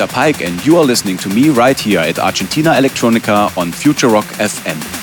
I'm 0.00 0.08
Pike, 0.08 0.42
and 0.42 0.64
you 0.64 0.76
are 0.76 0.84
listening 0.84 1.16
to 1.18 1.28
me 1.28 1.48
right 1.48 1.78
here 1.78 2.00
at 2.00 2.18
Argentina 2.18 2.70
Electronica 2.70 3.56
on 3.56 3.72
Future 3.72 4.08
Rock 4.08 4.26
FM. 4.36 4.97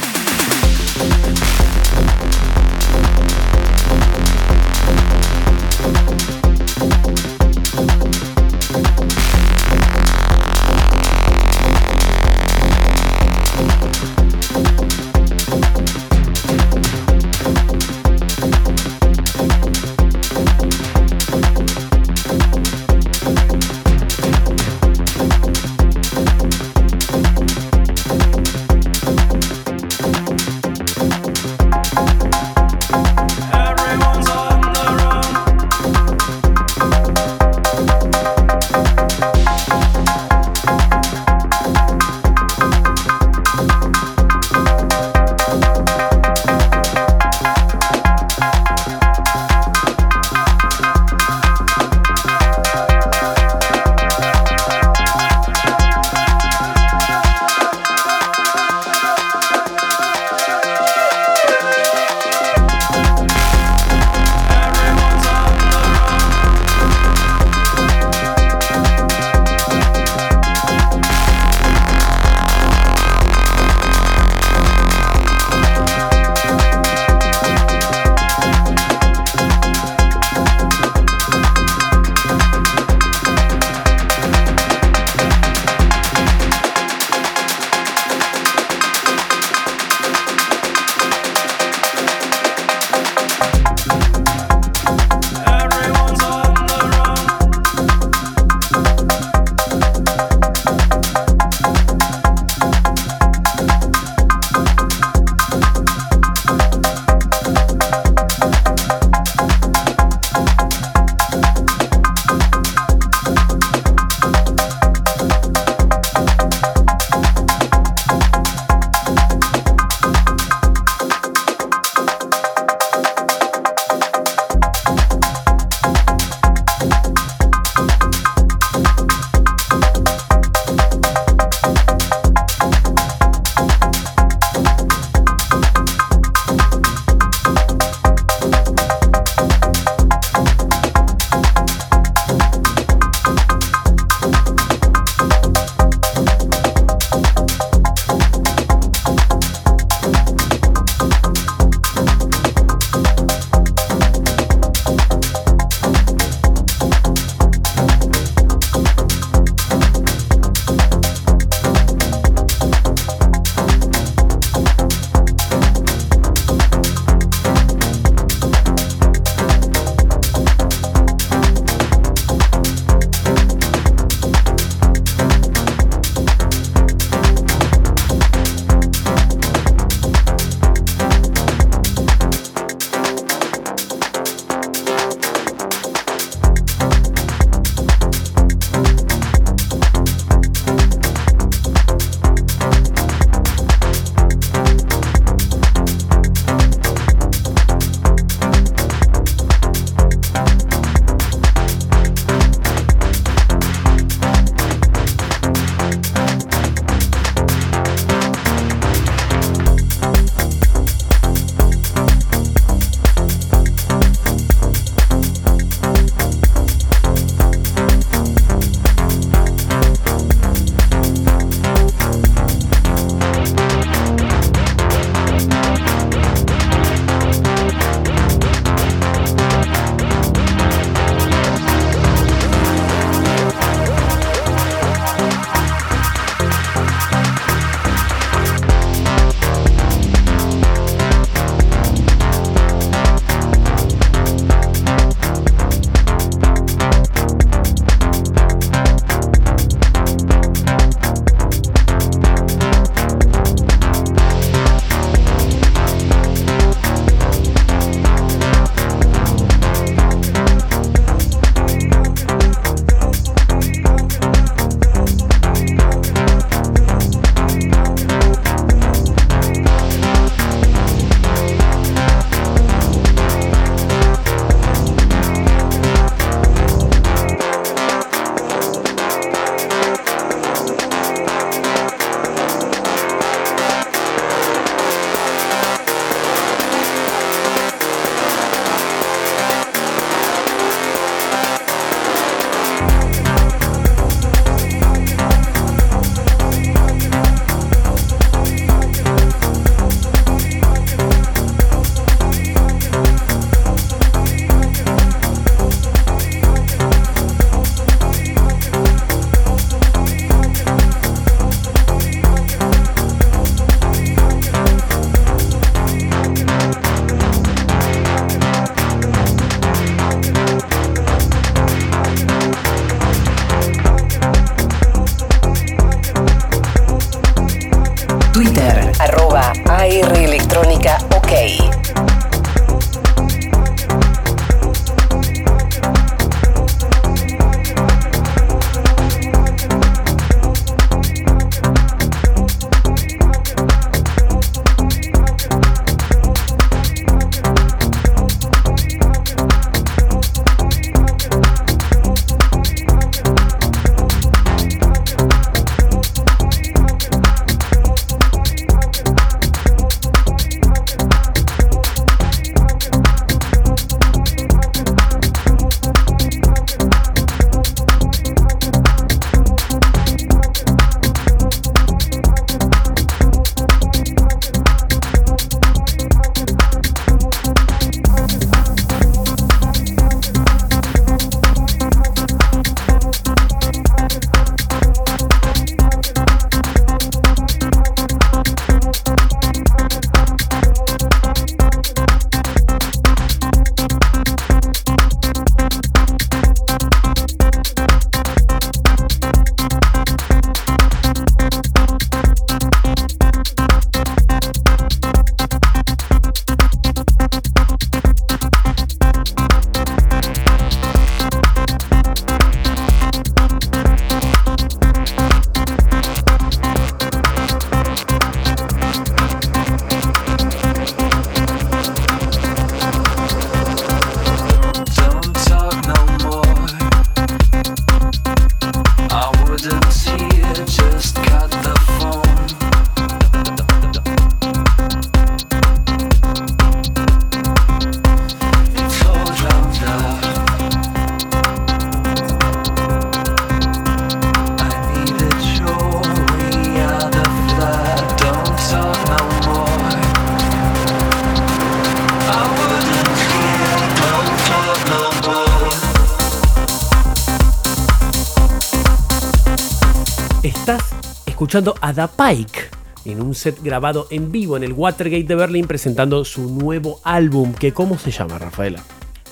Escuchando 461.56 461.76
a 461.80 461.94
Da 461.94 462.07
Pike 462.10 462.69
en 463.06 463.22
un 463.22 463.34
set 463.34 463.61
grabado 463.64 464.07
en 464.10 464.30
vivo 464.30 464.57
en 464.57 464.64
el 464.65 464.73
Watergate 464.73 465.23
de 465.23 465.36
Berlín 465.36 465.68
presentando 465.68 466.26
su 466.26 466.49
nuevo 466.49 466.99
álbum, 467.06 467.53
que 467.53 467.72
¿cómo 467.72 467.98
se 467.98 468.11
llama, 468.11 468.38
Rafaela? 468.38 468.84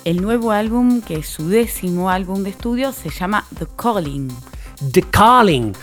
El 0.05 0.21
nuevo 0.21 0.51
álbum, 0.51 1.01
que 1.01 1.15
es 1.15 1.27
su 1.27 1.49
décimo 1.49 2.09
álbum 2.09 2.43
de 2.43 2.51
estudio, 2.51 2.93
se 2.93 3.09
llama 3.09 3.45
The 3.59 3.65
Calling. 3.75 4.29
The 4.93 5.01
Calling. 5.01 5.73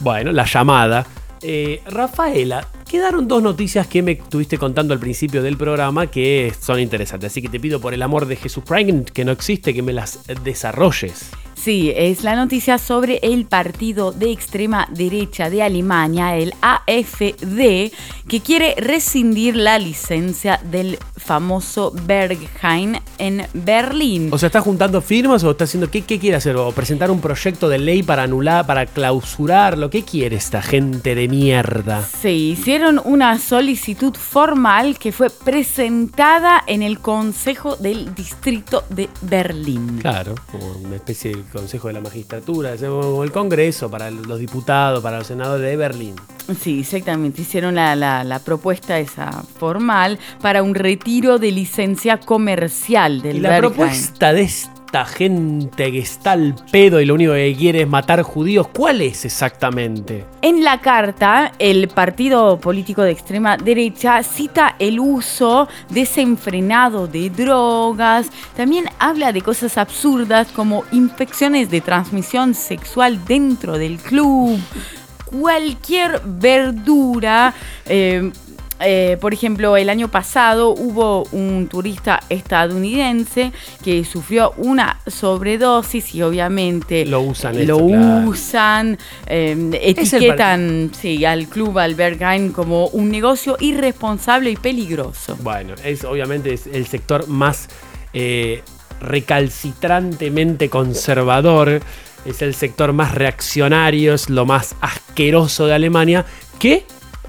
Bueno, 0.00 0.32
la 0.32 0.44
llamada. 0.44 1.06
Eh, 1.40 1.80
Rafaela, 1.86 2.66
quedaron 2.86 3.26
dos 3.26 3.42
noticias 3.42 3.86
que 3.86 4.02
me 4.02 4.12
estuviste 4.12 4.58
contando 4.58 4.92
al 4.92 5.00
principio 5.00 5.42
del 5.42 5.56
programa 5.56 6.08
que 6.08 6.52
son 6.60 6.78
interesantes. 6.78 7.32
Así 7.32 7.40
que 7.40 7.48
te 7.48 7.58
pido 7.58 7.80
por 7.80 7.94
el 7.94 8.02
amor 8.02 8.26
de 8.26 8.36
Jesús 8.36 8.64
Frank, 8.66 9.12
que 9.12 9.24
no 9.24 9.32
existe, 9.32 9.72
que 9.72 9.82
me 9.82 9.94
las 9.94 10.20
desarrolles. 10.44 11.25
Sí, 11.66 11.92
es 11.96 12.22
la 12.22 12.36
noticia 12.36 12.78
sobre 12.78 13.18
el 13.24 13.44
partido 13.44 14.12
de 14.12 14.30
extrema 14.30 14.86
derecha 14.92 15.50
de 15.50 15.64
Alemania, 15.64 16.36
el 16.36 16.54
AfD, 16.60 17.90
que 18.28 18.40
quiere 18.40 18.76
rescindir 18.76 19.56
la 19.56 19.76
licencia 19.76 20.60
del 20.62 20.96
famoso 21.16 21.90
Berghain 21.90 23.00
en 23.26 23.46
Berlín. 23.52 24.28
O 24.32 24.38
sea, 24.38 24.46
¿está 24.48 24.60
juntando 24.60 25.00
firmas 25.00 25.42
o 25.44 25.50
está 25.50 25.64
haciendo 25.64 25.90
qué, 25.90 26.02
qué 26.02 26.18
quiere 26.18 26.36
hacer? 26.36 26.56
¿O 26.56 26.72
presentar 26.72 27.10
un 27.10 27.20
proyecto 27.20 27.68
de 27.68 27.78
ley 27.78 28.02
para 28.02 28.22
anular, 28.24 28.66
para 28.66 28.86
clausurarlo? 28.86 29.90
¿Qué 29.90 30.02
quiere 30.02 30.36
esta 30.36 30.62
gente 30.62 31.14
de 31.14 31.28
mierda? 31.28 32.02
Se 32.02 32.32
hicieron 32.32 33.00
una 33.04 33.38
solicitud 33.38 34.14
formal 34.14 34.98
que 34.98 35.12
fue 35.12 35.28
presentada 35.30 36.62
en 36.66 36.82
el 36.82 36.98
Consejo 37.00 37.76
del 37.76 38.14
Distrito 38.14 38.84
de 38.90 39.08
Berlín. 39.22 39.98
Claro, 40.00 40.34
como 40.50 40.72
una 40.84 40.96
especie 40.96 41.34
de 41.34 41.42
Consejo 41.52 41.88
de 41.88 41.94
la 41.94 42.00
Magistratura, 42.00 42.74
como 42.76 43.22
el 43.24 43.32
Congreso 43.32 43.90
para 43.90 44.10
los 44.10 44.38
diputados, 44.38 45.02
para 45.02 45.18
los 45.18 45.26
senadores 45.26 45.68
de 45.68 45.76
Berlín. 45.76 46.14
Sí, 46.62 46.80
exactamente. 46.80 47.42
Hicieron 47.42 47.74
la, 47.74 47.96
la- 47.96 48.22
la 48.22 48.38
propuesta 48.38 48.98
esa 49.00 49.42
formal 49.58 50.18
para 50.40 50.62
un 50.62 50.74
retiro 50.76 51.38
de 51.38 51.50
licencia 51.50 52.18
comercial 52.18 53.15
del 53.22 53.36
Y 53.36 53.40
la 53.40 53.58
propuesta 53.58 54.32
de 54.32 54.42
esta 54.42 55.04
gente 55.04 55.90
que 55.92 55.98
está 55.98 56.32
al 56.32 56.54
pedo 56.70 57.00
y 57.00 57.04
lo 57.04 57.14
único 57.14 57.32
que 57.32 57.54
quiere 57.58 57.82
es 57.82 57.88
matar 57.88 58.22
judíos, 58.22 58.68
¿cuál 58.68 59.00
es 59.00 59.24
exactamente? 59.24 60.24
En 60.42 60.64
la 60.64 60.80
carta, 60.80 61.52
el 61.58 61.88
partido 61.88 62.58
político 62.60 63.02
de 63.02 63.10
extrema 63.10 63.56
derecha 63.56 64.22
cita 64.22 64.76
el 64.78 65.00
uso 65.00 65.68
desenfrenado 65.90 67.06
de 67.08 67.30
drogas, 67.30 68.28
también 68.56 68.86
habla 68.98 69.32
de 69.32 69.42
cosas 69.42 69.76
absurdas 69.76 70.48
como 70.52 70.84
infecciones 70.92 71.70
de 71.70 71.80
transmisión 71.80 72.54
sexual 72.54 73.24
dentro 73.24 73.78
del 73.78 73.98
club, 73.98 74.58
cualquier 75.26 76.20
verdura. 76.24 77.52
eh, 77.86 78.30
eh, 78.80 79.16
por 79.20 79.32
ejemplo, 79.32 79.76
el 79.76 79.88
año 79.88 80.08
pasado 80.08 80.70
hubo 80.70 81.24
un 81.32 81.68
turista 81.68 82.20
estadounidense 82.28 83.52
que 83.82 84.04
sufrió 84.04 84.52
una 84.58 85.00
sobredosis 85.06 86.14
y 86.14 86.22
obviamente 86.22 87.06
Lo 87.06 87.20
usan 87.20 87.54
lo 87.66 87.76
esto, 87.76 87.86
claro. 87.86 88.28
usan, 88.28 88.98
eh, 89.26 89.70
Es 89.82 90.12
el 90.12 90.22
etiquetan 90.22 90.90
sí, 90.98 91.24
al 91.24 91.46
club 91.46 91.78
Albergain 91.78 92.52
como 92.52 92.88
un 92.88 93.10
negocio 93.10 93.56
irresponsable 93.60 94.50
y 94.50 94.56
peligroso. 94.56 95.36
Bueno, 95.40 95.74
es 95.84 96.04
obviamente 96.04 96.54
es 96.54 96.66
el 96.66 96.86
sector 96.86 97.28
más 97.28 97.68
eh, 98.12 98.62
recalcitrantemente 99.00 100.68
conservador, 100.68 101.80
es 102.24 102.42
el 102.42 102.54
sector 102.54 102.92
más 102.92 103.14
reaccionario, 103.14 104.14
es 104.14 104.28
lo 104.30 104.46
más 104.46 104.74
asqueroso 104.80 105.66
de 105.66 105.74
Alemania, 105.74 106.24
que, 106.58 106.84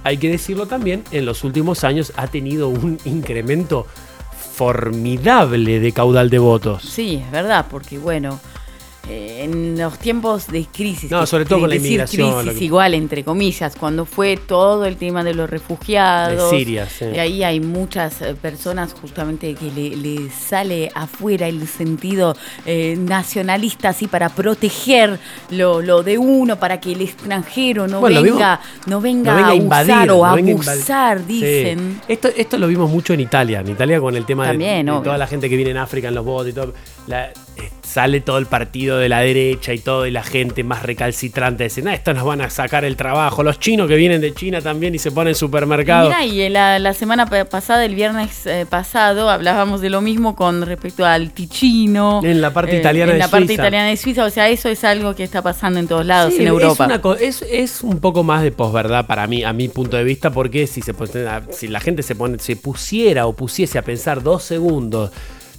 hay 0.07 0.17
que 0.17 0.29
decirlo 0.29 0.67
también, 0.67 1.03
en 1.11 1.25
los 1.25 1.43
últimos 1.43 1.83
años 1.83 2.13
ha 2.15 2.27
tenido 2.27 2.69
un 2.69 2.97
incremento 3.03 3.85
formidable 4.53 5.81
de 5.81 5.91
caudal 5.91 6.29
de 6.29 6.39
votos. 6.39 6.83
Sí, 6.83 7.21
es 7.25 7.29
verdad, 7.29 7.65
porque 7.69 7.97
bueno, 7.97 8.39
eh, 9.09 9.43
en 9.43 9.77
los 9.79 9.97
tiempos 9.99 10.47
de 10.47 10.65
crisis, 10.65 11.09
No, 11.11 11.25
sobre 11.25 11.45
todo 11.45 11.61
con 11.61 11.69
la 11.69 11.75
inmigración, 11.75 12.41
crisis 12.41 12.59
que- 12.59 12.65
igual 12.65 12.93
entre 12.93 13.23
comillas, 13.23 13.75
cuando 13.75 14.05
fue 14.05 14.37
todo 14.37 14.85
el 14.85 14.97
tema 14.97 15.23
de 15.23 15.33
los 15.33 15.49
refugiados, 15.49 16.51
De 16.51 16.57
Siria, 16.57 16.87
sí. 16.89 17.05
y 17.15 17.19
ahí 17.19 17.43
hay 17.43 17.59
muchas 17.59 18.21
eh, 18.21 18.35
personas 18.35 18.93
justamente 18.99 19.53
que 19.55 19.71
le, 19.71 19.95
le 19.95 20.29
sale 20.29 20.91
afuera 20.93 21.47
el 21.47 21.67
sentido 21.67 22.35
eh, 22.65 22.95
nacionalista 22.97 23.89
así 23.89 24.07
para 24.07 24.29
proteger 24.29 25.19
lo, 25.51 25.81
lo 25.81 26.03
de 26.03 26.17
uno, 26.17 26.57
para 26.59 26.79
que 26.79 26.91
el 26.93 27.01
extranjero 27.01 27.87
no 27.87 27.99
Bueno, 27.99 28.21
venga, 28.21 28.59
no 28.87 28.99
venga, 29.01 29.31
no 29.31 29.37
venga 29.37 29.49
a 29.49 29.53
usar 29.53 29.63
invadir, 29.63 30.11
o 30.11 30.17
no 30.17 30.25
abusar, 30.25 31.19
Sí. 31.19 31.23
dicen. 31.27 32.01
Esto, 32.07 32.29
esto 32.35 32.57
lo 32.57 32.67
vimos 32.67 32.89
mucho 32.89 33.13
en 33.13 33.21
Italia. 33.21 33.61
En 33.61 33.69
Italia 33.69 33.99
con 33.99 34.15
el 34.15 34.25
tema 34.25 34.43
de- 34.45 34.49
También, 34.51 34.85
de, 34.85 34.91
obvio. 34.91 35.03
toda 35.03 35.17
la 35.17 35.27
gente 35.27 35.49
que 35.49 35.55
viene 35.55 35.71
en 35.71 35.77
África 35.77 36.07
en 36.07 36.15
los 36.15 36.25
votos 36.25 36.49
y 36.49 36.53
todo. 36.53 36.73
La- 37.07 37.29
eh, 37.29 37.33
sale 37.81 38.21
todo 38.21 38.37
el 38.37 38.45
partido 38.45 38.97
de 38.99 39.09
la 39.09 39.21
derecha 39.21 39.73
y 39.73 39.79
todo, 39.79 40.05
y 40.05 40.11
la 40.11 40.21
gente 40.23 40.63
más 40.63 40.83
recalcitrante 40.83 41.63
dice, 41.63 41.81
no, 41.81 41.89
estos 41.89 42.13
nos 42.13 42.23
van 42.25 42.41
a 42.41 42.49
sacar 42.49 42.85
el 42.85 42.95
trabajo. 42.95 43.41
Los 43.43 43.59
chinos 43.59 43.87
que 43.87 43.95
vienen 43.95 44.21
de 44.21 44.33
China 44.33 44.61
también 44.61 44.93
y 44.93 44.99
se 44.99 45.11
ponen 45.11 45.33
supermercados. 45.33 46.13
Mira, 46.19 46.25
y 46.25 46.49
la, 46.49 46.77
la 46.79 46.93
semana 46.93 47.25
pa- 47.25 47.45
pasada, 47.45 47.85
el 47.85 47.95
viernes 47.95 48.45
eh, 48.45 48.65
pasado, 48.69 49.29
hablábamos 49.29 49.81
de 49.81 49.89
lo 49.89 50.01
mismo 50.01 50.35
con 50.35 50.63
respecto 50.65 51.05
al 51.05 51.31
Ticino. 51.31 52.21
En 52.23 52.41
la 52.41 52.53
parte 52.53 52.75
eh, 52.75 52.79
italiana 52.79 53.13
En 53.13 53.17
de 53.17 53.23
la 53.23 53.29
parte 53.31 53.47
Suiza. 53.47 53.61
italiana 53.63 53.87
de 53.89 53.97
Suiza. 53.97 54.25
O 54.25 54.29
sea, 54.29 54.49
eso 54.49 54.69
es 54.69 54.83
algo 54.83 55.15
que 55.15 55.23
está 55.23 55.41
pasando 55.41 55.79
en 55.79 55.87
todos 55.87 56.05
lados, 56.05 56.33
Sí, 56.33 56.41
en 56.41 56.47
es 56.47 56.49
Europa. 56.49 56.85
una 56.85 57.01
Es, 57.19 57.41
es 57.41 57.81
un 57.81 57.99
poco 57.99 58.23
más 58.23 58.43
de 58.43 58.51
posverdad 58.51 59.07
para 59.07 59.25
mí, 59.27 59.43
a 59.43 59.53
mi 59.53 59.69
punto 59.69 59.97
de 59.97 60.03
vista, 60.03 60.29
porque 60.29 60.67
si, 60.67 60.81
se, 60.81 60.93
si 61.51 61.67
la 61.69 61.79
gente 61.79 62.03
se, 62.03 62.13
pone, 62.15 62.37
se 62.39 62.55
pusiera 62.55 63.25
o 63.25 63.33
pusiese 63.33 63.79
a 63.79 63.81
pensar 63.81 64.21
dos 64.21 64.43
segundos 64.43 65.11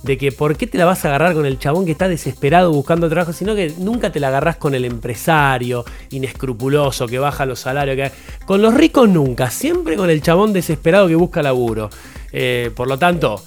de 0.03 0.17
que 0.17 0.33
por 0.33 0.57
qué 0.57 0.67
te 0.67 0.79
la 0.79 0.85
vas 0.85 1.05
a 1.05 1.09
agarrar 1.09 1.35
con 1.35 1.47
el 1.47 1.59
chabón 1.59 1.85
que 1.85 1.93
está 1.93 2.09
desesperado 2.09 2.73
buscando 2.73 3.09
trabajo, 3.09 3.33
sino 3.33 3.55
que 3.55 3.73
nunca 3.79 4.13
te 4.13 4.21
la 4.21 4.29
agarrás 4.29 4.57
con 4.57 4.75
el 4.75 4.85
empresario 4.85 5.85
inescrupuloso 6.11 7.07
que 7.07 7.19
baja 7.19 7.47
los 7.47 7.61
salarios. 7.61 8.13
Con 8.47 8.63
los 8.63 8.75
ricos 8.75 9.09
nunca, 9.09 9.51
siempre 9.51 9.97
con 9.97 10.11
el 10.11 10.23
chabón 10.23 10.53
desesperado 10.53 11.09
que 11.09 11.15
busca 11.15 11.43
laburo. 11.43 11.91
Eh, 12.33 12.71
por 12.75 12.89
lo 12.89 12.99
tanto, 12.99 13.43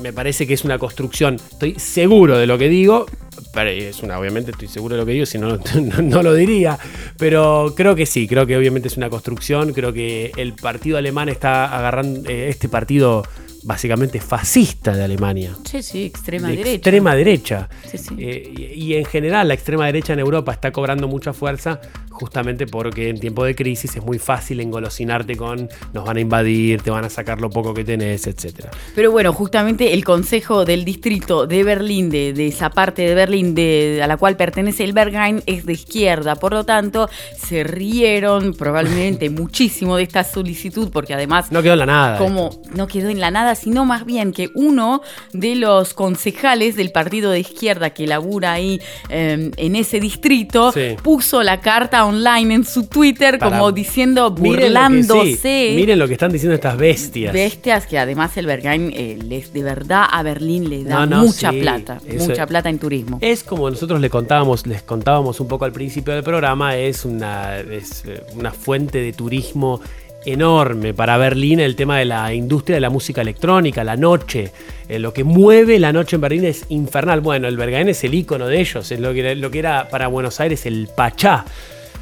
me 0.00 0.12
parece 0.12 0.46
que 0.46 0.54
es 0.54 0.64
una 0.64 0.78
construcción, 0.78 1.36
estoy 1.36 1.78
seguro 1.78 2.38
de 2.38 2.46
lo 2.46 2.58
que 2.58 2.68
digo, 2.68 3.06
pero 3.54 3.70
es 3.70 4.02
una, 4.02 4.18
obviamente 4.18 4.50
estoy 4.50 4.68
seguro 4.68 4.94
de 4.94 5.00
lo 5.00 5.06
que 5.06 5.12
digo, 5.12 5.26
si 5.26 5.38
no, 5.38 5.56
no, 5.80 6.02
no 6.02 6.22
lo 6.22 6.34
diría, 6.34 6.78
pero 7.18 7.72
creo 7.76 7.94
que 7.94 8.06
sí, 8.06 8.28
creo 8.28 8.46
que 8.46 8.56
obviamente 8.56 8.88
es 8.88 8.96
una 8.96 9.10
construcción, 9.10 9.72
creo 9.72 9.92
que 9.92 10.32
el 10.36 10.54
partido 10.54 10.98
alemán 10.98 11.28
está 11.28 11.76
agarrando, 11.76 12.28
eh, 12.28 12.48
este 12.48 12.68
partido 12.68 13.24
básicamente 13.66 14.20
fascista 14.20 14.94
de 14.96 15.04
Alemania. 15.04 15.56
Sí, 15.64 15.82
sí, 15.82 16.04
extrema 16.04 16.48
de 16.48 16.56
derecha. 16.56 16.74
extrema 16.74 17.14
derecha. 17.14 17.68
Sí, 17.90 17.98
sí. 17.98 18.14
Eh, 18.18 18.72
y, 18.76 18.84
y 18.84 18.94
en 18.96 19.04
general 19.04 19.48
la 19.48 19.54
extrema 19.54 19.86
derecha 19.86 20.12
en 20.12 20.20
Europa 20.20 20.52
está 20.52 20.70
cobrando 20.70 21.08
mucha 21.08 21.32
fuerza 21.32 21.80
justamente 22.18 22.66
porque 22.66 23.08
en 23.08 23.20
tiempo 23.20 23.44
de 23.44 23.54
crisis 23.54 23.96
es 23.96 24.02
muy 24.02 24.18
fácil 24.18 24.60
engolosinarte 24.60 25.36
con 25.36 25.68
nos 25.92 26.04
van 26.04 26.16
a 26.16 26.20
invadir, 26.20 26.82
te 26.82 26.90
van 26.90 27.04
a 27.04 27.10
sacar 27.10 27.40
lo 27.40 27.50
poco 27.50 27.74
que 27.74 27.84
tenés, 27.84 28.26
etcétera. 28.26 28.70
Pero 28.94 29.10
bueno, 29.10 29.32
justamente 29.32 29.92
el 29.92 30.04
Consejo 30.04 30.64
del 30.64 30.84
Distrito 30.84 31.46
de 31.46 31.62
Berlín, 31.64 32.10
de, 32.10 32.32
de 32.32 32.48
esa 32.48 32.70
parte 32.70 33.02
de 33.02 33.14
Berlín 33.14 33.54
de, 33.54 34.00
a 34.02 34.06
la 34.06 34.16
cual 34.16 34.36
pertenece 34.36 34.84
el 34.84 34.92
Berghain, 34.92 35.42
es 35.46 35.66
de 35.66 35.72
izquierda. 35.72 36.36
Por 36.36 36.52
lo 36.52 36.64
tanto, 36.64 37.08
se 37.36 37.64
rieron 37.64 38.54
probablemente 38.54 39.30
muchísimo 39.30 39.96
de 39.96 40.04
esta 40.04 40.24
solicitud, 40.24 40.90
porque 40.92 41.14
además... 41.14 41.52
No 41.52 41.62
quedó 41.62 41.74
en 41.74 41.80
la 41.80 41.86
nada. 41.86 42.18
Como 42.18 42.62
no 42.74 42.86
quedó 42.86 43.08
en 43.08 43.20
la 43.20 43.30
nada, 43.30 43.54
sino 43.54 43.84
más 43.84 44.04
bien 44.04 44.32
que 44.32 44.50
uno 44.54 45.02
de 45.32 45.54
los 45.56 45.94
concejales 45.94 46.76
del 46.76 46.92
partido 46.92 47.30
de 47.30 47.40
izquierda 47.40 47.90
que 47.90 48.06
labura 48.06 48.52
ahí 48.52 48.80
eh, 49.08 49.50
en 49.56 49.76
ese 49.76 50.00
distrito 50.00 50.72
Sí. 50.72 50.96
puso 51.02 51.42
la 51.42 51.60
carta 51.60 52.04
online 52.06 52.54
en 52.54 52.64
su 52.64 52.86
Twitter 52.86 53.38
Para- 53.38 53.58
como 53.58 53.72
diciendo, 53.72 54.30
Miren 54.30 54.42
lo 54.52 54.58
que- 54.58 54.64
burlándose. 54.66 55.36
sí, 55.36 55.72
miren 55.76 55.98
lo 55.98 56.06
que 56.06 56.14
están 56.14 56.32
diciendo 56.32 56.54
estas 56.54 56.76
bestias. 56.76 57.32
Bestias 57.32 57.86
que 57.86 57.98
además 57.98 58.36
el 58.36 58.46
Berghain 58.46 58.92
eh, 58.94 59.18
les, 59.22 59.52
de 59.52 59.62
verdad 59.62 60.04
a 60.10 60.22
Berlín 60.22 60.68
le 60.70 60.84
da 60.84 61.00
No, 61.00 61.06
no, 61.06 61.22
mucha 61.26 61.50
sí, 61.50 61.60
plata, 61.60 62.00
mucha 62.18 62.46
plata 62.46 62.68
en 62.68 62.78
turismo. 62.78 63.18
Es 63.20 63.42
como 63.44 63.68
nosotros 63.70 64.00
le 64.00 64.10
contábamos, 64.10 64.66
les 64.66 64.82
contábamos 64.82 65.40
un 65.40 65.48
poco 65.48 65.64
al 65.64 65.72
principio 65.72 66.14
del 66.14 66.22
programa, 66.22 66.76
es 66.76 67.04
una, 67.04 67.58
es 67.58 68.04
eh, 68.06 68.22
una 68.34 68.52
fuente 68.52 68.98
de 69.00 69.12
turismo 69.12 69.80
enorme 70.24 70.92
para 70.92 71.16
Berlín 71.18 71.60
el 71.60 71.76
tema 71.76 71.98
de 71.98 72.04
la 72.04 72.34
industria 72.34 72.74
de 72.76 72.80
la 72.80 72.90
música 72.90 73.20
electrónica, 73.20 73.84
la 73.84 73.96
noche. 73.96 74.50
Eh, 74.88 74.98
lo 74.98 75.12
que 75.12 75.22
mueve 75.22 75.78
la 75.78 75.92
noche 75.92 76.16
en 76.16 76.20
Berlín 76.22 76.44
es 76.44 76.64
infernal. 76.68 77.20
Bueno, 77.20 77.46
el 77.46 77.56
Berghain 77.56 77.88
es 77.88 78.02
el 78.02 78.12
icono 78.14 78.48
de 78.48 78.60
ellos, 78.60 78.90
es 78.90 78.98
lo 78.98 79.12
que, 79.12 79.20
era- 79.20 79.34
lo 79.36 79.50
que 79.52 79.60
era 79.60 79.88
para 79.88 80.08
Buenos 80.08 80.40
Aires 80.40 80.66
el 80.66 80.88
Pachá. 80.96 81.44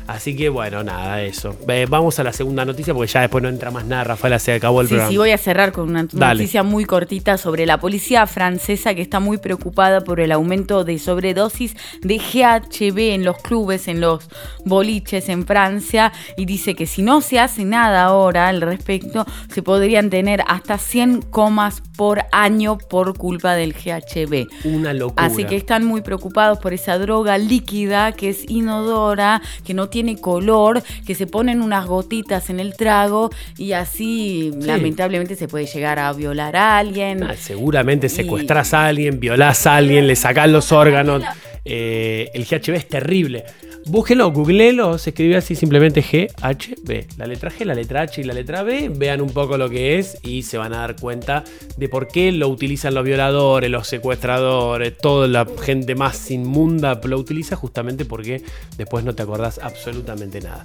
Así 0.07 0.37
que 0.37 0.49
bueno, 0.51 0.85
nada, 0.85 1.23
eso. 1.23 1.57
Eh, 1.69 1.87
vamos 1.89 2.19
a 2.19 2.25
la 2.25 2.33
segunda 2.33 2.65
noticia 2.65 2.93
porque 2.93 3.11
ya 3.11 3.23
después 3.23 3.43
no 3.43 3.49
entra 3.49 3.71
más 3.71 3.85
nada. 3.87 4.05
Rafaela 4.05 4.39
se 4.39 4.53
acabó 4.53 4.83
el 4.83 4.87
Sí, 4.89 4.91
programa. 4.95 5.11
sí, 5.11 5.17
voy 5.17 5.31
a 5.31 5.39
cerrar 5.39 5.73
con 5.73 5.89
una 5.89 6.07
Dale. 6.13 6.35
noticia 6.41 6.63
muy 6.63 6.85
cortita 6.85 7.39
sobre 7.39 7.65
la 7.67 7.79
policía 7.81 8.27
francesa 8.27 8.95
que 8.95 9.01
está 9.03 9.19
muy 9.19 9.39
preocupada 9.39 10.03
por 10.03 10.21
el 10.21 10.31
aumento 10.33 10.85
de 10.85 10.99
sobredosis 10.99 11.75
de 12.03 12.19
GHB 12.19 13.15
en 13.15 13.25
los 13.25 13.39
clubes, 13.39 13.89
en 13.89 14.01
los 14.03 14.29
boliches 14.67 15.29
en 15.31 15.47
Francia 15.47 16.13
y 16.37 16.45
dice 16.45 16.75
que 16.75 16.87
si 16.87 17.01
no 17.03 17.21
se 17.23 17.39
hace 17.41 17.65
nada 17.65 18.05
ahora 18.05 18.49
al 18.49 18.61
respecto, 18.61 19.25
se 19.53 19.63
podrían 19.63 20.11
tener 20.11 20.43
hasta 20.47 20.77
100 20.79 21.23
comas 21.23 21.83
por 21.97 22.25
año 22.33 22.77
por 22.77 23.17
culpa 23.17 23.55
del 23.55 23.73
GHB. 23.73 24.49
Una 24.65 24.93
locura. 24.93 25.25
Así 25.25 25.45
que 25.45 25.57
están 25.57 25.85
muy 25.85 26.03
preocupados 26.03 26.59
por 26.59 26.75
esa 26.75 26.99
droga 26.99 27.39
líquida 27.39 28.13
que 28.13 28.29
es 28.31 28.45
inodora, 28.51 29.41
que 29.65 29.73
no 29.75 29.89
tiene 29.89 29.94
color, 30.21 30.83
que 31.07 31.15
se 31.15 31.27
ponen 31.27 31.63
unas 31.63 31.87
gotitas 31.87 32.51
en 32.51 32.61
el 32.61 32.77
trago 32.77 33.31
y 33.57 33.73
así 33.73 34.51
lamentablemente 34.61 35.37
se 35.37 35.49
puede 35.49 35.67
llegar 35.67 35.99
a 35.99 36.13
violar 36.13 36.57
a 36.57 36.79
alguien. 36.79 37.23
Ah, 37.23 37.35
seguramente 37.37 38.09
secuestras 38.09 38.75
a 38.75 38.87
alguien, 38.87 39.21
violás 39.21 39.67
a 39.67 39.77
alguien, 39.77 40.07
le 40.07 40.17
sacás 40.17 40.49
los 40.49 40.73
órganos. 40.73 41.23
Eh, 41.65 42.31
el 42.35 42.45
GHB 42.45 42.75
es 42.75 42.89
terrible. 42.89 43.45
Búsquenlo, 43.87 44.33
googleenlo, 44.33 44.97
se 44.97 45.11
escribe 45.11 45.37
así 45.37 45.55
simplemente 45.55 46.01
GHB. 46.01 47.19
La 47.19 47.27
letra 47.27 47.51
G, 47.51 47.67
la 47.67 47.75
letra 47.75 48.01
H 48.03 48.21
y 48.23 48.25
la 48.25 48.33
letra 48.33 48.63
B. 48.63 48.89
Vean 48.89 49.21
un 49.21 49.31
poco 49.31 49.59
lo 49.59 49.69
que 49.69 49.99
es 49.99 50.19
y 50.23 50.43
se 50.43 50.57
van 50.57 50.73
a 50.73 50.79
dar 50.79 50.97
cuenta 50.97 51.45
de 51.77 51.89
por 51.91 52.09
qué 52.09 52.33
lo 52.33 52.49
utilizan 52.49 52.95
los 52.95 53.05
violadores, 53.05 53.71
los 53.71 53.87
secuestradores, 53.87 54.97
toda 54.97 55.29
la 55.29 55.47
gente 55.61 55.95
más 55.95 56.31
inmunda 56.31 56.99
lo 57.05 57.19
utiliza 57.19 57.57
justamente 57.57 58.07
porque 58.07 58.43
después 58.79 59.05
no 59.05 59.15
te 59.15 59.23
acordás 59.23 59.59
absolutamente 59.59 60.41
nada. 60.41 60.65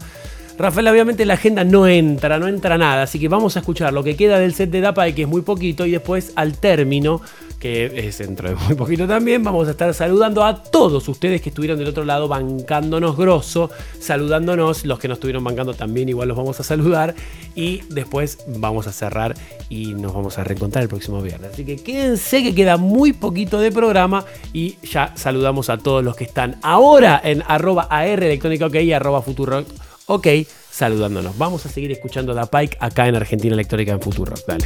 Rafael, 0.60 0.90
obviamente 0.90 1.26
la 1.26 1.36
agenda 1.36 1.64
no 1.64 1.88
entra, 1.88 2.38
no 2.38 2.50
entra 2.50 2.78
nada, 2.78 3.04
así 3.04 3.18
que 3.18 3.30
vamos 3.30 3.56
a 3.56 3.60
escuchar 3.62 3.94
lo 3.94 4.04
que 4.04 4.18
queda 4.18 4.38
del 4.40 4.54
set 4.54 4.70
de 4.70 4.82
Dapay, 4.82 5.16
que 5.16 5.22
es 5.22 5.28
muy 5.28 5.42
poquito, 5.42 5.86
y 5.86 5.92
después 5.92 6.34
al 6.36 6.58
término, 6.58 7.22
que 7.62 7.86
es 8.08 8.18
dentro 8.18 8.50
de 8.50 8.56
muy 8.56 8.76
poquito 8.76 9.08
también, 9.08 9.42
vamos 9.42 9.70
a 9.70 9.72
estar 9.72 9.94
saludando 9.94 10.44
a 10.44 10.62
todos 10.62 11.08
ustedes 11.08 11.42
que 11.42 11.48
estuvieron 11.48 11.80
del 11.80 11.88
otro 11.88 12.04
lado 12.04 12.28
bancándonos 12.28 13.16
grosso, 13.16 13.70
saludándonos, 14.02 14.84
los 14.84 15.00
que 15.00 15.08
nos 15.08 15.16
estuvieron 15.16 15.46
bancando 15.46 15.74
también 15.76 16.10
igual 16.10 16.28
los 16.28 16.36
vamos 16.36 16.60
a 16.60 16.64
saludar, 16.64 17.16
y 17.56 17.84
después 17.88 18.40
vamos 18.46 18.86
a 18.86 18.92
cerrar 18.92 19.36
y 19.70 19.94
nos 19.94 20.14
vamos 20.14 20.40
a 20.40 20.44
reencontrar 20.44 20.84
el 20.84 20.90
próximo 20.90 21.22
viernes. 21.22 21.54
Así 21.54 21.64
que 21.64 21.78
quédense 21.78 22.44
que 22.44 22.54
queda 22.54 22.76
muy 22.76 23.14
poquito 23.14 23.62
de 23.62 23.72
programa 23.72 24.26
y 24.52 24.76
ya 24.84 25.14
saludamos 25.16 25.70
a 25.70 25.78
todos 25.78 26.04
los 26.04 26.18
que 26.18 26.26
están 26.26 26.58
ahora 26.64 27.22
en 27.24 27.44
arroba 27.48 27.88
AR 27.90 28.22
electrónica 28.22 28.66
ok 28.66 28.76
y 28.76 28.92
arroba 28.92 29.22
Futurock 29.22 29.66
ok, 30.10 30.28
saludándonos. 30.72 31.38
Vamos 31.38 31.66
a 31.66 31.70
seguir 31.70 31.92
escuchando 31.92 32.34
Da 32.34 32.48
Pike 32.48 32.78
acá 32.80 33.08
en 33.08 33.16
Argentina 33.16 33.54
Electrónica 33.54 33.94
en 33.94 34.02
Futuro. 34.02 34.34
Dale. 34.46 34.66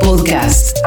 Podcast 0.00 0.78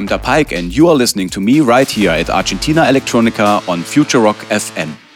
I'm 0.00 0.06
Da 0.06 0.16
Pike, 0.16 0.52
and 0.52 0.74
you 0.74 0.88
are 0.88 0.94
listening 0.94 1.28
to 1.28 1.42
me 1.42 1.60
right 1.60 1.86
here 1.86 2.12
at 2.12 2.30
Argentina 2.30 2.84
Electronica 2.84 3.68
on 3.68 3.82
Future 3.82 4.20
Rock 4.20 4.38
FM. 4.48 5.09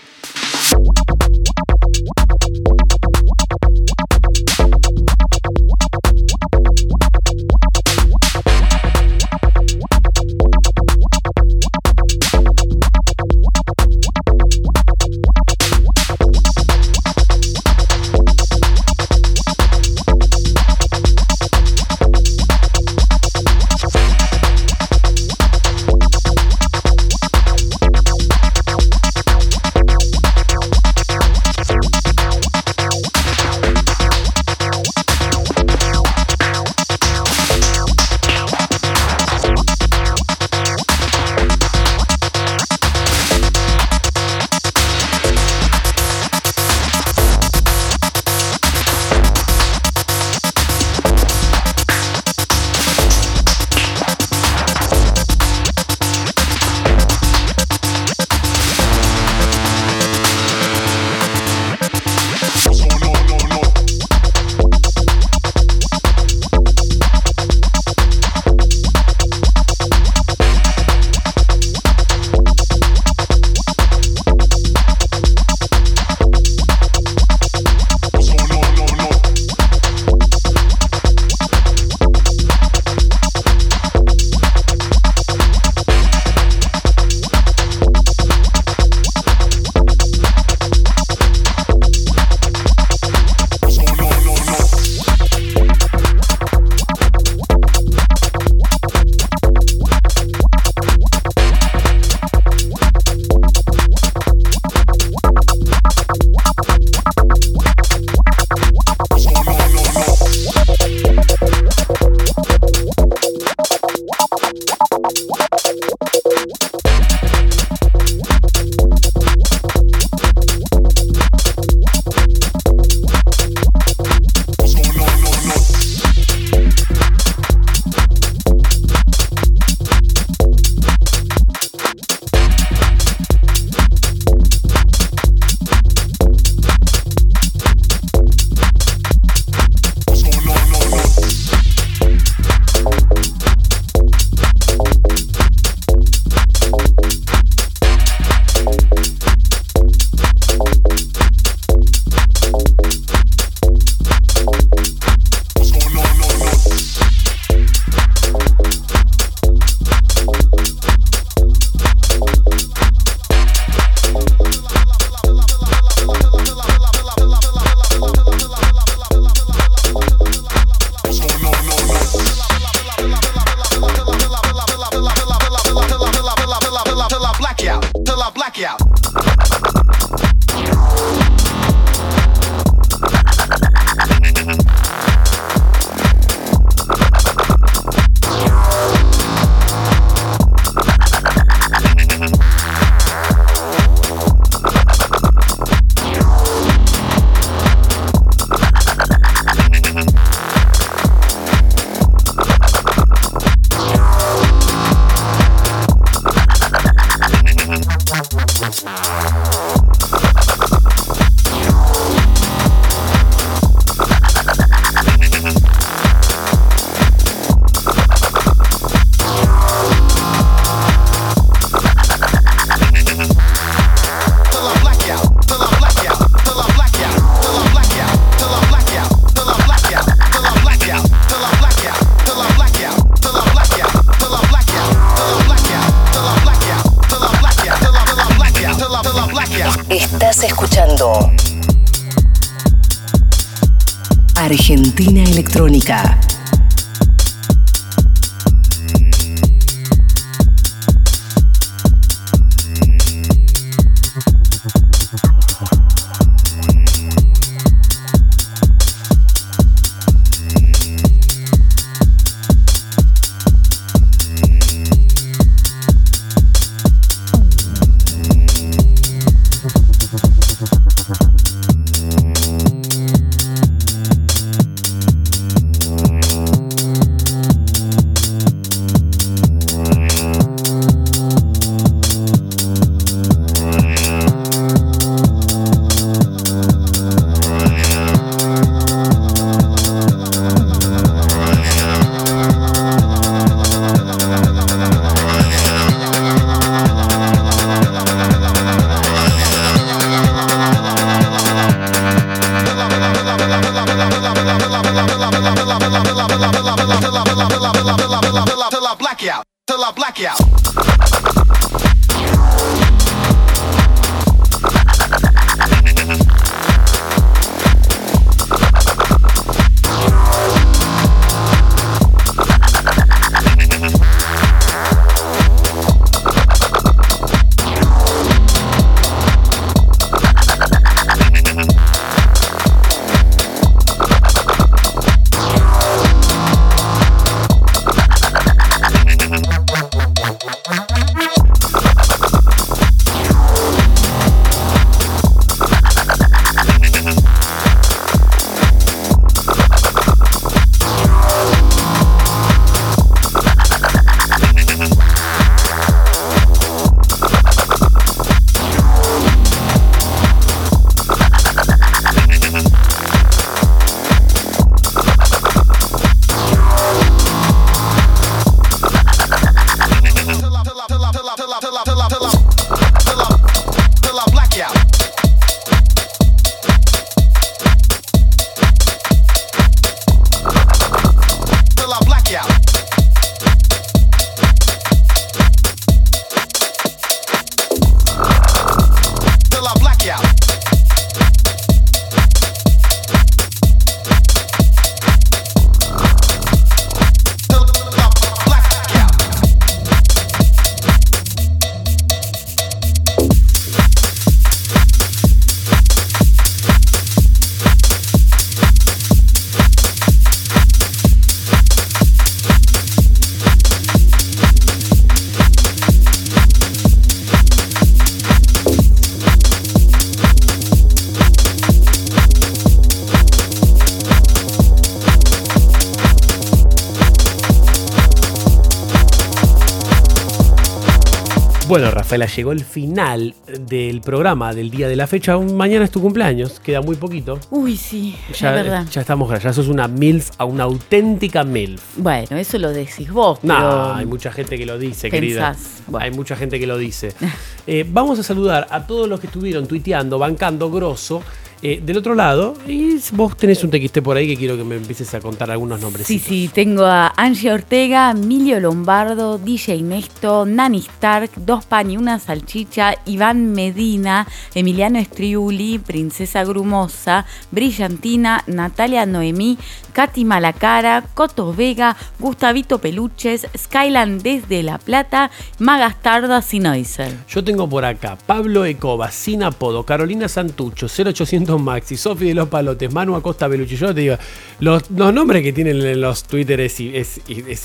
Rafaela, 432.15 432.27
llegó 432.27 432.53
el 432.53 432.65
final 432.65 433.35
del 433.69 434.01
programa 434.01 434.55
del 434.55 434.71
día 434.71 434.87
de 434.89 434.95
la 434.95 435.07
fecha. 435.09 435.37
Mañana 435.37 435.85
es 435.85 435.91
tu 435.91 436.01
cumpleaños, 436.01 436.61
queda 436.61 436.81
muy 436.81 436.95
poquito. 436.95 437.41
Uy, 437.51 437.77
sí, 437.77 438.15
Ya, 438.39 438.51
es 438.57 438.65
verdad. 438.65 438.87
ya 438.89 439.01
estamos, 439.01 439.43
ya 439.43 439.53
sos 439.53 439.67
una 439.69 439.89
MILF, 439.89 440.31
a 440.39 440.45
una 440.45 440.63
auténtica 440.65 441.43
MILF. 441.43 441.83
Bueno, 441.97 442.37
eso 442.37 442.59
lo 442.59 442.71
decís 442.71 443.11
vos, 443.11 443.41
No, 443.43 443.55
pero 443.57 443.95
hay 443.95 444.07
mucha 444.07 444.31
gente 444.31 444.57
que 444.57 444.65
lo 444.65 444.79
dice, 444.79 445.11
pensás, 445.11 445.83
querida. 445.91 446.01
Hay 446.01 446.11
mucha 446.13 446.37
gente 446.37 446.61
que 446.61 446.67
lo 446.67 446.79
dice. 446.79 447.13
Eh, 447.67 447.87
vamos 447.89 448.19
a 448.19 448.23
saludar 448.23 448.67
a 448.71 448.87
todos 448.87 449.09
los 449.09 449.19
que 449.21 449.27
estuvieron 449.27 449.67
tuiteando, 449.67 450.19
bancando 450.19 450.71
grosso. 450.71 451.23
Eh, 451.67 451.81
del 451.83 451.97
otro 451.97 452.15
lado, 452.15 452.59
y 452.67 452.99
vos 453.13 453.39
tenés 453.39 453.65
un 453.65 453.71
TXT 453.71 454.01
por 454.01 454.19
ahí 454.19 454.29
que 454.29 454.37
quiero 454.37 454.55
que 454.55 454.65
me 454.65 454.77
empieces 454.77 455.15
a 455.15 455.21
contar 455.21 455.51
algunos 455.51 455.81
nombres. 455.81 456.07
Sí, 456.07 456.19
sí, 456.19 456.51
tengo 456.53 456.85
a 456.85 457.15
Angie 457.17 457.51
Ortega, 457.51 458.11
Emilio 458.11 458.61
Lombardo, 458.61 459.39
DJ 459.39 459.81
Nesto, 459.81 460.45
Nani 460.45 460.81
Stark, 460.81 461.31
Dos 461.37 461.65
Pan 461.65 461.91
y 461.91 461.97
una 461.97 462.19
Salchicha, 462.19 462.97
Iván 463.07 463.53
Medina, 463.53 464.29
Emiliano 464.55 464.99
Estriuli, 464.99 465.79
Princesa 465.79 466.45
Grumosa, 466.45 467.27
Brillantina, 467.51 468.43
Natalia 468.47 469.07
Noemí, 469.07 469.59
Katy 469.93 470.25
Malacara, 470.25 471.05
Coto 471.15 471.53
Vega, 471.53 471.97
Gustavito 472.19 472.79
Peluches, 472.79 473.47
Skyland 473.57 474.23
desde 474.23 474.63
La 474.63 474.79
Plata, 474.79 475.31
Magastarda 475.59 476.43
Sinoiser. 476.43 477.13
Yo 477.29 477.45
tengo 477.45 477.69
por 477.69 477.85
acá 477.85 478.19
Pablo 478.27 478.65
Ecoba, 478.65 479.11
sin 479.11 479.43
apodo, 479.43 479.85
Carolina 479.85 480.29
Santucho, 480.29 480.87
0800 480.87 481.61
Maxi, 481.61 481.97
Sofi 481.97 482.27
de 482.27 482.35
los 482.35 482.49
Palotes, 482.49 482.93
Manu 482.93 483.15
Acosta 483.15 483.49
Belucci. 483.49 483.77
Yo 483.77 483.95
te 483.95 484.01
digo, 484.01 484.17
los, 484.61 484.91
nombres 484.91 485.43
que 485.43 485.53
tienen 485.53 485.81
en 485.81 486.01
los 486.01 486.25
Twitter 486.25 486.61
es, 486.61 486.81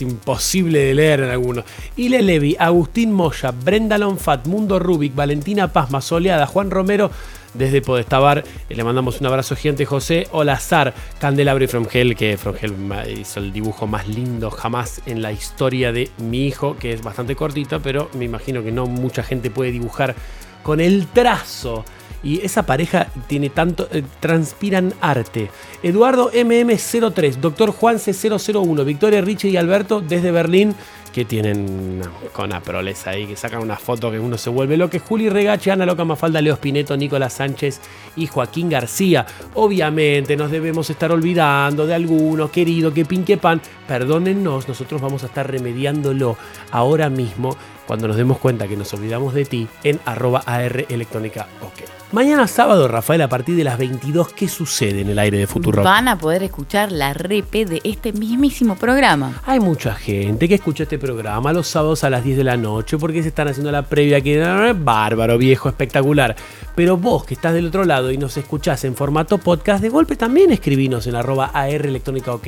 imposible 0.01 0.79
de 0.79 0.93
leer 0.93 1.21
en 1.21 1.29
algunos. 1.29 1.65
Ile 1.97 2.21
Levi, 2.21 2.55
Agustín 2.59 3.11
Moya, 3.11 3.51
Brenda 3.51 3.97
Lonfat, 3.97 4.47
Mundo 4.47 4.79
Rubik, 4.79 5.15
Valentina 5.15 5.71
Pazma, 5.71 6.01
Soleada, 6.01 6.45
Juan 6.45 6.71
Romero. 6.79 7.11
Desde 7.53 7.81
Podestabar 7.81 8.43
eh, 8.69 8.75
le 8.75 8.83
mandamos 8.83 9.19
un 9.19 9.27
abrazo 9.27 9.55
gigante, 9.55 9.85
José 9.85 10.27
Olazar, 10.31 10.93
Candelabro 11.19 11.63
y 11.63 11.67
From 11.67 11.87
Hell, 11.91 12.15
que 12.15 12.37
From 12.37 12.55
Hell 12.59 12.73
hizo 13.19 13.39
el 13.39 13.51
dibujo 13.51 13.85
más 13.87 14.07
lindo 14.07 14.49
jamás 14.49 15.01
en 15.05 15.21
la 15.21 15.31
historia 15.31 15.91
de 15.91 16.09
mi 16.19 16.45
hijo, 16.47 16.77
que 16.77 16.93
es 16.93 17.01
bastante 17.01 17.35
cortito, 17.35 17.81
pero 17.81 18.09
me 18.13 18.25
imagino 18.25 18.63
que 18.63 18.71
no 18.71 18.85
mucha 18.85 19.23
gente 19.23 19.49
puede 19.49 19.71
dibujar 19.71 20.15
con 20.63 20.79
el 20.79 21.07
trazo. 21.07 21.85
Y 22.21 22.41
esa 22.41 22.63
pareja 22.63 23.07
tiene 23.27 23.49
tanto. 23.49 23.87
eh, 23.91 24.03
transpiran 24.19 24.93
arte. 24.99 25.49
Eduardo 25.83 26.31
MM03, 26.33 27.35
Doctor 27.37 27.71
Juanse 27.71 28.11
001, 28.13 28.83
Victoria 28.83 29.21
Richie 29.21 29.51
y 29.51 29.57
Alberto 29.57 30.01
desde 30.01 30.31
Berlín, 30.31 30.75
que 31.13 31.23
tienen 31.25 31.65
una- 32.01 32.11
con 32.33 32.45
una 32.47 32.59
proleza 32.61 33.11
ahí, 33.11 33.25
que 33.25 33.35
sacan 33.37 33.61
una 33.61 33.77
foto 33.77 34.11
que 34.11 34.19
uno 34.19 34.37
se 34.37 34.49
vuelve 34.49 34.75
loco. 34.75 34.97
Juli 34.99 35.29
Regache, 35.29 35.71
Ana 35.71 35.85
Loca 35.85 36.03
Mafalda, 36.03 36.41
Leo 36.41 36.55
Spineto, 36.57 36.95
Nicolás 36.97 37.33
Sánchez 37.33 37.79
y 38.17 38.27
Joaquín 38.27 38.69
García. 38.69 39.25
Obviamente 39.55 40.35
nos 40.35 40.51
debemos 40.51 40.89
estar 40.89 41.11
olvidando 41.13 41.87
de 41.87 41.95
algunos, 41.95 42.51
querido, 42.51 42.93
que 42.93 43.05
pinque 43.05 43.37
pan. 43.37 43.61
Perdónennos, 43.87 44.67
nosotros 44.67 45.01
vamos 45.01 45.23
a 45.23 45.27
estar 45.27 45.49
remediándolo 45.49 46.37
ahora 46.71 47.09
mismo 47.09 47.55
cuando 47.89 48.07
nos 48.07 48.17
demos 48.17 48.37
cuenta 48.37 48.67
que 48.67 48.77
nos 48.77 48.93
olvidamos 48.93 49.33
de 49.33 49.45
ti 49.45 49.67
en 49.83 49.99
arroba 50.05 50.43
AR 50.45 50.85
Electrónica 50.89 51.47
OK. 51.63 51.89
Mañana 52.11 52.45
sábado, 52.47 52.87
Rafael, 52.87 53.19
a 53.23 53.29
partir 53.29 53.55
de 53.55 53.63
las 53.63 53.79
22, 53.79 54.31
¿qué 54.33 54.47
sucede 54.47 55.01
en 55.01 55.09
el 55.09 55.17
aire 55.17 55.39
de 55.39 55.47
Futuro? 55.47 55.81
Van 55.81 56.07
a 56.07 56.15
poder 56.15 56.43
escuchar 56.43 56.91
la 56.91 57.15
repe 57.15 57.65
de 57.65 57.81
este 57.83 58.13
mismísimo 58.13 58.75
programa. 58.75 59.41
Hay 59.43 59.59
mucha 59.59 59.95
gente 59.95 60.47
que 60.47 60.55
escucha 60.55 60.83
este 60.83 60.99
programa 60.99 61.51
los 61.51 61.67
sábados 61.67 62.03
a 62.03 62.11
las 62.11 62.23
10 62.23 62.37
de 62.37 62.43
la 62.43 62.57
noche 62.57 62.99
porque 62.99 63.23
se 63.23 63.29
están 63.29 63.47
haciendo 63.47 63.71
la 63.71 63.81
previa 63.81 64.21
que 64.21 64.75
bárbaro, 64.77 65.39
viejo, 65.39 65.67
espectacular. 65.69 66.35
Pero 66.75 66.95
vos 66.95 67.25
que 67.25 67.33
estás 67.33 67.55
del 67.55 67.67
otro 67.67 67.85
lado 67.85 68.11
y 68.11 68.19
nos 68.19 68.37
escuchás 68.37 68.83
en 68.83 68.95
formato 68.95 69.39
podcast, 69.39 69.81
de 69.81 69.89
golpe 69.89 70.15
también 70.15 70.51
escribinos 70.51 71.07
en 71.07 71.15
arroba 71.15 71.51
AR 71.55 71.87
electrónica 71.87 72.33
OK. 72.33 72.47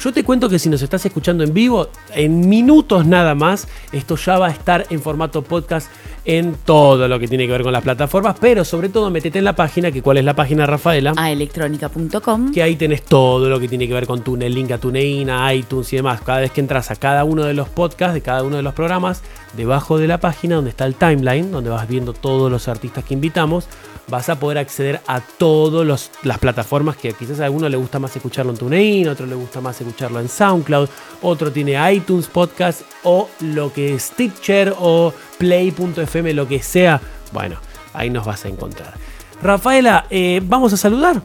Yo 0.00 0.12
te 0.12 0.24
cuento 0.24 0.48
que 0.48 0.58
si 0.58 0.68
nos 0.68 0.82
estás 0.82 1.06
escuchando 1.06 1.44
en 1.44 1.54
vivo, 1.54 1.88
en 2.14 2.48
minutos 2.48 3.06
nada 3.06 3.34
más, 3.34 3.68
esto 3.92 4.16
ya 4.16 4.38
va 4.38 4.48
a 4.48 4.50
estar 4.50 4.86
en 4.90 5.00
formato 5.00 5.42
podcast 5.42 5.88
en 6.24 6.56
todo 6.64 7.06
lo 7.06 7.18
que 7.18 7.28
tiene 7.28 7.46
que 7.46 7.52
ver 7.52 7.62
con 7.62 7.72
las 7.72 7.82
plataformas, 7.82 8.36
pero 8.40 8.64
sobre 8.64 8.88
todo 8.88 9.10
metete 9.10 9.38
en 9.38 9.44
la 9.44 9.54
página, 9.54 9.90
que 9.92 10.02
cuál 10.02 10.18
es 10.18 10.24
la 10.24 10.34
página, 10.34 10.66
Rafaela. 10.66 11.12
A 11.16 11.30
electrónica.com. 11.30 12.52
Que 12.52 12.62
ahí 12.62 12.76
tenés 12.76 13.02
todo 13.02 13.48
lo 13.48 13.60
que 13.60 13.68
tiene 13.68 13.86
que 13.86 13.94
ver 13.94 14.06
con 14.06 14.22
tu 14.22 14.36
link 14.36 14.70
a 14.70 14.78
TuneIn, 14.78 15.30
a 15.30 15.52
iTunes 15.54 15.92
y 15.92 15.96
demás. 15.96 16.20
Cada 16.22 16.40
vez 16.40 16.50
que 16.50 16.60
entras 16.60 16.90
a 16.90 16.96
cada 16.96 17.24
uno 17.24 17.44
de 17.44 17.54
los 17.54 17.68
podcasts, 17.68 18.14
de 18.14 18.22
cada 18.22 18.42
uno 18.42 18.56
de 18.56 18.62
los 18.62 18.74
programas, 18.74 19.22
debajo 19.56 19.98
de 19.98 20.08
la 20.08 20.18
página 20.18 20.56
donde 20.56 20.70
está 20.70 20.86
el 20.86 20.94
timeline, 20.94 21.50
donde 21.50 21.70
vas 21.70 21.86
viendo 21.88 22.12
todos 22.12 22.50
los 22.50 22.68
artistas 22.68 23.04
que 23.04 23.14
invitamos, 23.14 23.68
vas 24.08 24.28
a 24.28 24.38
poder 24.38 24.58
acceder 24.58 25.00
a 25.06 25.20
todas 25.20 26.10
las 26.22 26.38
plataformas 26.38 26.96
que 26.96 27.12
quizás 27.14 27.40
a 27.40 27.46
alguno 27.46 27.68
le 27.68 27.76
gusta 27.76 27.98
más 27.98 28.14
escucharlo 28.14 28.52
en 28.52 28.58
TuneIn, 28.58 29.08
otro 29.08 29.26
le 29.26 29.34
gusta 29.34 29.60
más 29.60 29.80
escucharlo 29.80 30.20
en 30.20 30.28
SoundCloud, 30.28 30.88
otro 31.22 31.50
tiene 31.50 31.74
iTunes 31.92 32.26
Podcast 32.26 32.82
o 33.04 33.28
lo 33.40 33.72
que 33.72 33.94
es 33.94 34.02
Stitcher 34.04 34.74
o 34.78 35.12
Play.fm, 35.38 36.34
lo 36.34 36.46
que 36.46 36.62
sea. 36.62 37.00
Bueno, 37.32 37.56
ahí 37.92 38.10
nos 38.10 38.26
vas 38.26 38.44
a 38.44 38.48
encontrar. 38.48 38.94
Rafaela, 39.42 40.06
eh, 40.10 40.40
vamos 40.44 40.72
a 40.72 40.76
saludar. 40.76 41.22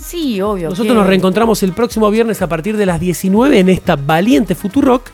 Sí, 0.00 0.40
obvio. 0.40 0.68
Nosotros 0.70 0.92
que- 0.92 0.98
nos 0.98 1.06
reencontramos 1.06 1.62
el 1.62 1.72
próximo 1.72 2.10
viernes 2.10 2.42
a 2.42 2.48
partir 2.48 2.76
de 2.76 2.86
las 2.86 3.00
19 3.00 3.58
en 3.60 3.68
esta 3.70 3.96
valiente 3.96 4.54
Futurock. 4.54 5.10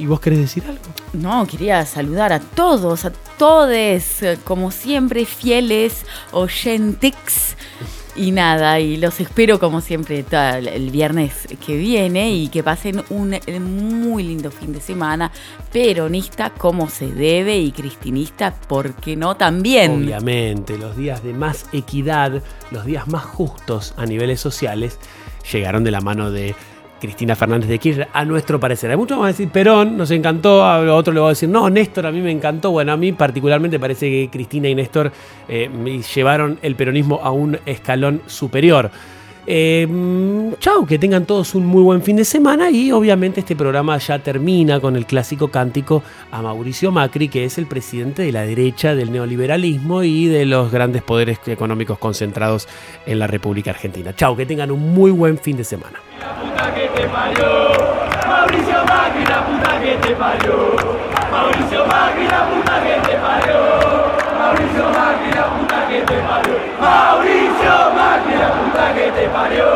¿Y 0.00 0.06
vos 0.06 0.18
querés 0.18 0.38
decir 0.38 0.64
algo? 0.66 0.80
No, 1.12 1.46
quería 1.46 1.84
saludar 1.84 2.32
a 2.32 2.40
todos, 2.40 3.04
a 3.04 3.12
todes, 3.36 4.24
como 4.44 4.70
siempre, 4.70 5.26
fieles 5.26 6.06
oyentes. 6.32 7.54
Y 8.16 8.32
nada, 8.32 8.80
y 8.80 8.96
los 8.96 9.20
espero 9.20 9.60
como 9.60 9.82
siempre 9.82 10.24
el 10.30 10.90
viernes 10.90 11.46
que 11.64 11.76
viene 11.76 12.32
y 12.32 12.48
que 12.48 12.62
pasen 12.62 13.02
un 13.10 13.38
muy 13.60 14.22
lindo 14.24 14.50
fin 14.50 14.72
de 14.72 14.80
semana, 14.80 15.30
peronista 15.70 16.50
como 16.50 16.88
se 16.88 17.06
debe 17.12 17.58
y 17.58 17.70
cristinista, 17.70 18.52
¿por 18.52 18.94
qué 18.94 19.16
no 19.16 19.36
también? 19.36 20.04
Obviamente, 20.04 20.76
los 20.78 20.96
días 20.96 21.22
de 21.22 21.34
más 21.34 21.66
equidad, 21.72 22.42
los 22.70 22.84
días 22.86 23.06
más 23.06 23.24
justos 23.24 23.94
a 23.96 24.06
niveles 24.06 24.40
sociales, 24.40 24.98
llegaron 25.52 25.84
de 25.84 25.90
la 25.90 26.00
mano 26.00 26.30
de 26.30 26.54
Cristina 27.00 27.34
Fernández 27.34 27.68
de 27.68 27.78
Kirchner, 27.78 28.08
a 28.12 28.24
nuestro 28.24 28.60
parecer. 28.60 28.90
Hay 28.90 28.96
muchos 28.96 29.18
van 29.18 29.26
a 29.26 29.28
decir 29.28 29.48
Perón, 29.48 29.96
nos 29.96 30.10
encantó, 30.10 30.62
a 30.64 30.94
otro 30.94 31.12
le 31.12 31.20
va 31.20 31.26
a 31.26 31.30
decir, 31.30 31.48
no, 31.48 31.68
Néstor, 31.68 32.06
a 32.06 32.12
mí 32.12 32.20
me 32.20 32.30
encantó. 32.30 32.70
Bueno, 32.70 32.92
a 32.92 32.96
mí 32.96 33.12
particularmente 33.12 33.80
parece 33.80 34.08
que 34.08 34.28
Cristina 34.30 34.68
y 34.68 34.74
Néstor 34.74 35.10
eh, 35.48 35.68
me 35.68 36.00
llevaron 36.02 36.58
el 36.62 36.76
peronismo 36.76 37.20
a 37.22 37.30
un 37.32 37.58
escalón 37.66 38.22
superior. 38.26 38.90
Eh, 39.46 39.86
mm, 39.88 40.54
chau, 40.58 40.86
que 40.86 40.98
tengan 40.98 41.24
todos 41.26 41.54
un 41.54 41.66
muy 41.66 41.82
buen 41.82 42.02
fin 42.02 42.16
de 42.16 42.24
semana 42.24 42.70
y 42.70 42.92
obviamente 42.92 43.40
este 43.40 43.56
programa 43.56 43.98
ya 43.98 44.18
termina 44.18 44.80
con 44.80 44.96
el 44.96 45.06
clásico 45.06 45.48
cántico 45.48 46.02
a 46.30 46.42
Mauricio 46.42 46.92
Macri, 46.92 47.28
que 47.28 47.44
es 47.44 47.58
el 47.58 47.66
presidente 47.66 48.22
de 48.22 48.32
la 48.32 48.42
derecha 48.42 48.94
del 48.94 49.12
neoliberalismo 49.12 50.02
y 50.02 50.26
de 50.26 50.46
los 50.46 50.70
grandes 50.70 51.02
poderes 51.02 51.38
económicos 51.46 51.98
concentrados 51.98 52.68
en 53.06 53.18
la 53.18 53.26
República 53.26 53.70
Argentina. 53.70 54.14
Chau, 54.14 54.36
que 54.36 54.46
tengan 54.46 54.70
un 54.70 54.94
muy 54.94 55.10
buen 55.10 55.38
fin 55.38 55.56
de 55.56 55.64
semana. 55.64 56.00
Mauricio 59.80 60.16
Macri. 60.18 60.54
Mauricio 61.30 61.86
Macri, 61.86 62.24
la 62.26 62.46
puta 62.46 62.82
que 62.82 62.94
te. 63.08 63.16
Mauricio 64.38 64.84
Macri, 64.90 65.30
la 65.30 65.46
puta 65.58 65.88
que 65.88 66.00
te 66.02 66.22
Macri, 66.22 67.48
puta 68.80 68.94
que 68.94 69.10
te 69.12 69.28
parió. 69.28 69.66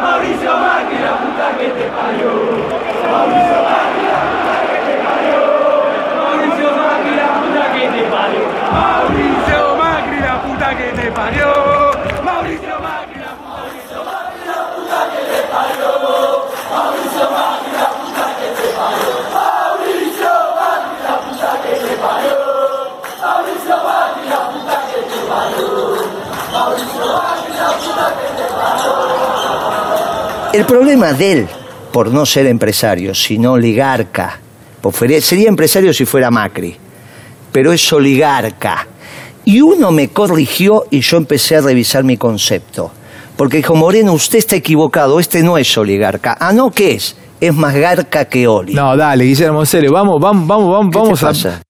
Mauricio 0.00 0.56
Macri, 0.56 0.98
la 0.98 1.18
puta 1.18 1.58
que 1.58 1.68
te 1.68 1.86
parió. 1.90 2.30
Mauricio 3.12 3.61
El 30.52 30.66
problema 30.66 31.14
de 31.14 31.32
él, 31.32 31.48
por 31.92 32.12
no 32.12 32.26
ser 32.26 32.46
empresario, 32.46 33.14
sino 33.14 33.52
oligarca, 33.52 34.38
pues 34.82 35.24
sería 35.24 35.48
empresario 35.48 35.94
si 35.94 36.04
fuera 36.04 36.30
Macri, 36.30 36.76
pero 37.50 37.72
es 37.72 37.90
oligarca. 37.90 38.86
Y 39.46 39.62
uno 39.62 39.90
me 39.90 40.08
corrigió 40.08 40.84
y 40.90 41.00
yo 41.00 41.16
empecé 41.16 41.56
a 41.56 41.62
revisar 41.62 42.04
mi 42.04 42.18
concepto. 42.18 42.92
Porque 43.36 43.56
dijo, 43.56 43.74
Moreno, 43.74 44.12
usted 44.12 44.38
está 44.38 44.56
equivocado, 44.56 45.18
este 45.18 45.42
no 45.42 45.56
es 45.56 45.76
oligarca. 45.78 46.36
Ah, 46.38 46.52
no, 46.52 46.70
¿qué 46.70 46.92
es? 46.92 47.16
Es 47.40 47.54
más 47.54 47.74
garca 47.74 48.26
que 48.26 48.46
oli. 48.46 48.74
No, 48.74 48.94
dale, 48.94 49.24
Guillermo, 49.24 49.60
en 49.60 49.66
serio, 49.66 49.90
vamos, 49.90 50.20
vamos, 50.20 50.46
vamos, 50.46 50.70
vamos, 50.70 50.86
¿Qué 50.92 51.16
te 51.16 51.24
vamos 51.24 51.46
a. 51.46 51.62